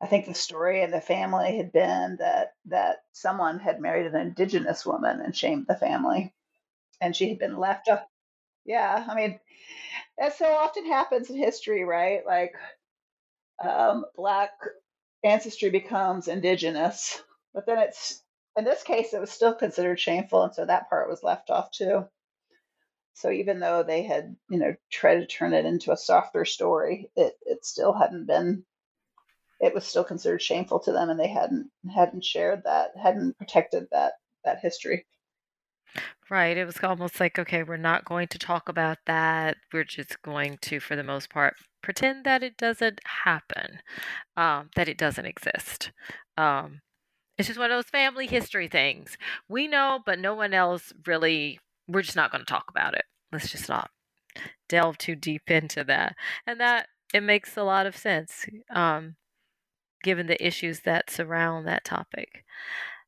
I 0.00 0.06
think 0.06 0.26
the 0.26 0.34
story 0.34 0.82
in 0.82 0.90
the 0.90 1.00
family 1.00 1.56
had 1.56 1.72
been 1.72 2.16
that 2.20 2.54
that 2.66 3.04
someone 3.12 3.58
had 3.58 3.80
married 3.80 4.06
an 4.06 4.16
indigenous 4.20 4.86
woman 4.86 5.20
and 5.20 5.36
shamed 5.36 5.66
the 5.68 5.76
family, 5.76 6.34
and 7.00 7.16
she 7.16 7.28
had 7.30 7.38
been 7.38 7.58
left. 7.58 7.88
A, 7.88 8.06
yeah, 8.64 9.06
I 9.08 9.14
mean, 9.14 9.40
that 10.18 10.36
so 10.36 10.46
often 10.46 10.86
happens 10.86 11.30
in 11.30 11.36
history, 11.36 11.84
right? 11.84 12.24
Like, 12.26 12.54
um, 13.62 14.04
black 14.16 14.52
ancestry 15.24 15.70
becomes 15.70 16.28
indigenous, 16.28 17.22
but 17.54 17.66
then 17.66 17.78
it's 17.78 18.22
in 18.56 18.64
this 18.64 18.82
case, 18.82 19.14
it 19.14 19.20
was 19.20 19.30
still 19.30 19.54
considered 19.54 20.00
shameful, 20.00 20.42
and 20.44 20.54
so 20.54 20.64
that 20.66 20.88
part 20.88 21.08
was 21.08 21.22
left 21.22 21.50
off 21.50 21.70
too. 21.70 22.08
So 23.14 23.30
even 23.30 23.60
though 23.60 23.82
they 23.82 24.02
had, 24.02 24.36
you 24.48 24.58
know, 24.58 24.74
tried 24.90 25.16
to 25.16 25.26
turn 25.26 25.52
it 25.52 25.66
into 25.66 25.92
a 25.92 25.96
softer 25.96 26.44
story, 26.44 27.10
it 27.16 27.38
it 27.42 27.64
still 27.64 27.92
hadn't 27.92 28.26
been. 28.26 28.64
It 29.60 29.74
was 29.74 29.84
still 29.84 30.04
considered 30.04 30.42
shameful 30.42 30.80
to 30.80 30.92
them, 30.92 31.10
and 31.10 31.18
they 31.18 31.28
hadn't 31.28 31.70
hadn't 31.92 32.24
shared 32.24 32.62
that, 32.64 32.92
hadn't 33.02 33.38
protected 33.38 33.88
that 33.92 34.14
that 34.44 34.60
history. 34.60 35.06
Right. 36.30 36.56
It 36.56 36.66
was 36.66 36.76
almost 36.82 37.18
like, 37.18 37.38
okay, 37.38 37.62
we're 37.62 37.78
not 37.78 38.04
going 38.04 38.28
to 38.28 38.38
talk 38.38 38.68
about 38.68 38.98
that. 39.06 39.56
We're 39.72 39.84
just 39.84 40.20
going 40.22 40.58
to, 40.62 40.80
for 40.80 40.94
the 40.94 41.02
most 41.02 41.30
part, 41.30 41.54
pretend 41.82 42.24
that 42.24 42.42
it 42.42 42.58
doesn't 42.58 43.00
happen, 43.24 43.78
um, 44.36 44.68
that 44.76 44.88
it 44.88 44.98
doesn't 44.98 45.24
exist. 45.24 45.90
Um, 46.36 46.82
it's 47.38 47.48
just 47.48 47.58
one 47.58 47.70
of 47.70 47.76
those 47.78 47.90
family 47.90 48.26
history 48.26 48.68
things. 48.68 49.16
We 49.48 49.68
know, 49.68 50.00
but 50.04 50.18
no 50.18 50.34
one 50.34 50.52
else 50.52 50.92
really, 51.06 51.58
we're 51.88 52.02
just 52.02 52.16
not 52.16 52.30
going 52.30 52.44
to 52.44 52.52
talk 52.52 52.66
about 52.68 52.94
it. 52.94 53.04
Let's 53.32 53.50
just 53.50 53.68
not 53.70 53.90
delve 54.68 54.98
too 54.98 55.16
deep 55.16 55.50
into 55.50 55.82
that. 55.84 56.14
And 56.46 56.60
that, 56.60 56.88
it 57.14 57.22
makes 57.22 57.56
a 57.56 57.62
lot 57.62 57.86
of 57.86 57.96
sense, 57.96 58.44
um, 58.70 59.16
given 60.02 60.26
the 60.26 60.44
issues 60.44 60.80
that 60.80 61.10
surround 61.10 61.66
that 61.66 61.84
topic. 61.84 62.44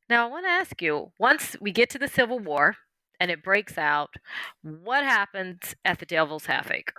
Now, 0.09 0.27
I 0.27 0.29
want 0.29 0.45
to 0.45 0.51
ask 0.51 0.81
you 0.81 1.11
once 1.19 1.55
we 1.61 1.71
get 1.71 1.89
to 1.91 1.99
the 1.99 2.07
Civil 2.07 2.39
War 2.39 2.75
and 3.19 3.31
it 3.31 3.43
breaks 3.43 3.77
out, 3.77 4.15
what 4.61 5.03
happens 5.03 5.75
at 5.85 5.99
the 5.99 6.05
Devil's 6.05 6.47
Half 6.47 6.71
Acre? 6.71 6.93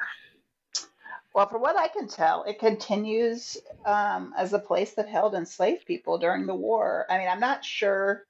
Well, 1.34 1.49
from 1.49 1.62
what 1.62 1.78
I 1.78 1.88
can 1.88 2.09
tell, 2.09 2.45
it 2.45 2.59
continues 2.59 3.57
um, 3.86 4.34
as 4.36 4.53
a 4.53 4.59
place 4.59 4.93
that 4.95 5.09
held 5.09 5.34
enslaved 5.34 5.86
people 5.86 6.18
during 6.18 6.47
the 6.47 6.55
war. 6.55 7.07
I 7.09 7.18
mean, 7.18 7.28
I'm 7.28 7.40
not 7.40 7.64
sure 7.64 8.24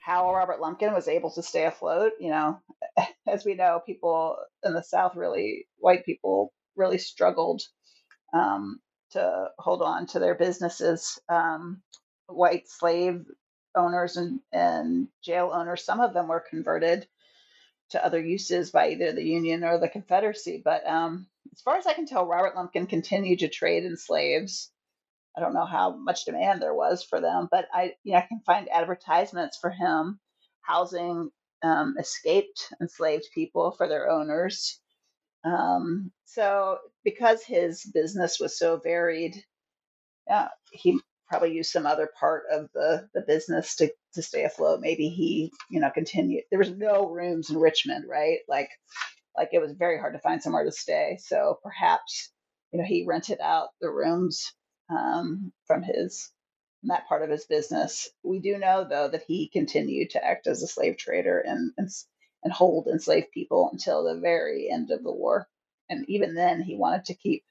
how 0.00 0.34
Robert 0.34 0.60
Lumpkin 0.60 0.92
was 0.92 1.08
able 1.08 1.30
to 1.32 1.42
stay 1.42 1.64
afloat. 1.64 2.12
You 2.20 2.30
know, 2.30 2.60
as 3.26 3.44
we 3.44 3.54
know, 3.54 3.82
people 3.84 4.36
in 4.64 4.74
the 4.74 4.82
South 4.82 5.16
really, 5.16 5.66
white 5.78 6.04
people 6.04 6.52
really 6.76 6.98
struggled 6.98 7.62
um, 8.32 8.80
to 9.12 9.48
hold 9.58 9.82
on 9.82 10.06
to 10.08 10.18
their 10.18 10.34
businesses. 10.34 11.18
Um, 11.28 11.82
white 12.26 12.68
slave 12.68 13.24
owners 13.74 14.16
and, 14.16 14.40
and 14.52 15.08
jail 15.22 15.50
owners, 15.52 15.84
some 15.84 16.00
of 16.00 16.14
them 16.14 16.28
were 16.28 16.44
converted 16.48 17.06
to 17.90 18.04
other 18.04 18.20
uses 18.20 18.70
by 18.70 18.90
either 18.90 19.12
the 19.12 19.24
Union 19.24 19.64
or 19.64 19.78
the 19.78 19.88
Confederacy. 19.88 20.60
But 20.62 20.86
um, 20.86 21.26
as 21.52 21.60
far 21.62 21.76
as 21.76 21.86
I 21.86 21.94
can 21.94 22.06
tell, 22.06 22.26
Robert 22.26 22.54
Lumpkin 22.54 22.86
continued 22.86 23.40
to 23.40 23.48
trade 23.48 23.84
in 23.84 23.96
slaves. 23.96 24.70
I 25.36 25.40
don't 25.40 25.54
know 25.54 25.64
how 25.64 25.96
much 25.96 26.24
demand 26.24 26.60
there 26.60 26.74
was 26.74 27.02
for 27.02 27.20
them, 27.20 27.48
but 27.50 27.66
I, 27.72 27.94
you 28.02 28.12
know, 28.12 28.18
I 28.18 28.26
can 28.26 28.40
find 28.44 28.68
advertisements 28.68 29.56
for 29.56 29.70
him 29.70 30.18
housing 30.62 31.30
um, 31.62 31.94
escaped 31.98 32.72
enslaved 32.80 33.26
people 33.34 33.70
for 33.72 33.88
their 33.88 34.10
owners. 34.10 34.80
Um, 35.44 36.10
so, 36.24 36.78
because 37.10 37.42
his 37.42 37.84
business 37.84 38.38
was 38.40 38.58
so 38.58 38.78
varied, 38.78 39.42
yeah, 40.28 40.48
he 40.72 41.00
probably 41.28 41.52
used 41.52 41.70
some 41.70 41.86
other 41.86 42.08
part 42.18 42.44
of 42.50 42.68
the 42.74 43.08
the 43.14 43.22
business 43.22 43.76
to 43.76 43.90
to 44.14 44.22
stay 44.22 44.44
afloat. 44.44 44.80
Maybe 44.80 45.08
he, 45.08 45.52
you 45.70 45.80
know, 45.80 45.90
continued. 45.90 46.44
There 46.50 46.58
was 46.58 46.70
no 46.70 47.08
rooms 47.08 47.50
in 47.50 47.58
Richmond, 47.58 48.04
right? 48.08 48.38
Like 48.48 48.70
like 49.36 49.50
it 49.52 49.60
was 49.60 49.72
very 49.72 49.98
hard 49.98 50.14
to 50.14 50.20
find 50.20 50.42
somewhere 50.42 50.64
to 50.64 50.72
stay. 50.72 51.18
So 51.20 51.58
perhaps 51.62 52.32
you 52.72 52.78
know 52.78 52.86
he 52.86 53.06
rented 53.06 53.40
out 53.40 53.68
the 53.80 53.90
rooms 53.90 54.52
um, 54.90 55.52
from 55.66 55.82
his 55.82 56.30
that 56.84 57.08
part 57.08 57.22
of 57.22 57.30
his 57.30 57.44
business. 57.46 58.08
We 58.22 58.40
do 58.40 58.58
know, 58.58 58.86
though, 58.88 59.08
that 59.08 59.24
he 59.26 59.48
continued 59.48 60.10
to 60.10 60.24
act 60.24 60.46
as 60.46 60.62
a 60.62 60.68
slave 60.68 60.96
trader 60.96 61.38
and, 61.40 61.72
and, 61.76 61.88
and 62.44 62.52
hold 62.52 62.86
enslaved 62.86 63.32
people 63.32 63.68
until 63.72 64.04
the 64.04 64.20
very 64.20 64.70
end 64.70 64.90
of 64.90 65.02
the 65.02 65.12
war. 65.12 65.48
And 65.88 66.08
even 66.08 66.34
then, 66.34 66.62
he 66.62 66.76
wanted 66.76 67.04
to 67.06 67.14
keep 67.14 67.44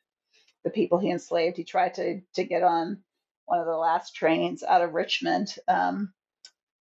the 0.63 0.69
people 0.69 0.99
he 0.99 1.11
enslaved. 1.11 1.57
He 1.57 1.63
tried 1.63 1.93
to, 1.95 2.21
to 2.35 2.43
get 2.43 2.63
on 2.63 2.99
one 3.45 3.59
of 3.59 3.65
the 3.65 3.75
last 3.75 4.15
trains 4.15 4.63
out 4.63 4.81
of 4.81 4.93
Richmond 4.93 5.55
um, 5.67 6.13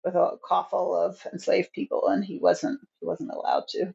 with 0.04 0.14
a 0.14 0.38
coffle 0.44 0.96
of 0.96 1.24
enslaved 1.32 1.72
people, 1.72 2.08
and 2.08 2.24
he 2.24 2.38
wasn't 2.38 2.80
he 3.00 3.06
wasn't 3.06 3.30
allowed 3.30 3.68
to. 3.68 3.94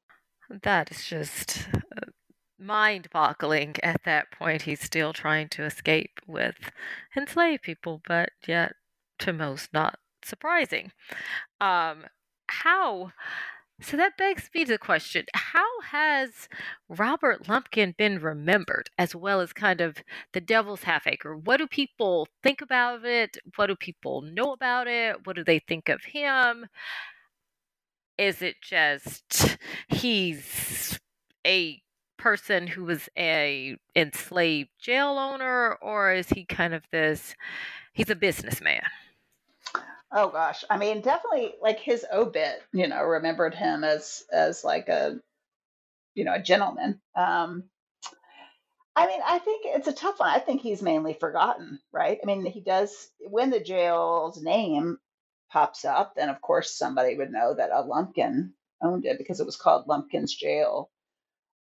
That 0.64 0.92
is 0.92 1.06
just 1.06 1.68
uh, 1.74 2.12
mind-boggling. 2.60 3.76
At 3.84 4.04
that 4.04 4.32
point, 4.32 4.64
he's 4.64 4.82
still 4.82 5.14
trying 5.14 5.50
to 5.50 5.64
escape 5.64 6.20
with 6.28 6.72
enslaved 7.16 7.64
people, 7.64 8.02
but 8.08 8.30
yet 8.48 8.74
to 9.20 9.34
most 9.34 9.74
not 9.74 10.00
surprising. 10.24 10.92
Um, 11.60 12.06
how 12.48 13.12
so 13.82 13.96
that 13.98 14.18
begs 14.18 14.50
me 14.54 14.66
to 14.66 14.74
the 14.74 14.78
question 14.78 15.26
how 15.34 15.82
has 15.82 16.50
Robert 16.90 17.48
Lumpkin 17.48 17.96
been 17.98 18.20
remembered 18.20 18.90
as 18.98 19.16
well 19.16 19.42
as 19.42 19.54
kind 19.54 19.82
of 19.82 19.98
the 20.34 20.42
devil's 20.42 20.84
half 20.84 21.08
acre? 21.08 21.36
What 21.36 21.58
do 21.58 21.68
people 21.68 22.28
think 22.44 22.62
about 22.62 23.06
it? 23.06 23.38
What 23.56 23.68
do 23.68 23.76
people 23.76 24.22
know 24.22 24.52
about 24.52 24.88
it? 24.88 25.26
What 25.26 25.36
do 25.36 25.44
they 25.44 25.60
think 25.60 25.90
of 25.90 26.04
him? 26.04 26.68
Is 28.18 28.42
it 28.42 28.58
just 28.62 29.58
he's 29.88 31.00
a 31.48 31.82
person 32.18 32.68
who 32.68 32.84
was 32.84 33.08
a 33.18 33.78
enslaved 33.96 34.70
jail 34.78 35.18
owner 35.18 35.76
or 35.82 36.14
is 36.14 36.28
he 36.30 36.44
kind 36.44 36.74
of 36.74 36.84
this 36.92 37.34
he's 37.94 38.10
a 38.10 38.16
businessman? 38.16 38.82
Oh 40.12 40.30
gosh, 40.30 40.64
I 40.70 40.78
mean, 40.78 41.02
definitely 41.02 41.54
like 41.62 41.80
his 41.80 42.06
obit, 42.12 42.62
you 42.74 42.88
know, 42.88 43.04
remembered 43.04 43.54
him 43.54 43.84
as 43.84 44.24
as 44.32 44.64
like 44.64 44.90
a 44.90 45.20
you 46.16 46.26
know 46.26 46.34
a 46.34 46.42
gentleman. 46.42 47.00
Um, 47.16 47.66
I 48.96 49.06
mean, 49.08 49.22
I 49.26 49.40
think 49.40 49.64
it's 49.66 49.88
a 49.88 49.94
tough 49.94 50.20
one. 50.20 50.30
I 50.30 50.40
think 50.40 50.62
he's 50.62 50.82
mainly 50.82 51.14
forgotten, 51.14 51.80
right? 51.94 52.20
I 52.22 52.26
mean, 52.26 52.46
he 52.46 52.60
does 52.62 53.10
when 53.20 53.52
the 53.52 53.60
jail's 53.60 54.42
name 54.42 54.98
pops 55.52 55.86
up, 55.86 56.16
then 56.16 56.30
of 56.30 56.42
course 56.42 56.76
somebody 56.78 57.16
would 57.16 57.32
know 57.32 57.54
that 57.54 57.72
a 57.72 57.82
Lumpkin 57.82 58.54
owned 58.82 59.06
it 59.06 59.18
because 59.18 59.40
it 59.40 59.46
was 59.46 59.58
called 59.58 59.88
Lumpkin's 59.88 60.34
Jail. 60.34 60.90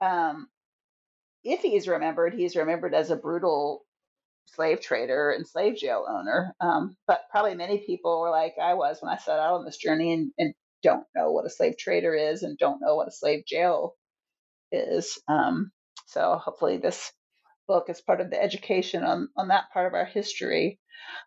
Um, 0.01 0.49
if 1.45 1.61
he's 1.61 1.89
remembered, 1.89 2.35
he's 2.35 2.57
remembered 2.57 2.95
as 2.95 3.11
a 3.11 3.17
brutal 3.17 3.85
slave 4.47 4.81
trader 4.81 5.31
and 5.31 5.47
slave 5.47 5.77
jail 5.77 6.07
owner. 6.09 6.55
Um, 6.61 6.97
but 7.07 7.23
probably 7.31 7.55
many 7.55 7.79
people 7.79 8.21
were 8.21 8.31
like 8.31 8.55
I 8.61 8.75
was 8.75 8.99
when 9.01 9.13
I 9.13 9.19
set 9.19 9.39
out 9.39 9.55
on 9.55 9.65
this 9.65 9.77
journey 9.77 10.13
and, 10.13 10.33
and, 10.39 10.55
don't 10.83 11.07
know 11.17 11.33
what 11.33 11.47
a 11.47 11.51
slave 11.51 11.79
trader 11.79 12.15
is 12.15 12.43
and 12.43 12.59
don't 12.59 12.83
know 12.83 12.95
what 12.95 13.09
a 13.09 13.11
slave 13.11 13.47
jail 13.47 13.97
is. 14.71 15.19
Um, 15.27 15.73
so 16.07 16.37
hopefully 16.37 16.77
this 16.77 17.11
book 17.67 17.89
is 17.89 18.03
part 18.03 18.21
of 18.21 18.29
the 18.29 18.43
education 18.43 19.03
on, 19.03 19.31
on 19.35 19.49
that 19.49 19.71
part 19.73 19.87
of 19.87 19.95
our 19.95 20.05
history. 20.05 20.79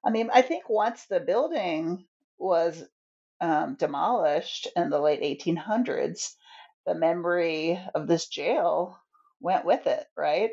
I 0.05 0.11
mean, 0.11 0.29
I 0.31 0.43
think 0.43 0.69
once 0.69 1.05
the 1.05 1.19
building 1.19 2.05
was 2.37 2.83
um, 3.41 3.75
demolished 3.79 4.67
in 4.75 4.91
the 4.91 4.99
late 4.99 5.21
1800s, 5.21 6.33
the 6.85 6.95
memory 6.95 7.79
of 7.95 8.07
this 8.07 8.27
jail 8.27 8.97
went 9.39 9.65
with 9.65 9.87
it, 9.87 10.05
right? 10.15 10.51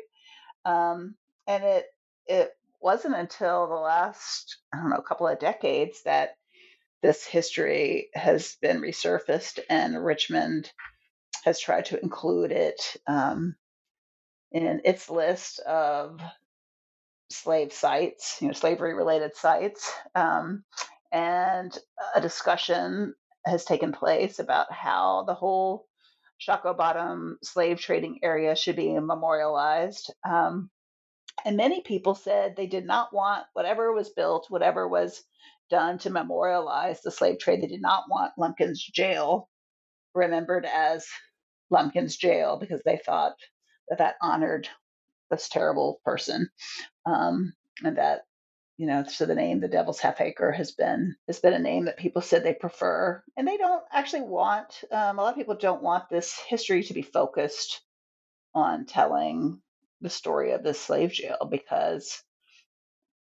Um, 0.65 1.15
and 1.47 1.63
it 1.63 1.85
it 2.27 2.51
wasn't 2.81 3.15
until 3.15 3.67
the 3.67 3.75
last, 3.75 4.57
I 4.73 4.77
don't 4.77 4.89
know, 4.89 5.01
couple 5.01 5.27
of 5.27 5.39
decades 5.39 6.03
that 6.03 6.35
this 7.01 7.25
history 7.25 8.09
has 8.13 8.57
been 8.61 8.81
resurfaced 8.81 9.59
and 9.69 10.03
Richmond 10.03 10.71
has 11.43 11.59
tried 11.59 11.85
to 11.85 12.01
include 12.01 12.51
it 12.51 12.97
um, 13.07 13.55
in 14.51 14.81
its 14.83 15.09
list 15.09 15.59
of 15.59 16.19
slave 17.29 17.73
sites, 17.73 18.37
you 18.41 18.47
know, 18.47 18.53
slavery 18.53 18.93
related 18.93 19.35
sites. 19.35 19.91
Um, 20.15 20.63
and 21.11 21.77
a 22.15 22.21
discussion 22.21 23.13
has 23.45 23.65
taken 23.65 23.91
place 23.91 24.39
about 24.39 24.71
how 24.71 25.23
the 25.27 25.33
whole 25.33 25.85
Shockoe 26.39 26.75
Bottom 26.75 27.37
slave 27.43 27.79
trading 27.79 28.19
area 28.23 28.55
should 28.55 28.75
be 28.75 28.99
memorialized. 28.99 30.13
Um, 30.27 30.69
and 31.43 31.57
many 31.57 31.81
people 31.81 32.15
said 32.15 32.55
they 32.55 32.67
did 32.67 32.85
not 32.85 33.13
want 33.13 33.45
whatever 33.53 33.91
was 33.93 34.09
built, 34.09 34.45
whatever 34.49 34.87
was 34.87 35.23
done 35.69 35.97
to 35.99 36.09
memorialize 36.09 37.01
the 37.01 37.11
slave 37.11 37.39
trade. 37.39 37.61
They 37.61 37.67
did 37.67 37.81
not 37.81 38.05
want 38.09 38.33
Lumpkin's 38.39 38.83
jail 38.83 39.49
remembered 40.13 40.65
as 40.65 41.05
Lumpkin's 41.71 42.15
jail 42.15 42.57
because 42.57 42.81
they 42.85 42.97
thought 43.05 43.35
that 43.89 43.99
that 43.99 44.15
honored 44.21 44.67
this 45.29 45.49
terrible 45.49 45.99
person, 46.05 46.49
um, 47.05 47.53
and 47.83 47.97
that 47.97 48.21
you 48.77 48.87
know, 48.87 49.03
so 49.05 49.25
the 49.25 49.35
name 49.35 49.61
the 49.61 49.67
Devil's 49.67 49.99
Half 49.99 50.21
Acre 50.21 50.51
has 50.51 50.71
been 50.71 51.15
has 51.27 51.39
been 51.39 51.53
a 51.53 51.59
name 51.59 51.85
that 51.85 51.97
people 51.97 52.21
said 52.21 52.43
they 52.43 52.53
prefer, 52.53 53.23
and 53.37 53.47
they 53.47 53.57
don't 53.57 53.83
actually 53.91 54.23
want. 54.23 54.83
Um, 54.91 55.19
a 55.19 55.21
lot 55.21 55.31
of 55.31 55.37
people 55.37 55.55
don't 55.55 55.83
want 55.83 56.09
this 56.09 56.37
history 56.47 56.83
to 56.83 56.93
be 56.93 57.01
focused 57.01 57.81
on 58.53 58.85
telling 58.85 59.61
the 60.01 60.09
story 60.09 60.51
of 60.51 60.63
this 60.63 60.79
slave 60.79 61.11
jail 61.11 61.47
because 61.49 62.21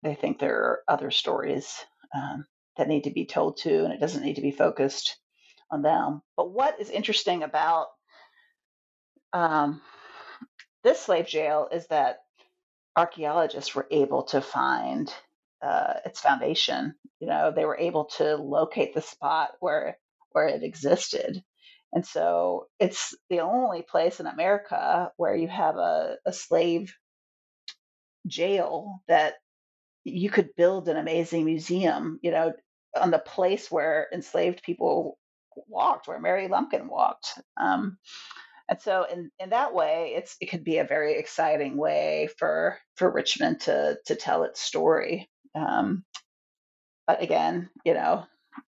they 0.03 0.15
think 0.15 0.39
there 0.39 0.55
are 0.55 0.83
other 0.87 1.11
stories 1.11 1.73
um, 2.13 2.45
that 2.77 2.87
need 2.87 3.05
to 3.05 3.11
be 3.11 3.25
told 3.25 3.57
too, 3.57 3.83
and 3.83 3.93
it 3.93 3.99
doesn't 3.99 4.23
need 4.23 4.35
to 4.35 4.41
be 4.41 4.51
focused 4.51 5.17
on 5.71 5.81
them. 5.81 6.21
But 6.37 6.51
what 6.51 6.79
is 6.79 6.89
interesting 6.89 7.43
about 7.43 7.87
um, 9.33 9.81
this 10.83 10.99
slave 10.99 11.27
jail 11.27 11.67
is 11.71 11.87
that 11.87 12.19
archaeologists 12.95 13.73
were 13.75 13.87
able 13.91 14.23
to 14.23 14.41
find 14.41 15.13
uh, 15.61 15.95
its 16.05 16.19
foundation. 16.19 16.95
You 17.19 17.27
know, 17.27 17.51
they 17.51 17.65
were 17.65 17.77
able 17.77 18.05
to 18.17 18.35
locate 18.35 18.93
the 18.93 19.01
spot 19.01 19.51
where 19.59 19.97
where 20.31 20.47
it 20.47 20.63
existed, 20.63 21.43
and 21.95 22.05
so 22.05 22.67
it's 22.77 23.15
the 23.29 23.39
only 23.39 23.81
place 23.81 24.19
in 24.19 24.27
America 24.27 25.11
where 25.15 25.35
you 25.35 25.47
have 25.47 25.77
a, 25.77 26.17
a 26.25 26.33
slave 26.33 26.93
jail 28.27 29.01
that 29.07 29.35
you 30.03 30.29
could 30.29 30.49
build 30.57 30.89
an 30.89 30.97
amazing 30.97 31.45
museum, 31.45 32.19
you 32.21 32.31
know, 32.31 32.53
on 32.99 33.11
the 33.11 33.19
place 33.19 33.71
where 33.71 34.07
enslaved 34.13 34.61
people 34.61 35.17
walked, 35.67 36.09
where 36.09 36.19
Mary 36.19 36.49
Lumpkin 36.49 36.89
walked. 36.89 37.39
Um, 37.55 37.97
and 38.67 38.81
so 38.81 39.05
in, 39.11 39.31
in 39.39 39.51
that 39.51 39.73
way, 39.73 40.15
it's 40.17 40.35
it 40.41 40.47
could 40.47 40.65
be 40.65 40.79
a 40.79 40.83
very 40.83 41.17
exciting 41.17 41.77
way 41.77 42.27
for 42.37 42.77
for 42.95 43.09
Richmond 43.09 43.61
to 43.61 43.97
to 44.07 44.15
tell 44.15 44.43
its 44.43 44.59
story. 44.59 45.29
Um, 45.55 46.03
but 47.07 47.21
again, 47.21 47.69
you 47.85 47.93
know, 47.93 48.25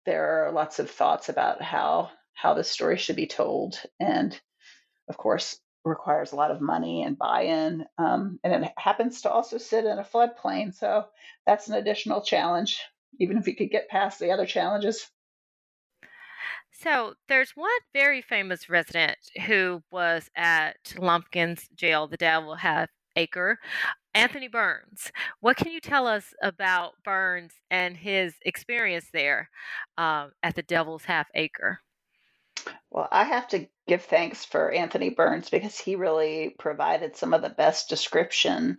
there 0.06 0.46
are 0.46 0.52
lots 0.52 0.78
of 0.78 0.90
thoughts 0.90 1.28
about 1.28 1.60
how 1.60 2.10
how 2.34 2.54
the 2.54 2.64
story 2.64 2.96
should 2.96 3.16
be 3.16 3.26
told. 3.26 3.80
And 3.98 4.38
of 5.08 5.16
course, 5.16 5.58
requires 5.84 6.32
a 6.32 6.36
lot 6.36 6.50
of 6.50 6.60
money 6.60 7.02
and 7.02 7.18
buy-in. 7.18 7.84
Um, 7.98 8.38
and 8.44 8.64
it 8.64 8.72
happens 8.76 9.22
to 9.22 9.30
also 9.30 9.58
sit 9.58 9.84
in 9.84 9.98
a 9.98 10.04
floodplain, 10.04 10.74
so 10.74 11.06
that's 11.46 11.68
an 11.68 11.74
additional 11.74 12.22
challenge. 12.22 12.80
Even 13.18 13.38
if 13.38 13.48
you 13.48 13.56
could 13.56 13.70
get 13.70 13.88
past 13.88 14.18
the 14.18 14.30
other 14.30 14.46
challenges. 14.46 15.10
So 16.72 17.14
there's 17.28 17.50
one 17.56 17.70
very 17.92 18.22
famous 18.22 18.70
resident 18.70 19.18
who 19.46 19.82
was 19.90 20.30
at 20.36 20.76
Lumpkin's 20.96 21.68
jail, 21.74 22.06
the 22.06 22.16
Devil 22.16 22.54
Half 22.54 22.88
Acre, 23.16 23.58
Anthony 24.14 24.48
Burns. 24.48 25.10
What 25.40 25.56
can 25.56 25.72
you 25.72 25.80
tell 25.80 26.06
us 26.06 26.32
about 26.42 26.92
Burns 27.04 27.52
and 27.70 27.96
his 27.96 28.34
experience 28.46 29.08
there 29.12 29.50
um, 29.98 30.32
at 30.42 30.54
the 30.54 30.62
Devil's 30.62 31.04
Half 31.04 31.28
Acre? 31.34 31.80
Well, 32.90 33.08
I 33.10 33.24
have 33.24 33.48
to 33.48 33.68
give 33.86 34.02
thanks 34.02 34.44
for 34.44 34.70
Anthony 34.70 35.10
Burns 35.10 35.50
because 35.50 35.78
he 35.78 35.96
really 35.96 36.54
provided 36.58 37.16
some 37.16 37.34
of 37.34 37.42
the 37.42 37.50
best 37.50 37.88
description 37.88 38.78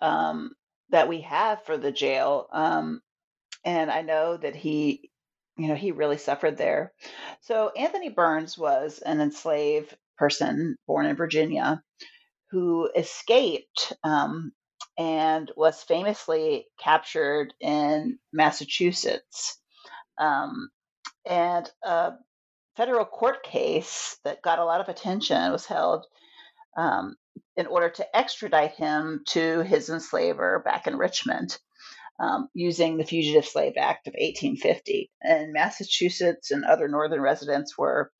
um, 0.00 0.52
that 0.90 1.08
we 1.08 1.22
have 1.22 1.64
for 1.64 1.76
the 1.76 1.92
jail. 1.92 2.48
Um, 2.52 3.00
and 3.64 3.90
I 3.90 4.02
know 4.02 4.36
that 4.36 4.56
he, 4.56 5.10
you 5.56 5.68
know, 5.68 5.74
he 5.74 5.92
really 5.92 6.18
suffered 6.18 6.56
there. 6.56 6.92
So 7.40 7.70
Anthony 7.70 8.08
Burns 8.08 8.56
was 8.58 8.98
an 8.98 9.20
enslaved 9.20 9.96
person 10.16 10.76
born 10.86 11.06
in 11.06 11.16
Virginia 11.16 11.82
who 12.50 12.88
escaped 12.94 13.92
um, 14.04 14.52
and 14.96 15.50
was 15.56 15.82
famously 15.82 16.66
captured 16.78 17.52
in 17.60 18.18
Massachusetts. 18.32 19.58
Um, 20.18 20.70
and 21.26 21.68
uh, 21.84 22.12
federal 22.76 23.04
court 23.04 23.42
case 23.44 24.18
that 24.24 24.42
got 24.42 24.58
a 24.58 24.64
lot 24.64 24.80
of 24.80 24.88
attention 24.88 25.52
was 25.52 25.66
held 25.66 26.06
um, 26.76 27.16
in 27.56 27.66
order 27.66 27.90
to 27.90 28.16
extradite 28.16 28.72
him 28.72 29.22
to 29.28 29.62
his 29.62 29.90
enslaver 29.90 30.60
back 30.64 30.86
in 30.86 30.96
Richmond. 30.96 31.58
um, 32.18 32.48
using 32.54 32.96
the 32.96 33.04
Fugitive 33.04 33.46
Slave 33.46 33.74
Act 33.76 34.06
of 34.06 34.12
1850. 34.14 35.10
And 35.22 35.52
Massachusetts 35.52 36.50
and 36.50 36.64
other 36.64 36.88
northern 36.88 37.20
residents 37.20 37.76
were 37.76 38.12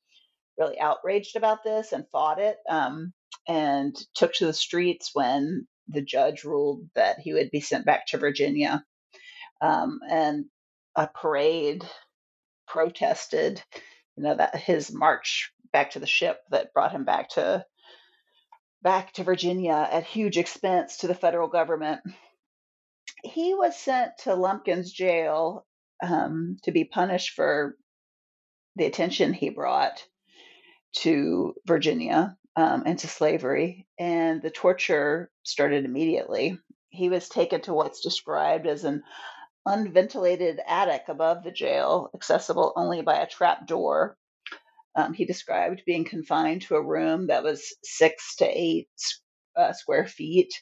really 0.57 0.79
outraged 0.79 1.35
about 1.35 1.63
this 1.63 1.91
and 1.91 2.07
fought 2.11 2.39
it 2.39 2.57
um, 2.69 3.13
and 3.47 3.95
took 4.13 4.33
to 4.35 4.45
the 4.45 4.53
streets 4.53 5.11
when 5.13 5.67
the 5.87 6.01
judge 6.01 6.43
ruled 6.43 6.83
that 6.95 7.19
he 7.19 7.33
would 7.33 7.51
be 7.51 7.61
sent 7.61 7.85
back 7.85 8.07
to 8.07 8.17
Virginia. 8.17 8.83
Um, 9.61 9.99
and 10.09 10.45
a 10.95 11.07
parade 11.07 11.85
protested, 12.67 13.61
you 14.15 14.23
know, 14.23 14.35
that 14.35 14.55
his 14.55 14.91
march 14.93 15.51
back 15.71 15.91
to 15.91 15.99
the 15.99 16.07
ship 16.07 16.39
that 16.51 16.73
brought 16.73 16.91
him 16.91 17.03
back 17.03 17.29
to 17.29 17.65
back 18.81 19.13
to 19.13 19.23
Virginia 19.23 19.87
at 19.91 20.03
huge 20.03 20.37
expense 20.37 20.97
to 20.97 21.07
the 21.07 21.15
federal 21.15 21.47
government. 21.47 22.01
He 23.23 23.53
was 23.53 23.75
sent 23.75 24.11
to 24.19 24.29
Lumpkin's 24.31 24.91
jail 24.91 25.65
um, 26.03 26.57
to 26.63 26.71
be 26.71 26.83
punished 26.83 27.31
for 27.35 27.75
the 28.75 28.85
attention 28.85 29.33
he 29.33 29.49
brought 29.49 30.03
to 30.97 31.55
Virginia 31.65 32.37
um, 32.55 32.83
and 32.85 32.99
to 32.99 33.07
slavery, 33.07 33.87
and 33.99 34.41
the 34.41 34.49
torture 34.49 35.31
started 35.43 35.85
immediately. 35.85 36.59
He 36.89 37.09
was 37.09 37.27
taken 37.27 37.61
to 37.61 37.73
what's 37.73 38.01
described 38.01 38.67
as 38.67 38.85
an 38.85 39.03
unventilated 39.65 40.59
attic 40.67 41.03
above 41.07 41.43
the 41.43 41.51
jail, 41.51 42.09
accessible 42.13 42.73
only 42.75 43.01
by 43.01 43.15
a 43.15 43.27
trap 43.27 43.67
door. 43.67 44.17
Um, 44.95 45.13
he 45.13 45.25
described 45.25 45.83
being 45.85 46.05
confined 46.05 46.63
to 46.63 46.75
a 46.75 46.85
room 46.85 47.27
that 47.27 47.43
was 47.43 47.75
six 47.83 48.35
to 48.37 48.45
eight 48.45 48.89
uh, 49.57 49.73
square 49.73 50.05
feet, 50.07 50.53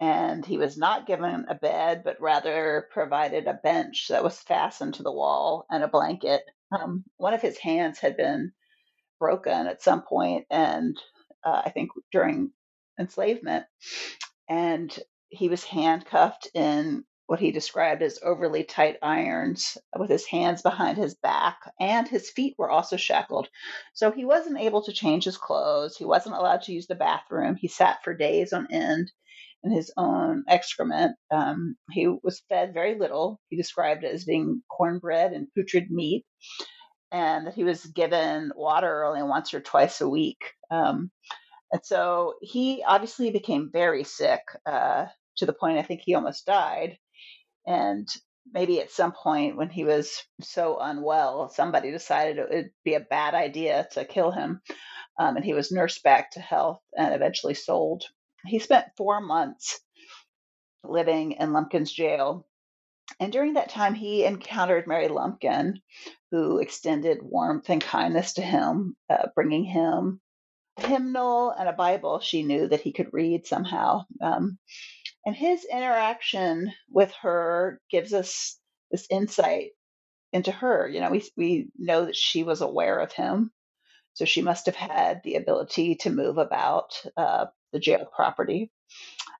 and 0.00 0.44
he 0.44 0.58
was 0.58 0.76
not 0.76 1.06
given 1.06 1.46
a 1.48 1.54
bed, 1.54 2.02
but 2.04 2.20
rather 2.20 2.88
provided 2.90 3.46
a 3.46 3.54
bench 3.54 4.06
that 4.08 4.24
was 4.24 4.38
fastened 4.38 4.94
to 4.94 5.02
the 5.02 5.12
wall 5.12 5.66
and 5.70 5.84
a 5.84 5.88
blanket. 5.88 6.42
Um, 6.72 7.04
one 7.16 7.34
of 7.34 7.42
his 7.42 7.58
hands 7.58 7.98
had 8.00 8.16
been 8.16 8.52
broken 9.20 9.66
at 9.68 9.82
some 9.82 10.02
point, 10.02 10.46
and 10.50 10.96
uh, 11.44 11.62
I 11.64 11.70
think 11.70 11.90
during 12.10 12.50
enslavement, 12.98 13.66
and 14.48 14.96
he 15.28 15.48
was 15.48 15.64
handcuffed 15.64 16.48
in 16.54 17.04
what 17.26 17.40
he 17.40 17.50
described 17.52 18.02
as 18.02 18.18
overly 18.22 18.64
tight 18.64 18.98
irons 19.02 19.78
with 19.98 20.10
his 20.10 20.26
hands 20.26 20.62
behind 20.62 20.98
his 20.98 21.14
back, 21.14 21.58
and 21.80 22.06
his 22.08 22.30
feet 22.30 22.54
were 22.58 22.70
also 22.70 22.96
shackled. 22.96 23.48
So 23.94 24.10
he 24.10 24.24
wasn't 24.24 24.60
able 24.60 24.82
to 24.82 24.92
change 24.92 25.24
his 25.24 25.38
clothes. 25.38 25.96
He 25.96 26.04
wasn't 26.04 26.36
allowed 26.36 26.62
to 26.62 26.72
use 26.72 26.86
the 26.86 26.94
bathroom. 26.94 27.56
He 27.56 27.68
sat 27.68 27.98
for 28.04 28.14
days 28.14 28.52
on 28.52 28.68
end 28.70 29.10
in 29.64 29.72
his 29.72 29.92
own 29.96 30.44
excrement. 30.48 31.16
Um, 31.32 31.76
he 31.90 32.08
was 32.08 32.42
fed 32.48 32.74
very 32.74 32.98
little. 32.98 33.40
He 33.48 33.56
described 33.56 34.04
it 34.04 34.12
as 34.14 34.24
being 34.24 34.62
cornbread 34.70 35.32
and 35.32 35.48
putrid 35.54 35.90
meat 35.90 36.24
and 37.12 37.46
that 37.46 37.54
he 37.54 37.64
was 37.64 37.84
given 37.86 38.52
water 38.56 39.04
only 39.04 39.22
once 39.22 39.54
or 39.54 39.60
twice 39.60 40.00
a 40.00 40.08
week. 40.08 40.42
Um, 40.70 41.10
and 41.72 41.80
so 41.84 42.34
he 42.42 42.84
obviously 42.86 43.30
became 43.30 43.70
very 43.72 44.04
sick 44.04 44.40
uh, 44.66 45.06
to 45.38 45.46
the 45.46 45.52
point 45.52 45.78
I 45.78 45.82
think 45.82 46.02
he 46.04 46.14
almost 46.14 46.46
died. 46.46 46.98
And 47.66 48.08
maybe 48.52 48.80
at 48.80 48.90
some 48.90 49.12
point 49.12 49.56
when 49.56 49.70
he 49.70 49.84
was 49.84 50.22
so 50.40 50.78
unwell, 50.80 51.48
somebody 51.48 51.90
decided 51.90 52.38
it 52.38 52.48
would 52.50 52.70
be 52.84 52.94
a 52.94 53.00
bad 53.00 53.34
idea 53.34 53.88
to 53.92 54.04
kill 54.04 54.30
him. 54.30 54.60
Um, 55.18 55.36
and 55.36 55.44
he 55.44 55.54
was 55.54 55.72
nursed 55.72 56.02
back 56.02 56.32
to 56.32 56.40
health 56.40 56.80
and 56.96 57.14
eventually 57.14 57.54
sold. 57.54 58.04
He 58.44 58.58
spent 58.58 58.86
four 58.96 59.20
months 59.20 59.80
living 60.82 61.32
in 61.32 61.52
Lumpkin's 61.52 61.92
jail. 61.92 62.46
And 63.20 63.32
during 63.32 63.54
that 63.54 63.70
time, 63.70 63.94
he 63.94 64.24
encountered 64.24 64.86
Mary 64.86 65.08
Lumpkin, 65.08 65.80
who 66.30 66.58
extended 66.58 67.18
warmth 67.22 67.70
and 67.70 67.80
kindness 67.80 68.34
to 68.34 68.42
him, 68.42 68.96
uh, 69.08 69.28
bringing 69.34 69.64
him 69.64 70.20
a 70.76 70.86
hymnal 70.86 71.50
and 71.50 71.68
a 71.68 71.72
Bible 71.72 72.20
she 72.20 72.42
knew 72.42 72.66
that 72.68 72.80
he 72.80 72.92
could 72.92 73.12
read 73.12 73.46
somehow. 73.46 74.04
Um, 74.20 74.58
and 75.26 75.34
his 75.34 75.64
interaction 75.64 76.72
with 76.90 77.12
her 77.22 77.80
gives 77.90 78.12
us 78.12 78.58
this 78.90 79.06
insight 79.10 79.70
into 80.32 80.52
her. 80.52 80.88
You 80.88 81.00
know, 81.00 81.10
we, 81.10 81.24
we 81.36 81.68
know 81.78 82.06
that 82.06 82.16
she 82.16 82.42
was 82.42 82.60
aware 82.60 82.98
of 82.98 83.12
him. 83.12 83.50
So 84.14 84.24
she 84.24 84.42
must 84.42 84.66
have 84.66 84.76
had 84.76 85.22
the 85.24 85.36
ability 85.36 85.96
to 85.96 86.10
move 86.10 86.38
about 86.38 87.02
uh, 87.16 87.46
the 87.72 87.80
jail 87.80 88.06
property. 88.14 88.70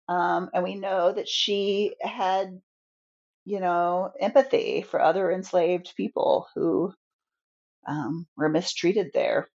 Um, 0.09 0.51
and 0.53 0.65
we 0.65 0.75
know 0.75 1.13
that 1.13 1.29
she 1.29 1.95
had 2.01 2.61
you 3.45 3.61
know, 3.61 4.13
empathy 4.19 4.83
for 4.83 5.01
other 5.01 5.31
enslaved 5.31 5.95
people 5.97 6.49
who 6.55 6.93
um, 7.87 8.27
were 8.37 8.49
mistreated 8.49 9.11
there. 9.13 9.49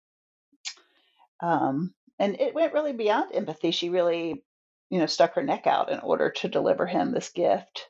Um, 1.41 1.95
and 2.19 2.41
it 2.41 2.55
went 2.55 2.73
really 2.73 2.93
beyond 2.93 3.31
empathy. 3.33 3.71
She 3.71 3.91
really, 3.91 4.43
you 4.91 4.99
know, 4.99 5.07
stuck 5.07 5.35
her 5.35 5.43
neck 5.43 5.67
out 5.67 5.91
in 5.91 6.01
order 6.01 6.31
to 6.31 6.49
deliver 6.49 6.87
him 6.87 7.13
this 7.13 7.31
gift. 7.31 7.89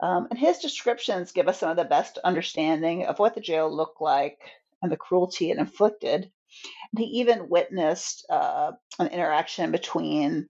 Um, 0.00 0.26
and 0.30 0.38
his 0.38 0.58
descriptions 0.58 1.32
give 1.32 1.48
us 1.48 1.60
some 1.60 1.70
of 1.70 1.76
the 1.76 1.84
best 1.84 2.18
understanding 2.24 3.06
of 3.06 3.18
what 3.18 3.34
the 3.34 3.40
jail 3.40 3.74
looked 3.74 4.00
like 4.00 4.38
and 4.82 4.90
the 4.90 4.96
cruelty 4.96 5.50
it 5.50 5.58
inflicted. 5.58 6.22
And 6.92 6.98
he 6.98 7.20
even 7.20 7.48
witnessed 7.48 8.26
uh, 8.28 8.72
an 8.98 9.08
interaction 9.08 9.70
between 9.70 10.48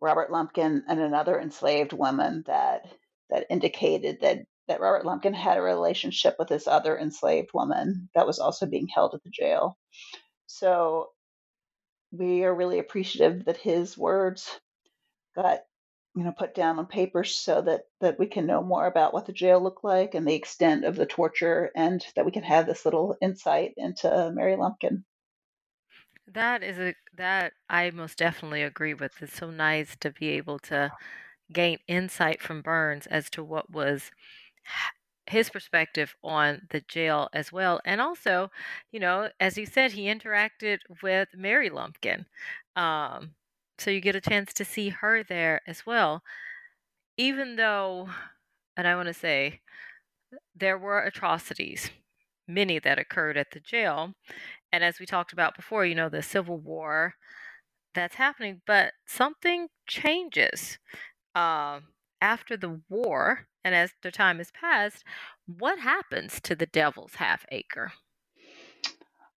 Robert 0.00 0.30
Lumpkin 0.30 0.84
and 0.88 1.00
another 1.00 1.40
enslaved 1.40 1.92
woman 1.92 2.44
that 2.46 2.86
that 3.30 3.46
indicated 3.50 4.20
that 4.20 4.40
that 4.68 4.80
Robert 4.80 5.06
Lumpkin 5.06 5.34
had 5.34 5.58
a 5.58 5.62
relationship 5.62 6.36
with 6.38 6.48
this 6.48 6.66
other 6.66 6.98
enslaved 6.98 7.50
woman 7.54 8.08
that 8.14 8.26
was 8.26 8.38
also 8.38 8.66
being 8.66 8.88
held 8.88 9.14
at 9.14 9.22
the 9.22 9.30
jail. 9.30 9.78
So 10.46 11.10
we 12.12 12.44
are 12.44 12.54
really 12.54 12.78
appreciative 12.78 13.44
that 13.46 13.56
his 13.56 13.96
words 13.96 14.60
got 15.36 15.60
you 16.16 16.24
know 16.24 16.32
put 16.32 16.54
down 16.54 16.78
on 16.78 16.86
paper 16.86 17.24
so 17.24 17.62
that 17.62 17.82
that 18.00 18.18
we 18.18 18.26
can 18.26 18.46
know 18.46 18.62
more 18.62 18.86
about 18.86 19.14
what 19.14 19.26
the 19.26 19.32
jail 19.32 19.60
looked 19.62 19.84
like 19.84 20.14
and 20.14 20.26
the 20.26 20.34
extent 20.34 20.84
of 20.84 20.96
the 20.96 21.06
torture 21.06 21.70
and 21.76 22.04
that 22.16 22.24
we 22.24 22.32
can 22.32 22.42
have 22.42 22.66
this 22.66 22.84
little 22.84 23.16
insight 23.22 23.74
into 23.76 24.32
Mary 24.34 24.56
Lumpkin. 24.56 25.04
That 26.28 26.62
is 26.62 26.78
a 26.78 26.94
that 27.14 27.54
I 27.68 27.90
most 27.90 28.18
definitely 28.18 28.62
agree 28.62 28.94
with. 28.94 29.20
It's 29.22 29.34
so 29.34 29.50
nice 29.50 29.96
to 29.96 30.10
be 30.10 30.28
able 30.30 30.58
to 30.60 30.92
gain 31.52 31.78
insight 31.88 32.42
from 32.42 32.62
Burns 32.62 33.06
as 33.08 33.30
to 33.30 33.44
what 33.44 33.70
was 33.70 34.12
his 35.26 35.50
perspective 35.50 36.14
on 36.22 36.66
the 36.70 36.80
jail 36.82 37.28
as 37.32 37.50
well. 37.52 37.80
And 37.84 38.00
also, 38.00 38.50
you 38.92 39.00
know, 39.00 39.30
as 39.40 39.58
you 39.58 39.66
said, 39.66 39.92
he 39.92 40.04
interacted 40.06 40.78
with 41.02 41.28
Mary 41.34 41.68
Lumpkin. 41.70 42.26
Um, 42.76 43.34
so 43.78 43.90
you 43.90 44.00
get 44.00 44.16
a 44.16 44.20
chance 44.20 44.52
to 44.54 44.64
see 44.64 44.88
her 44.90 45.22
there 45.22 45.60
as 45.66 45.86
well. 45.86 46.22
Even 47.16 47.56
though, 47.56 48.08
and 48.76 48.86
I 48.86 48.96
want 48.96 49.08
to 49.08 49.14
say, 49.14 49.60
there 50.54 50.78
were 50.78 51.00
atrocities, 51.00 51.90
many 52.46 52.78
that 52.78 52.98
occurred 52.98 53.36
at 53.36 53.50
the 53.52 53.60
jail. 53.60 54.12
And 54.72 54.84
as 54.84 54.98
we 54.98 55.06
talked 55.06 55.32
about 55.32 55.56
before, 55.56 55.86
you 55.86 55.94
know, 55.94 56.08
the 56.08 56.22
Civil 56.22 56.58
War 56.58 57.14
that's 57.94 58.16
happening, 58.16 58.60
but 58.66 58.92
something 59.06 59.68
changes 59.86 60.78
uh, 61.34 61.80
after 62.20 62.56
the 62.56 62.80
war 62.88 63.46
and 63.64 63.74
as 63.74 63.92
the 64.02 64.10
time 64.10 64.38
has 64.38 64.50
passed, 64.52 65.02
what 65.46 65.78
happens 65.78 66.40
to 66.42 66.54
the 66.54 66.66
Devil's 66.66 67.14
Half 67.16 67.46
Acre? 67.50 67.92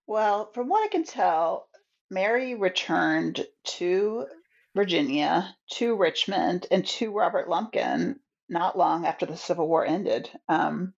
Well, 0.06 0.52
from 0.54 0.68
what 0.68 0.84
I 0.84 0.88
can 0.88 1.04
tell, 1.04 1.69
Mary 2.10 2.56
returned 2.56 3.46
to 3.64 4.26
Virginia, 4.76 5.56
to 5.72 5.96
Richmond, 5.96 6.68
and 6.72 6.86
to 6.86 7.12
Robert 7.12 7.50
Lumpkin 7.50 8.20
not 8.48 8.78
long 8.78 9.06
after 9.06 9.26
the 9.26 9.38
Civil 9.38 9.68
War 9.68 9.86
ended. 9.86 10.30
Um, 10.48 10.94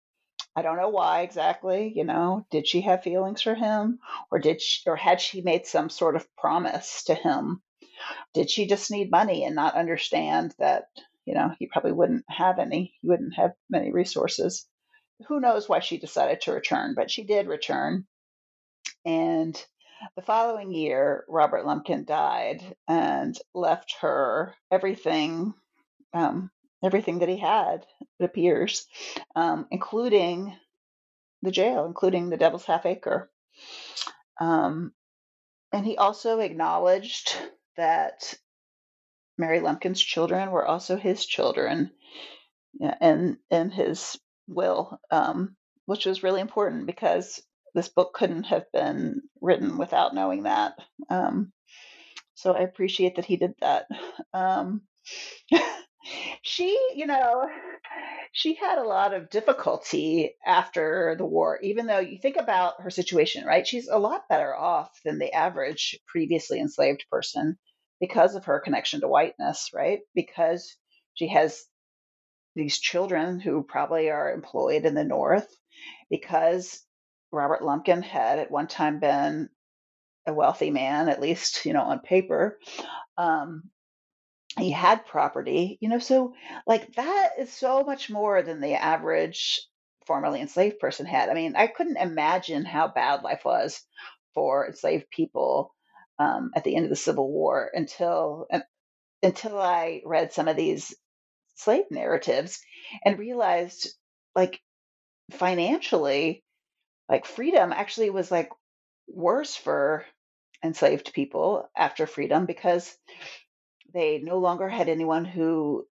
I 0.56 0.62
don't 0.62 0.78
know 0.78 0.90
why 0.90 1.22
exactly. 1.22 1.92
You 1.96 2.04
know, 2.04 2.46
did 2.52 2.68
she 2.68 2.82
have 2.82 3.04
feelings 3.04 3.42
for 3.42 3.56
him, 3.56 4.00
or 4.32 4.40
did 4.40 4.62
she, 4.62 4.90
or 4.90 4.96
had 4.96 5.22
she 5.22 5.42
made 5.42 5.66
some 5.66 5.90
sort 5.90 6.16
of 6.16 6.28
promise 6.36 7.04
to 7.06 7.16
him 7.16 7.62
did 8.34 8.50
she 8.50 8.68
just 8.68 8.92
need 8.92 9.12
money 9.12 9.44
and 9.44 9.56
not 9.56 9.76
understand 9.76 10.56
that, 10.60 10.86
you 11.26 11.34
know, 11.34 11.52
he 11.60 11.68
probably 11.68 11.92
wouldn't 11.92 12.26
have 12.28 12.60
any, 12.60 12.94
he 13.02 13.08
wouldn't 13.08 13.36
have 13.36 13.52
many 13.70 13.92
resources? 13.92 14.68
Who 15.28 15.40
knows 15.40 15.70
why 15.70 15.80
she 15.80 15.98
decided 15.98 16.42
to 16.42 16.54
return, 16.54 16.94
but 16.96 17.12
she 17.12 17.24
did 17.24 17.48
return. 17.48 18.06
And 19.06 19.64
the 20.16 20.22
following 20.22 20.72
year, 20.72 21.26
Robert 21.28 21.66
Lumpkin 21.66 22.06
died 22.06 22.76
and 22.88 23.38
left 23.54 23.96
her 24.02 24.56
everything, 24.72 25.54
um, 26.14 26.52
everything 26.84 27.20
that 27.20 27.30
he 27.30 27.38
had, 27.38 27.86
it 28.20 28.24
appears, 28.24 28.88
um, 29.36 29.68
including 29.72 30.56
the 31.42 31.52
jail, 31.52 31.86
including 31.86 32.30
the 32.30 32.38
Devil's 32.38 32.66
Half 32.66 32.86
Acre. 32.86 33.30
Um, 34.40 34.94
and 35.72 35.86
he 35.86 35.98
also 35.98 36.40
acknowledged 36.40 37.36
that 37.78 38.34
Mary 39.38 39.60
Lumpkin's 39.60 40.02
children 40.02 40.52
were 40.52 40.66
also 40.66 40.98
his 40.98 41.26
children. 41.26 41.92
in 42.80 43.38
in 43.50 43.70
his 43.72 44.18
will, 44.48 45.00
um, 45.10 45.56
which 45.86 46.06
was 46.06 46.24
really 46.24 46.42
important 46.42 46.86
because 46.86 47.42
this 47.74 47.90
book 47.90 48.14
couldn't 48.14 48.44
have 48.44 48.66
been 48.74 49.22
written 49.42 49.78
without 49.78 50.14
knowing 50.14 50.44
that. 50.44 50.74
Um, 51.10 51.52
so 52.36 52.54
I 52.54 52.62
appreciate 52.62 53.16
that 53.16 53.26
he 53.26 53.38
did 53.38 53.54
that. 53.62 53.86
Um, 54.34 54.82
she, 56.42 56.78
you 56.96 57.06
know, 57.06 57.48
she 58.32 58.56
had 58.56 58.78
a 58.78 58.88
lot 58.88 59.14
of 59.14 59.30
difficulty 59.30 60.36
after 60.46 61.16
the 61.18 61.26
war, 61.26 61.60
even 61.62 61.86
though 61.86 62.00
you 62.00 62.18
think 62.18 62.38
about 62.38 62.82
her 62.82 62.90
situation, 62.90 63.46
right? 63.46 63.68
She's 63.68 63.88
a 63.88 64.00
lot 64.00 64.28
better 64.30 64.56
off 64.56 64.90
than 65.06 65.20
the 65.20 65.34
average 65.34 66.00
previously 66.08 66.60
enslaved 66.60 67.06
person 67.12 67.58
because 68.00 68.36
of 68.36 68.46
her 68.46 68.60
connection 68.60 69.02
to 69.02 69.08
whiteness, 69.08 69.70
right? 69.74 70.00
Because 70.16 70.76
she 71.14 71.28
has 71.28 71.64
these 72.56 72.80
children 72.80 73.40
who 73.40 73.64
probably 73.64 74.10
are 74.10 74.32
employed 74.32 74.86
in 74.86 74.96
the 74.96 75.04
North, 75.04 75.48
because 76.10 76.82
Robert 77.32 77.64
Lumpkin 77.64 78.02
had 78.02 78.40
at 78.40 78.52
one 78.52 78.68
time 78.68 79.00
been 79.00 79.50
a 80.28 80.34
wealthy 80.34 80.70
man, 80.70 81.10
at 81.10 81.22
least, 81.22 81.66
you 81.66 81.74
know, 81.74 81.84
on 81.84 82.00
paper. 82.00 82.60
Um, 83.18 83.70
he 84.58 84.72
had 84.72 85.06
property, 85.06 85.78
you 85.80 85.88
know, 85.88 86.00
so 86.00 86.34
like 86.68 86.94
that 86.96 87.32
is 87.40 87.52
so 87.52 87.84
much 87.84 88.10
more 88.10 88.42
than 88.42 88.60
the 88.60 88.74
average 88.74 89.62
formerly 90.06 90.42
enslaved 90.42 90.80
person 90.80 91.06
had. 91.06 91.30
I 91.30 91.34
mean, 91.34 91.56
I 91.56 91.68
couldn't 91.68 91.98
imagine 91.98 92.66
how 92.66 92.90
bad 92.90 93.24
life 93.24 93.46
was 93.46 93.82
for 94.34 94.68
enslaved 94.68 95.10
people 95.10 95.74
um, 96.20 96.52
at 96.56 96.64
the 96.66 96.76
end 96.76 96.86
of 96.86 96.90
the 96.90 96.96
Civil 96.98 97.32
War 97.32 97.70
until 97.74 98.48
until 99.24 99.60
I 99.60 100.02
read 100.06 100.34
some 100.34 100.48
of 100.48 100.58
these 100.58 100.96
slave 101.56 101.86
narratives 101.92 102.60
and 103.06 103.20
realized, 103.20 103.90
like, 104.36 104.60
financially, 105.32 106.44
like 107.12 107.28
freedom 107.28 107.74
actually 107.74 108.12
was 108.12 108.32
like 108.32 108.52
worse 109.08 109.56
for 109.56 110.06
enslaved 110.64 111.14
people 111.14 111.70
after 111.78 112.08
freedom 112.08 112.48
because 112.48 112.98
they 113.94 114.20
no 114.20 114.38
longer 114.40 114.70
had 114.70 114.90
anyone 114.90 115.26
who 115.26 115.86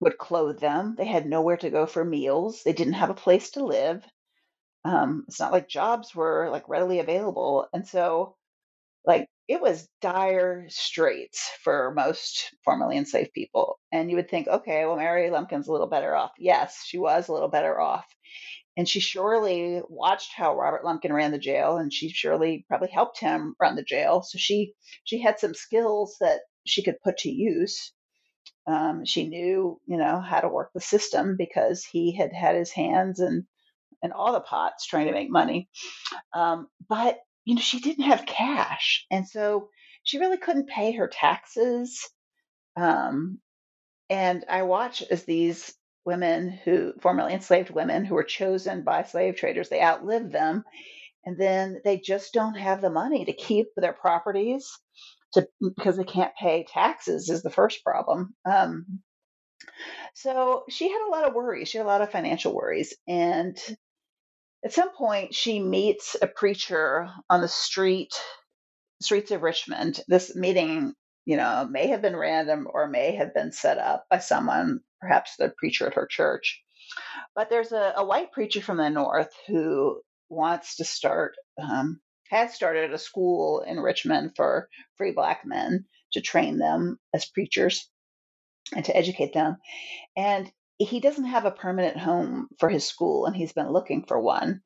would 0.00 0.18
clothe 0.18 0.60
them. 0.60 0.94
They 0.96 1.06
had 1.06 1.26
nowhere 1.26 1.56
to 1.58 1.70
go 1.70 1.86
for 1.86 2.04
meals. 2.04 2.62
They 2.64 2.72
didn't 2.72 2.94
have 2.94 3.10
a 3.10 3.14
place 3.14 3.50
to 3.52 3.64
live. 3.64 4.04
Um, 4.84 5.24
it's 5.28 5.40
not 5.40 5.52
like 5.52 5.68
jobs 5.68 6.14
were 6.14 6.50
like 6.50 6.68
readily 6.68 7.00
available. 7.00 7.68
And 7.74 7.86
so, 7.86 8.36
like, 9.06 9.28
it 9.48 9.60
was 9.60 9.88
dire 10.02 10.66
straits 10.70 11.50
for 11.62 11.92
most 11.96 12.54
formerly 12.64 12.98
enslaved 12.98 13.32
people. 13.34 13.78
And 13.92 14.10
you 14.10 14.16
would 14.16 14.30
think, 14.30 14.48
okay, 14.48 14.86
well, 14.86 14.96
Mary 14.96 15.30
Lumpkin's 15.30 15.68
a 15.68 15.72
little 15.72 15.88
better 15.88 16.14
off. 16.16 16.32
Yes, 16.38 16.82
she 16.86 16.98
was 16.98 17.28
a 17.28 17.32
little 17.32 17.48
better 17.50 17.80
off. 17.80 18.06
And 18.76 18.88
she 18.88 19.00
surely 19.00 19.80
watched 19.88 20.32
how 20.34 20.56
Robert 20.56 20.84
Lumpkin 20.84 21.12
ran 21.12 21.30
the 21.30 21.38
jail, 21.38 21.76
and 21.76 21.92
she 21.92 22.08
surely 22.08 22.64
probably 22.68 22.90
helped 22.90 23.20
him 23.20 23.54
run 23.60 23.76
the 23.76 23.84
jail. 23.84 24.22
So 24.22 24.36
she 24.38 24.74
she 25.04 25.20
had 25.20 25.38
some 25.38 25.54
skills 25.54 26.16
that 26.20 26.40
she 26.66 26.82
could 26.82 27.00
put 27.02 27.18
to 27.18 27.30
use. 27.30 27.92
Um, 28.66 29.04
she 29.04 29.28
knew, 29.28 29.80
you 29.86 29.96
know, 29.96 30.20
how 30.20 30.40
to 30.40 30.48
work 30.48 30.70
the 30.74 30.80
system 30.80 31.36
because 31.36 31.84
he 31.84 32.16
had 32.16 32.32
had 32.32 32.56
his 32.56 32.72
hands 32.72 33.20
in 33.20 33.46
in 34.02 34.12
all 34.12 34.32
the 34.32 34.40
pots 34.40 34.86
trying 34.86 35.06
to 35.06 35.12
make 35.12 35.30
money. 35.30 35.68
Um, 36.34 36.68
but 36.88 37.18
you 37.44 37.54
know, 37.54 37.60
she 37.60 37.80
didn't 37.80 38.04
have 38.04 38.26
cash, 38.26 39.06
and 39.10 39.28
so 39.28 39.68
she 40.02 40.18
really 40.18 40.38
couldn't 40.38 40.68
pay 40.68 40.92
her 40.92 41.08
taxes. 41.08 42.08
Um, 42.76 43.38
and 44.10 44.44
I 44.48 44.62
watch 44.62 45.02
as 45.02 45.24
these 45.24 45.74
women 46.04 46.50
who 46.64 46.92
formerly 47.00 47.32
enslaved 47.34 47.70
women 47.70 48.04
who 48.04 48.14
were 48.14 48.24
chosen 48.24 48.84
by 48.84 49.02
slave 49.04 49.36
traders, 49.36 49.68
they 49.68 49.82
outlive 49.82 50.30
them, 50.30 50.64
and 51.24 51.38
then 51.38 51.80
they 51.84 51.98
just 51.98 52.32
don't 52.32 52.56
have 52.56 52.80
the 52.80 52.90
money 52.90 53.24
to 53.24 53.32
keep 53.32 53.68
their 53.76 53.92
properties 53.92 54.68
to 55.32 55.46
because 55.60 55.96
they 55.96 56.04
can't 56.04 56.34
pay 56.40 56.64
taxes 56.68 57.28
is 57.28 57.42
the 57.42 57.50
first 57.50 57.82
problem. 57.84 58.34
Um, 58.44 59.00
so 60.14 60.64
she 60.68 60.88
had 60.88 61.06
a 61.06 61.10
lot 61.10 61.24
of 61.24 61.34
worries. 61.34 61.68
She 61.68 61.78
had 61.78 61.84
a 61.84 61.88
lot 61.88 62.02
of 62.02 62.10
financial 62.10 62.54
worries, 62.54 62.94
and 63.08 63.58
at 64.64 64.72
some 64.72 64.90
point 64.94 65.34
she 65.34 65.60
meets 65.60 66.16
a 66.20 66.26
preacher 66.26 67.08
on 67.28 67.40
the 67.40 67.48
street 67.48 68.12
streets 69.00 69.30
of 69.30 69.42
Richmond. 69.42 70.00
This 70.08 70.34
meeting, 70.34 70.94
you 71.26 71.36
know, 71.36 71.66
may 71.70 71.88
have 71.88 72.02
been 72.02 72.16
random 72.16 72.66
or 72.72 72.88
may 72.88 73.14
have 73.16 73.34
been 73.34 73.52
set 73.52 73.78
up 73.78 74.06
by 74.10 74.18
someone, 74.18 74.80
perhaps 75.04 75.36
the 75.36 75.52
preacher 75.58 75.86
at 75.86 75.94
her 75.94 76.06
church. 76.06 76.62
But 77.34 77.50
there's 77.50 77.72
a, 77.72 77.92
a 77.96 78.04
white 78.04 78.32
preacher 78.32 78.62
from 78.62 78.78
the 78.78 78.88
north 78.88 79.30
who 79.46 80.00
wants 80.30 80.76
to 80.76 80.84
start 80.84 81.34
um, 81.60 82.00
had 82.30 82.50
started 82.50 82.92
a 82.92 82.98
school 82.98 83.60
in 83.60 83.78
Richmond 83.78 84.32
for 84.34 84.68
free 84.96 85.12
black 85.12 85.42
men 85.44 85.84
to 86.12 86.22
train 86.22 86.58
them 86.58 86.98
as 87.12 87.26
preachers 87.26 87.88
and 88.74 88.84
to 88.86 88.96
educate 88.96 89.34
them. 89.34 89.58
And 90.16 90.50
he 90.78 91.00
doesn't 91.00 91.26
have 91.26 91.44
a 91.44 91.50
permanent 91.50 91.98
home 91.98 92.48
for 92.58 92.68
his 92.68 92.86
school, 92.86 93.26
and 93.26 93.36
he's 93.36 93.52
been 93.52 93.70
looking 93.70 94.04
for 94.06 94.18
one. 94.18 94.62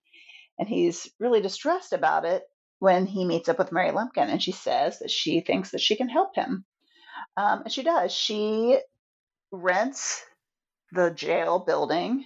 And 0.58 0.68
he's 0.68 1.10
really 1.18 1.40
distressed 1.40 1.92
about 1.92 2.24
it 2.24 2.44
when 2.78 3.06
he 3.06 3.24
meets 3.24 3.48
up 3.48 3.58
with 3.58 3.72
Mary 3.72 3.90
Lumpkin, 3.90 4.30
and 4.30 4.42
she 4.42 4.52
says 4.52 5.00
that 5.00 5.10
she 5.10 5.40
thinks 5.40 5.72
that 5.72 5.80
she 5.80 5.96
can 5.96 6.08
help 6.08 6.36
him. 6.36 6.64
Um, 7.36 7.62
and 7.64 7.72
she 7.72 7.82
does. 7.82 8.12
She 8.12 8.78
rents 9.50 10.22
the 10.92 11.10
jail 11.10 11.58
building 11.58 12.24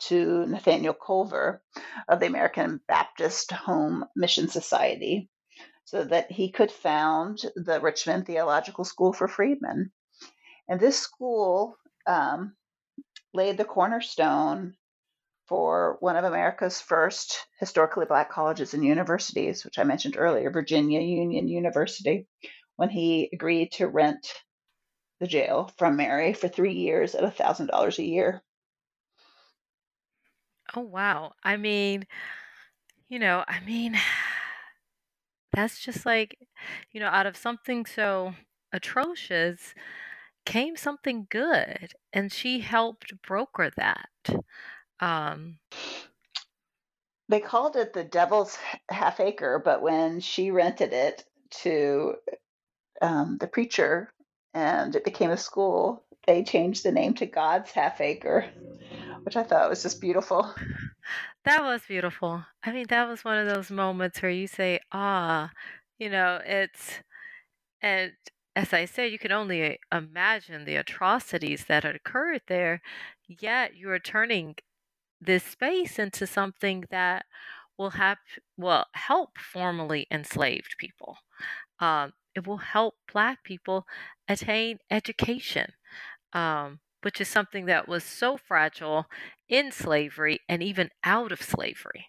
to 0.00 0.46
Nathaniel 0.46 0.94
Colver 0.94 1.62
of 2.08 2.20
the 2.20 2.26
American 2.26 2.80
Baptist 2.88 3.52
Home 3.52 4.04
Mission 4.16 4.48
Society 4.48 5.28
so 5.84 6.04
that 6.04 6.30
he 6.30 6.50
could 6.50 6.70
found 6.70 7.42
the 7.56 7.80
Richmond 7.80 8.26
Theological 8.26 8.84
School 8.84 9.12
for 9.12 9.28
Freedmen. 9.28 9.90
And 10.68 10.80
this 10.80 10.98
school 10.98 11.76
um, 12.06 12.54
laid 13.34 13.58
the 13.58 13.64
cornerstone 13.64 14.74
for 15.48 15.96
one 16.00 16.16
of 16.16 16.24
America's 16.24 16.80
first 16.80 17.44
historically 17.58 18.06
black 18.06 18.30
colleges 18.30 18.72
and 18.72 18.84
universities, 18.84 19.64
which 19.64 19.78
I 19.78 19.84
mentioned 19.84 20.16
earlier, 20.16 20.50
Virginia 20.50 21.00
Union 21.00 21.48
University, 21.48 22.28
when 22.76 22.88
he 22.88 23.28
agreed 23.32 23.72
to 23.72 23.88
rent 23.88 24.32
the 25.20 25.28
jail 25.28 25.72
from 25.78 25.96
Mary 25.96 26.32
for 26.32 26.48
three 26.48 26.74
years 26.74 27.14
at 27.14 27.24
a 27.24 27.30
$1,000 27.30 27.98
a 27.98 28.04
year. 28.04 28.42
Oh, 30.74 30.80
wow. 30.82 31.34
I 31.42 31.56
mean, 31.56 32.06
you 33.08 33.18
know, 33.18 33.44
I 33.46 33.60
mean, 33.60 33.96
that's 35.52 35.80
just 35.80 36.06
like, 36.06 36.38
you 36.92 37.00
know, 37.00 37.08
out 37.08 37.26
of 37.26 37.36
something 37.36 37.86
so 37.86 38.34
atrocious 38.72 39.74
came 40.46 40.76
something 40.76 41.26
good, 41.30 41.92
and 42.12 42.32
she 42.32 42.60
helped 42.60 43.20
broker 43.22 43.70
that. 43.76 44.10
Um, 45.00 45.60
They 47.30 47.40
called 47.40 47.76
it 47.76 47.94
the 47.94 48.04
Devil's 48.04 48.56
Half 48.90 49.20
Acre, 49.20 49.58
but 49.58 49.80
when 49.80 50.20
she 50.20 50.50
rented 50.50 50.92
it 50.92 51.24
to 51.62 52.16
um, 53.02 53.38
the 53.38 53.48
preacher 53.48 54.12
and 54.54 54.94
it 54.96 55.04
became 55.04 55.30
a 55.30 55.36
school, 55.36 56.04
they 56.26 56.42
changed 56.44 56.84
the 56.84 56.92
name 56.92 57.14
to 57.14 57.26
God's 57.26 57.70
Half 57.70 58.00
Acre, 58.00 58.46
which 59.22 59.36
I 59.36 59.42
thought 59.42 59.70
was 59.70 59.82
just 59.82 60.00
beautiful. 60.00 60.54
that 61.44 61.62
was 61.62 61.82
beautiful. 61.86 62.44
I 62.62 62.72
mean, 62.72 62.86
that 62.88 63.08
was 63.08 63.24
one 63.24 63.38
of 63.38 63.52
those 63.52 63.70
moments 63.70 64.20
where 64.20 64.30
you 64.30 64.46
say, 64.46 64.80
ah, 64.92 65.50
you 65.98 66.10
know, 66.10 66.40
it's, 66.44 67.00
and 67.80 68.12
as 68.56 68.72
I 68.72 68.84
said, 68.84 69.12
you 69.12 69.18
can 69.18 69.32
only 69.32 69.78
imagine 69.92 70.64
the 70.64 70.76
atrocities 70.76 71.64
that 71.66 71.84
had 71.84 71.94
occurred 71.94 72.42
there, 72.46 72.82
yet 73.28 73.76
you 73.76 73.90
are 73.90 73.98
turning 73.98 74.56
this 75.20 75.44
space 75.44 75.98
into 75.98 76.26
something 76.26 76.84
that 76.90 77.26
will 77.78 77.90
have 77.90 78.18
will 78.56 78.84
help 78.92 79.38
formerly 79.38 80.06
enslaved 80.10 80.74
people. 80.78 81.16
Um, 81.78 82.12
it 82.34 82.46
will 82.46 82.58
help 82.58 82.94
Black 83.12 83.42
people 83.42 83.86
attain 84.30 84.78
education, 84.90 85.72
um, 86.32 86.78
which 87.02 87.20
is 87.20 87.28
something 87.28 87.66
that 87.66 87.88
was 87.88 88.04
so 88.04 88.36
fragile 88.36 89.06
in 89.48 89.72
slavery 89.72 90.38
and 90.48 90.62
even 90.62 90.88
out 91.02 91.32
of 91.32 91.42
slavery. 91.42 92.06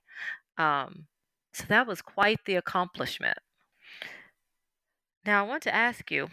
Um, 0.58 1.08
so 1.52 1.66
that 1.68 1.88
was 1.88 2.02
quite 2.02 2.38
the 2.46 2.56
accomplishment. 2.56 3.40
Now, 5.26 5.44
I 5.44 5.48
want 5.48 5.64
to 5.64 5.76
ask 5.76 6.12
you, 6.12 6.30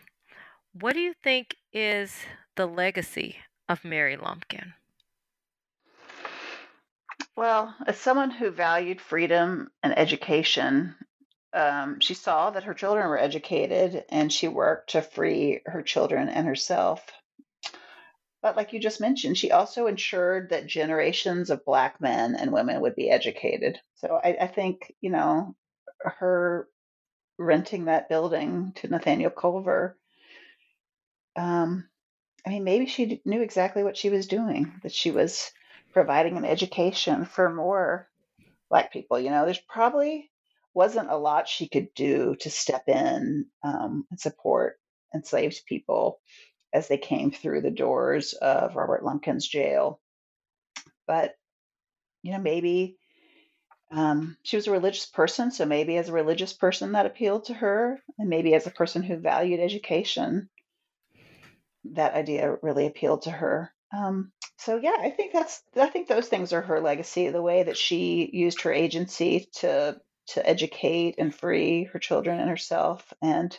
what 0.73 0.93
do 0.93 1.01
you 1.01 1.15
think 1.23 1.57
is 1.73 2.21
the 2.57 2.67
legacy 2.67 3.37
of 3.69 3.85
Mary 3.85 4.17
Lumpkin? 4.17 4.75
Well, 7.37 7.75
as 7.87 7.99
someone 7.99 8.31
who 8.31 8.51
valued 8.51 9.01
freedom 9.01 9.71
and 9.83 9.97
education, 9.97 10.95
um, 11.53 12.01
she 12.01 12.15
saw 12.15 12.51
that 12.51 12.65
her 12.65 12.75
children 12.75 13.09
were 13.09 13.19
educated 13.19 14.05
and 14.11 14.33
she 14.33 14.49
worked 14.49 14.91
to 14.91 15.03
free 15.03 15.61
her 15.67 15.83
children 15.83 16.29
and 16.29 16.47
herself. 16.47 17.05
but 18.43 18.57
like 18.57 18.73
you 18.73 18.79
just 18.79 19.01
mentioned, 19.01 19.37
she 19.37 19.51
also 19.51 19.87
ensured 19.87 20.51
that 20.51 20.67
generations 20.67 21.51
of 21.51 21.65
Black 21.65 22.01
men 22.01 22.37
and 22.37 22.53
women 22.53 22.81
would 22.81 22.95
be 22.95 23.11
educated. 23.11 23.81
So 23.97 24.21
I, 24.23 24.37
I 24.43 24.47
think, 24.47 24.95
you 25.01 25.11
know, 25.11 25.57
her 26.01 26.69
renting 27.39 27.87
that 27.87 28.09
building 28.09 28.73
to 28.77 28.89
Nathaniel 28.89 29.31
Colver, 29.31 29.97
um, 31.37 31.89
I 32.47 32.51
mean, 32.51 32.65
maybe 32.65 32.87
she 32.87 33.21
knew 33.25 33.43
exactly 33.43 33.83
what 33.83 33.97
she 33.97 34.11
was 34.11 34.27
doing, 34.29 34.73
that 34.83 34.93
she 34.93 35.11
was 35.11 35.51
providing 35.93 36.37
an 36.37 36.45
education 36.45 37.25
for 37.25 37.53
more 37.53 38.09
Black 38.71 38.93
people. 38.93 39.19
You 39.19 39.31
know, 39.31 39.45
there's 39.45 39.59
probably 39.59 40.31
wasn't 40.79 41.11
a 41.11 41.17
lot 41.17 41.49
she 41.49 41.67
could 41.67 41.93
do 41.93 42.37
to 42.39 42.49
step 42.49 42.85
in 42.87 43.47
um, 43.65 44.07
and 44.13 44.21
support 44.21 44.79
enslaved 45.13 45.67
people 45.67 46.21
as 46.73 46.87
they 46.87 46.97
came 46.97 47.33
through 47.33 47.61
the 47.61 47.71
doors 47.73 48.33
of 48.33 48.77
Robert 48.77 49.03
Lumpkin's 49.03 49.49
jail. 49.49 50.01
But, 51.05 51.35
you 52.23 52.31
know, 52.31 52.39
maybe 52.39 52.97
um, 53.91 54.37
she 54.45 54.55
was 54.55 54.69
a 54.69 54.71
religious 54.71 55.07
person, 55.07 55.51
so 55.51 55.67
maybe 55.67 55.97
as 55.97 56.11
a 56.11 56.13
religious 56.13 56.53
person 56.53 56.93
that 56.93 57.07
appealed 57.07 57.47
to 57.47 57.55
her, 57.55 57.99
and 58.17 58.29
maybe 58.29 58.55
as 58.55 58.69
a 58.69 58.71
person 58.71 59.03
who 59.03 59.17
valued 59.17 59.59
education, 59.59 60.49
that 61.93 62.15
idea 62.15 62.57
really 62.63 62.87
appealed 62.87 63.23
to 63.23 63.33
her. 63.33 63.73
Um, 63.93 64.31
so 64.59 64.77
yeah, 64.77 64.97
I 65.01 65.11
think 65.11 65.33
that's 65.33 65.61
I 65.77 65.87
think 65.87 66.07
those 66.07 66.29
things 66.29 66.53
are 66.53 66.63
her 66.63 66.81
legacy. 66.81 67.31
The 67.31 67.43
way 67.43 67.65
that 67.65 67.77
she 67.77 68.31
used 68.33 68.61
her 68.61 68.73
agency 68.73 69.49
to 69.55 70.01
to 70.29 70.47
educate 70.47 71.15
and 71.19 71.35
free 71.35 71.85
her 71.85 71.99
children 71.99 72.41
and 72.41 72.51
herself, 72.51 73.13
and 73.23 73.59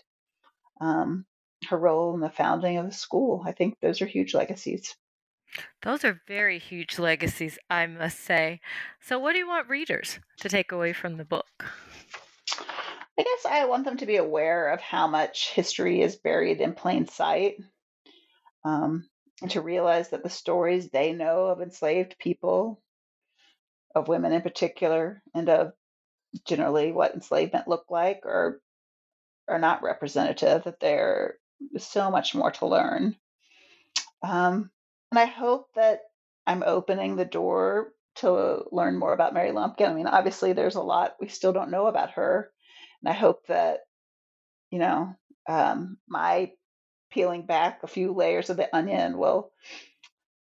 um, 0.81 1.25
her 1.69 1.77
role 1.77 2.13
in 2.13 2.21
the 2.21 2.29
founding 2.29 2.77
of 2.77 2.85
the 2.85 2.93
school. 2.93 3.43
I 3.45 3.51
think 3.51 3.77
those 3.79 4.01
are 4.01 4.05
huge 4.05 4.33
legacies. 4.33 4.95
Those 5.81 6.05
are 6.05 6.21
very 6.27 6.59
huge 6.59 6.99
legacies, 6.99 7.57
I 7.69 7.87
must 7.87 8.19
say. 8.19 8.61
So, 9.01 9.17
what 9.17 9.33
do 9.33 9.39
you 9.39 9.47
want 9.47 9.69
readers 9.69 10.19
to 10.41 10.49
take 10.49 10.71
away 10.71 10.93
from 10.93 11.17
the 11.17 11.25
book? 11.25 11.65
I 13.19 13.23
guess 13.23 13.45
I 13.49 13.65
want 13.65 13.83
them 13.85 13.97
to 13.97 14.05
be 14.05 14.17
aware 14.17 14.69
of 14.69 14.79
how 14.79 15.07
much 15.07 15.49
history 15.49 16.01
is 16.01 16.15
buried 16.15 16.61
in 16.61 16.73
plain 16.73 17.07
sight, 17.07 17.57
um, 18.63 19.09
and 19.41 19.51
to 19.51 19.61
realize 19.61 20.09
that 20.09 20.23
the 20.23 20.29
stories 20.29 20.89
they 20.89 21.13
know 21.13 21.47
of 21.47 21.61
enslaved 21.61 22.15
people, 22.19 22.81
of 23.95 24.07
women 24.07 24.31
in 24.31 24.41
particular, 24.41 25.21
and 25.33 25.49
of 25.49 25.73
generally 26.45 26.91
what 26.91 27.13
enslavement 27.13 27.67
looked 27.67 27.91
like, 27.91 28.21
or 28.25 28.61
are 29.47 29.59
not 29.59 29.83
representative. 29.83 30.63
That 30.63 30.79
there's 30.79 31.35
so 31.77 32.11
much 32.11 32.35
more 32.35 32.51
to 32.51 32.67
learn. 32.67 33.15
Um, 34.21 34.69
and 35.11 35.19
I 35.19 35.25
hope 35.25 35.67
that 35.75 36.01
I'm 36.45 36.63
opening 36.65 37.15
the 37.15 37.25
door 37.25 37.93
to 38.15 38.65
learn 38.71 38.97
more 38.97 39.13
about 39.13 39.33
Mary 39.33 39.51
Lumpkin. 39.51 39.89
I 39.89 39.93
mean, 39.93 40.07
obviously, 40.07 40.53
there's 40.53 40.75
a 40.75 40.81
lot 40.81 41.15
we 41.19 41.27
still 41.27 41.53
don't 41.53 41.71
know 41.71 41.87
about 41.87 42.11
her. 42.11 42.51
And 43.01 43.09
I 43.09 43.13
hope 43.13 43.47
that, 43.47 43.79
you 44.71 44.79
know, 44.79 45.15
um, 45.47 45.97
my 46.07 46.51
peeling 47.11 47.45
back 47.45 47.79
a 47.83 47.87
few 47.87 48.13
layers 48.13 48.49
of 48.49 48.57
the 48.57 48.75
onion 48.75 49.17
will 49.17 49.51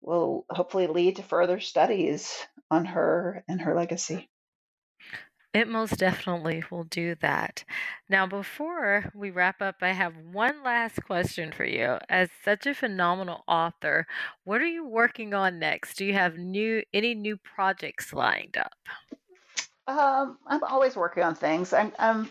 will 0.01 0.45
hopefully 0.51 0.87
lead 0.87 1.16
to 1.16 1.22
further 1.22 1.61
studies 1.61 2.35
on 2.70 2.85
her 2.85 3.43
and 3.49 3.61
her 3.62 3.74
legacy. 3.74 4.28
It 5.55 5.68
most 5.68 5.98
definitely 5.98 6.64
will 6.68 6.82
do 6.82 7.14
that. 7.20 7.62
Now, 8.09 8.26
before 8.26 9.12
we 9.14 9.30
wrap 9.30 9.62
up, 9.62 9.76
I 9.82 9.92
have 9.92 10.14
one 10.32 10.64
last 10.64 11.05
question 11.05 11.52
for 11.52 11.64
you. 11.64 11.98
As 12.09 12.28
such 12.44 12.66
a 12.66 12.74
phenomenal 12.74 13.44
author, 13.46 14.09
what 14.42 14.61
are 14.61 14.66
you 14.66 14.84
working 14.84 15.32
on 15.32 15.61
next? 15.61 15.96
Do 15.96 16.05
you 16.05 16.12
have 16.14 16.36
new 16.36 16.82
any 16.92 17.14
new 17.14 17.36
projects 17.36 18.12
lined 18.12 18.57
up? 18.57 18.74
Um, 19.86 20.38
I'm 20.44 20.64
always 20.64 20.96
working 20.96 21.22
on 21.22 21.36
things. 21.36 21.72
I'm, 21.72 21.92
I'm 22.00 22.28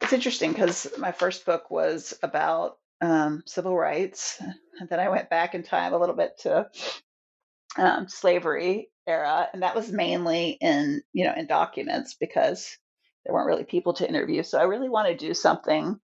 it's 0.00 0.14
interesting 0.14 0.52
because 0.52 0.88
my 0.98 1.12
first 1.12 1.44
book 1.44 1.70
was 1.70 2.14
about 2.22 2.78
um, 3.02 3.42
civil 3.44 3.76
rights, 3.76 4.40
and 4.80 4.88
then 4.88 4.98
I 4.98 5.10
went 5.10 5.28
back 5.28 5.54
in 5.54 5.62
time 5.62 5.92
a 5.92 5.98
little 5.98 6.16
bit 6.16 6.38
to 6.40 6.70
um, 7.76 8.08
slavery 8.08 8.90
era, 9.06 9.48
and 9.52 9.62
that 9.62 9.74
was 9.74 9.90
mainly 9.90 10.50
in 10.60 11.02
you 11.12 11.24
know 11.24 11.34
in 11.36 11.46
documents 11.46 12.16
because 12.18 12.76
there 13.24 13.34
weren't 13.34 13.48
really 13.48 13.64
people 13.64 13.94
to 13.94 14.08
interview. 14.08 14.42
So 14.42 14.58
I 14.58 14.64
really 14.64 14.88
want 14.88 15.08
to 15.08 15.16
do 15.16 15.34
something 15.34 16.00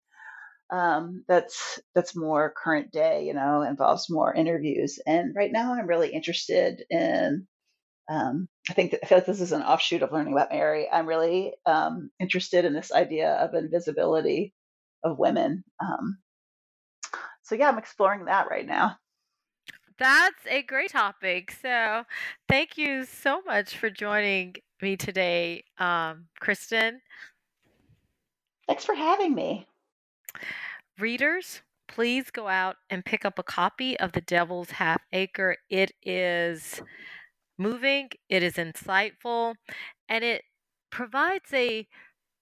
um, 0.71 1.25
that's 1.29 1.81
that's 1.95 2.17
more 2.17 2.53
current 2.57 2.91
day, 2.91 3.25
you 3.25 3.35
know, 3.35 3.63
involves 3.63 4.11
more 4.11 4.35
interviews. 4.35 4.99
And 5.07 5.35
right 5.35 5.53
now, 5.53 5.75
I'm 5.75 5.87
really 5.87 6.11
interested 6.11 6.85
in. 6.91 7.47
Um, 8.09 8.49
I 8.71 8.73
think 8.73 8.93
that, 8.93 9.01
I 9.03 9.07
feel 9.07 9.19
like 9.19 9.27
this 9.27 9.41
is 9.41 9.51
an 9.51 9.63
offshoot 9.63 10.03
of 10.03 10.13
learning 10.13 10.33
about 10.33 10.53
Mary. 10.53 10.89
I'm 10.91 11.07
really 11.07 11.55
um, 11.67 12.11
interested 12.21 12.65
in 12.65 12.73
this 12.73 12.93
idea 12.93 13.33
of 13.33 13.55
invisibility 13.55 14.55
of 15.03 15.19
women. 15.19 15.65
Um, 15.81 16.19
so 17.43 17.57
yeah, 17.57 17.69
I'm 17.69 17.79
exploring 17.79 18.27
that 18.27 18.49
right 18.49 18.67
now. 18.67 18.97
That's 19.99 20.47
a 20.47 20.63
great 20.63 20.91
topic. 20.91 21.53
So, 21.63 22.05
thank 22.49 22.77
you 22.77 23.05
so 23.05 23.41
much 23.47 23.77
for 23.77 23.89
joining 23.89 24.57
me 24.83 24.97
today, 24.97 25.65
um, 25.79 26.27
Kristen. 26.41 27.01
Thanks 28.67 28.85
for 28.85 28.95
having 28.95 29.35
me. 29.35 29.67
Readers, 30.99 31.63
please 31.89 32.31
go 32.31 32.49
out 32.49 32.77
and 32.91 33.05
pick 33.05 33.25
up 33.25 33.39
a 33.39 33.43
copy 33.43 33.99
of 33.99 34.13
The 34.13 34.21
Devil's 34.21 34.73
Half 34.73 35.03
Acre. 35.13 35.57
It 35.71 35.93
is 36.03 36.83
moving, 37.59 38.11
it 38.29 38.43
is 38.43 38.55
insightful, 38.55 39.55
and 40.09 40.25
it 40.25 40.43
provides 40.91 41.53
a 41.53 41.87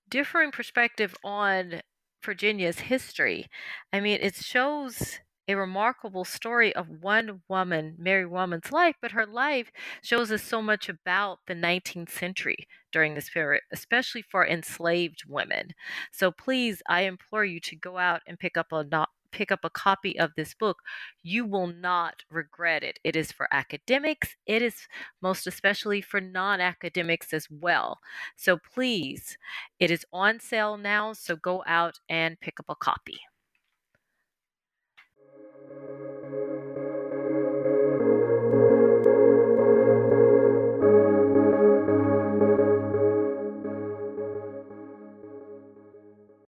differing 0.08 0.50
perspective 0.50 1.14
on 1.22 1.82
Virginia's 2.24 2.80
history. 2.80 3.46
I 3.92 4.00
mean, 4.00 4.18
it 4.20 4.34
shows 4.34 5.20
a 5.48 5.54
remarkable 5.54 6.24
story 6.24 6.74
of 6.74 6.88
one 7.02 7.42
woman, 7.48 7.96
Mary 7.98 8.26
Woman's 8.26 8.72
life, 8.72 8.96
but 9.00 9.12
her 9.12 9.26
life 9.26 9.70
shows 10.02 10.30
us 10.32 10.42
so 10.42 10.62
much 10.62 10.88
about 10.88 11.40
the 11.46 11.54
19th 11.54 12.10
century 12.10 12.66
during 12.92 13.14
this 13.14 13.30
period, 13.30 13.62
especially 13.72 14.22
for 14.22 14.46
enslaved 14.46 15.24
women. 15.28 15.70
So 16.12 16.30
please, 16.30 16.82
I 16.88 17.02
implore 17.02 17.44
you 17.44 17.60
to 17.60 17.76
go 17.76 17.98
out 17.98 18.22
and 18.26 18.38
pick 18.38 18.56
up 18.56 18.72
a 18.72 18.84
not 18.84 19.10
pick 19.32 19.50
up 19.50 19.64
a 19.64 19.70
copy 19.70 20.18
of 20.18 20.30
this 20.36 20.54
book, 20.54 20.78
you 21.22 21.44
will 21.44 21.66
not 21.66 22.22
regret 22.30 22.84
it. 22.84 22.98
It 23.02 23.16
is 23.16 23.32
for 23.32 23.48
academics, 23.52 24.36
it 24.46 24.62
is 24.62 24.86
most 25.20 25.46
especially 25.46 26.00
for 26.00 26.20
non 26.20 26.60
academics 26.60 27.32
as 27.32 27.48
well. 27.50 27.98
So 28.36 28.56
please, 28.58 29.36
it 29.80 29.90
is 29.90 30.06
on 30.12 30.40
sale 30.40 30.76
now, 30.76 31.12
so 31.12 31.36
go 31.36 31.64
out 31.66 31.98
and 32.08 32.40
pick 32.40 32.60
up 32.60 32.66
a 32.68 32.76
copy. 32.76 33.18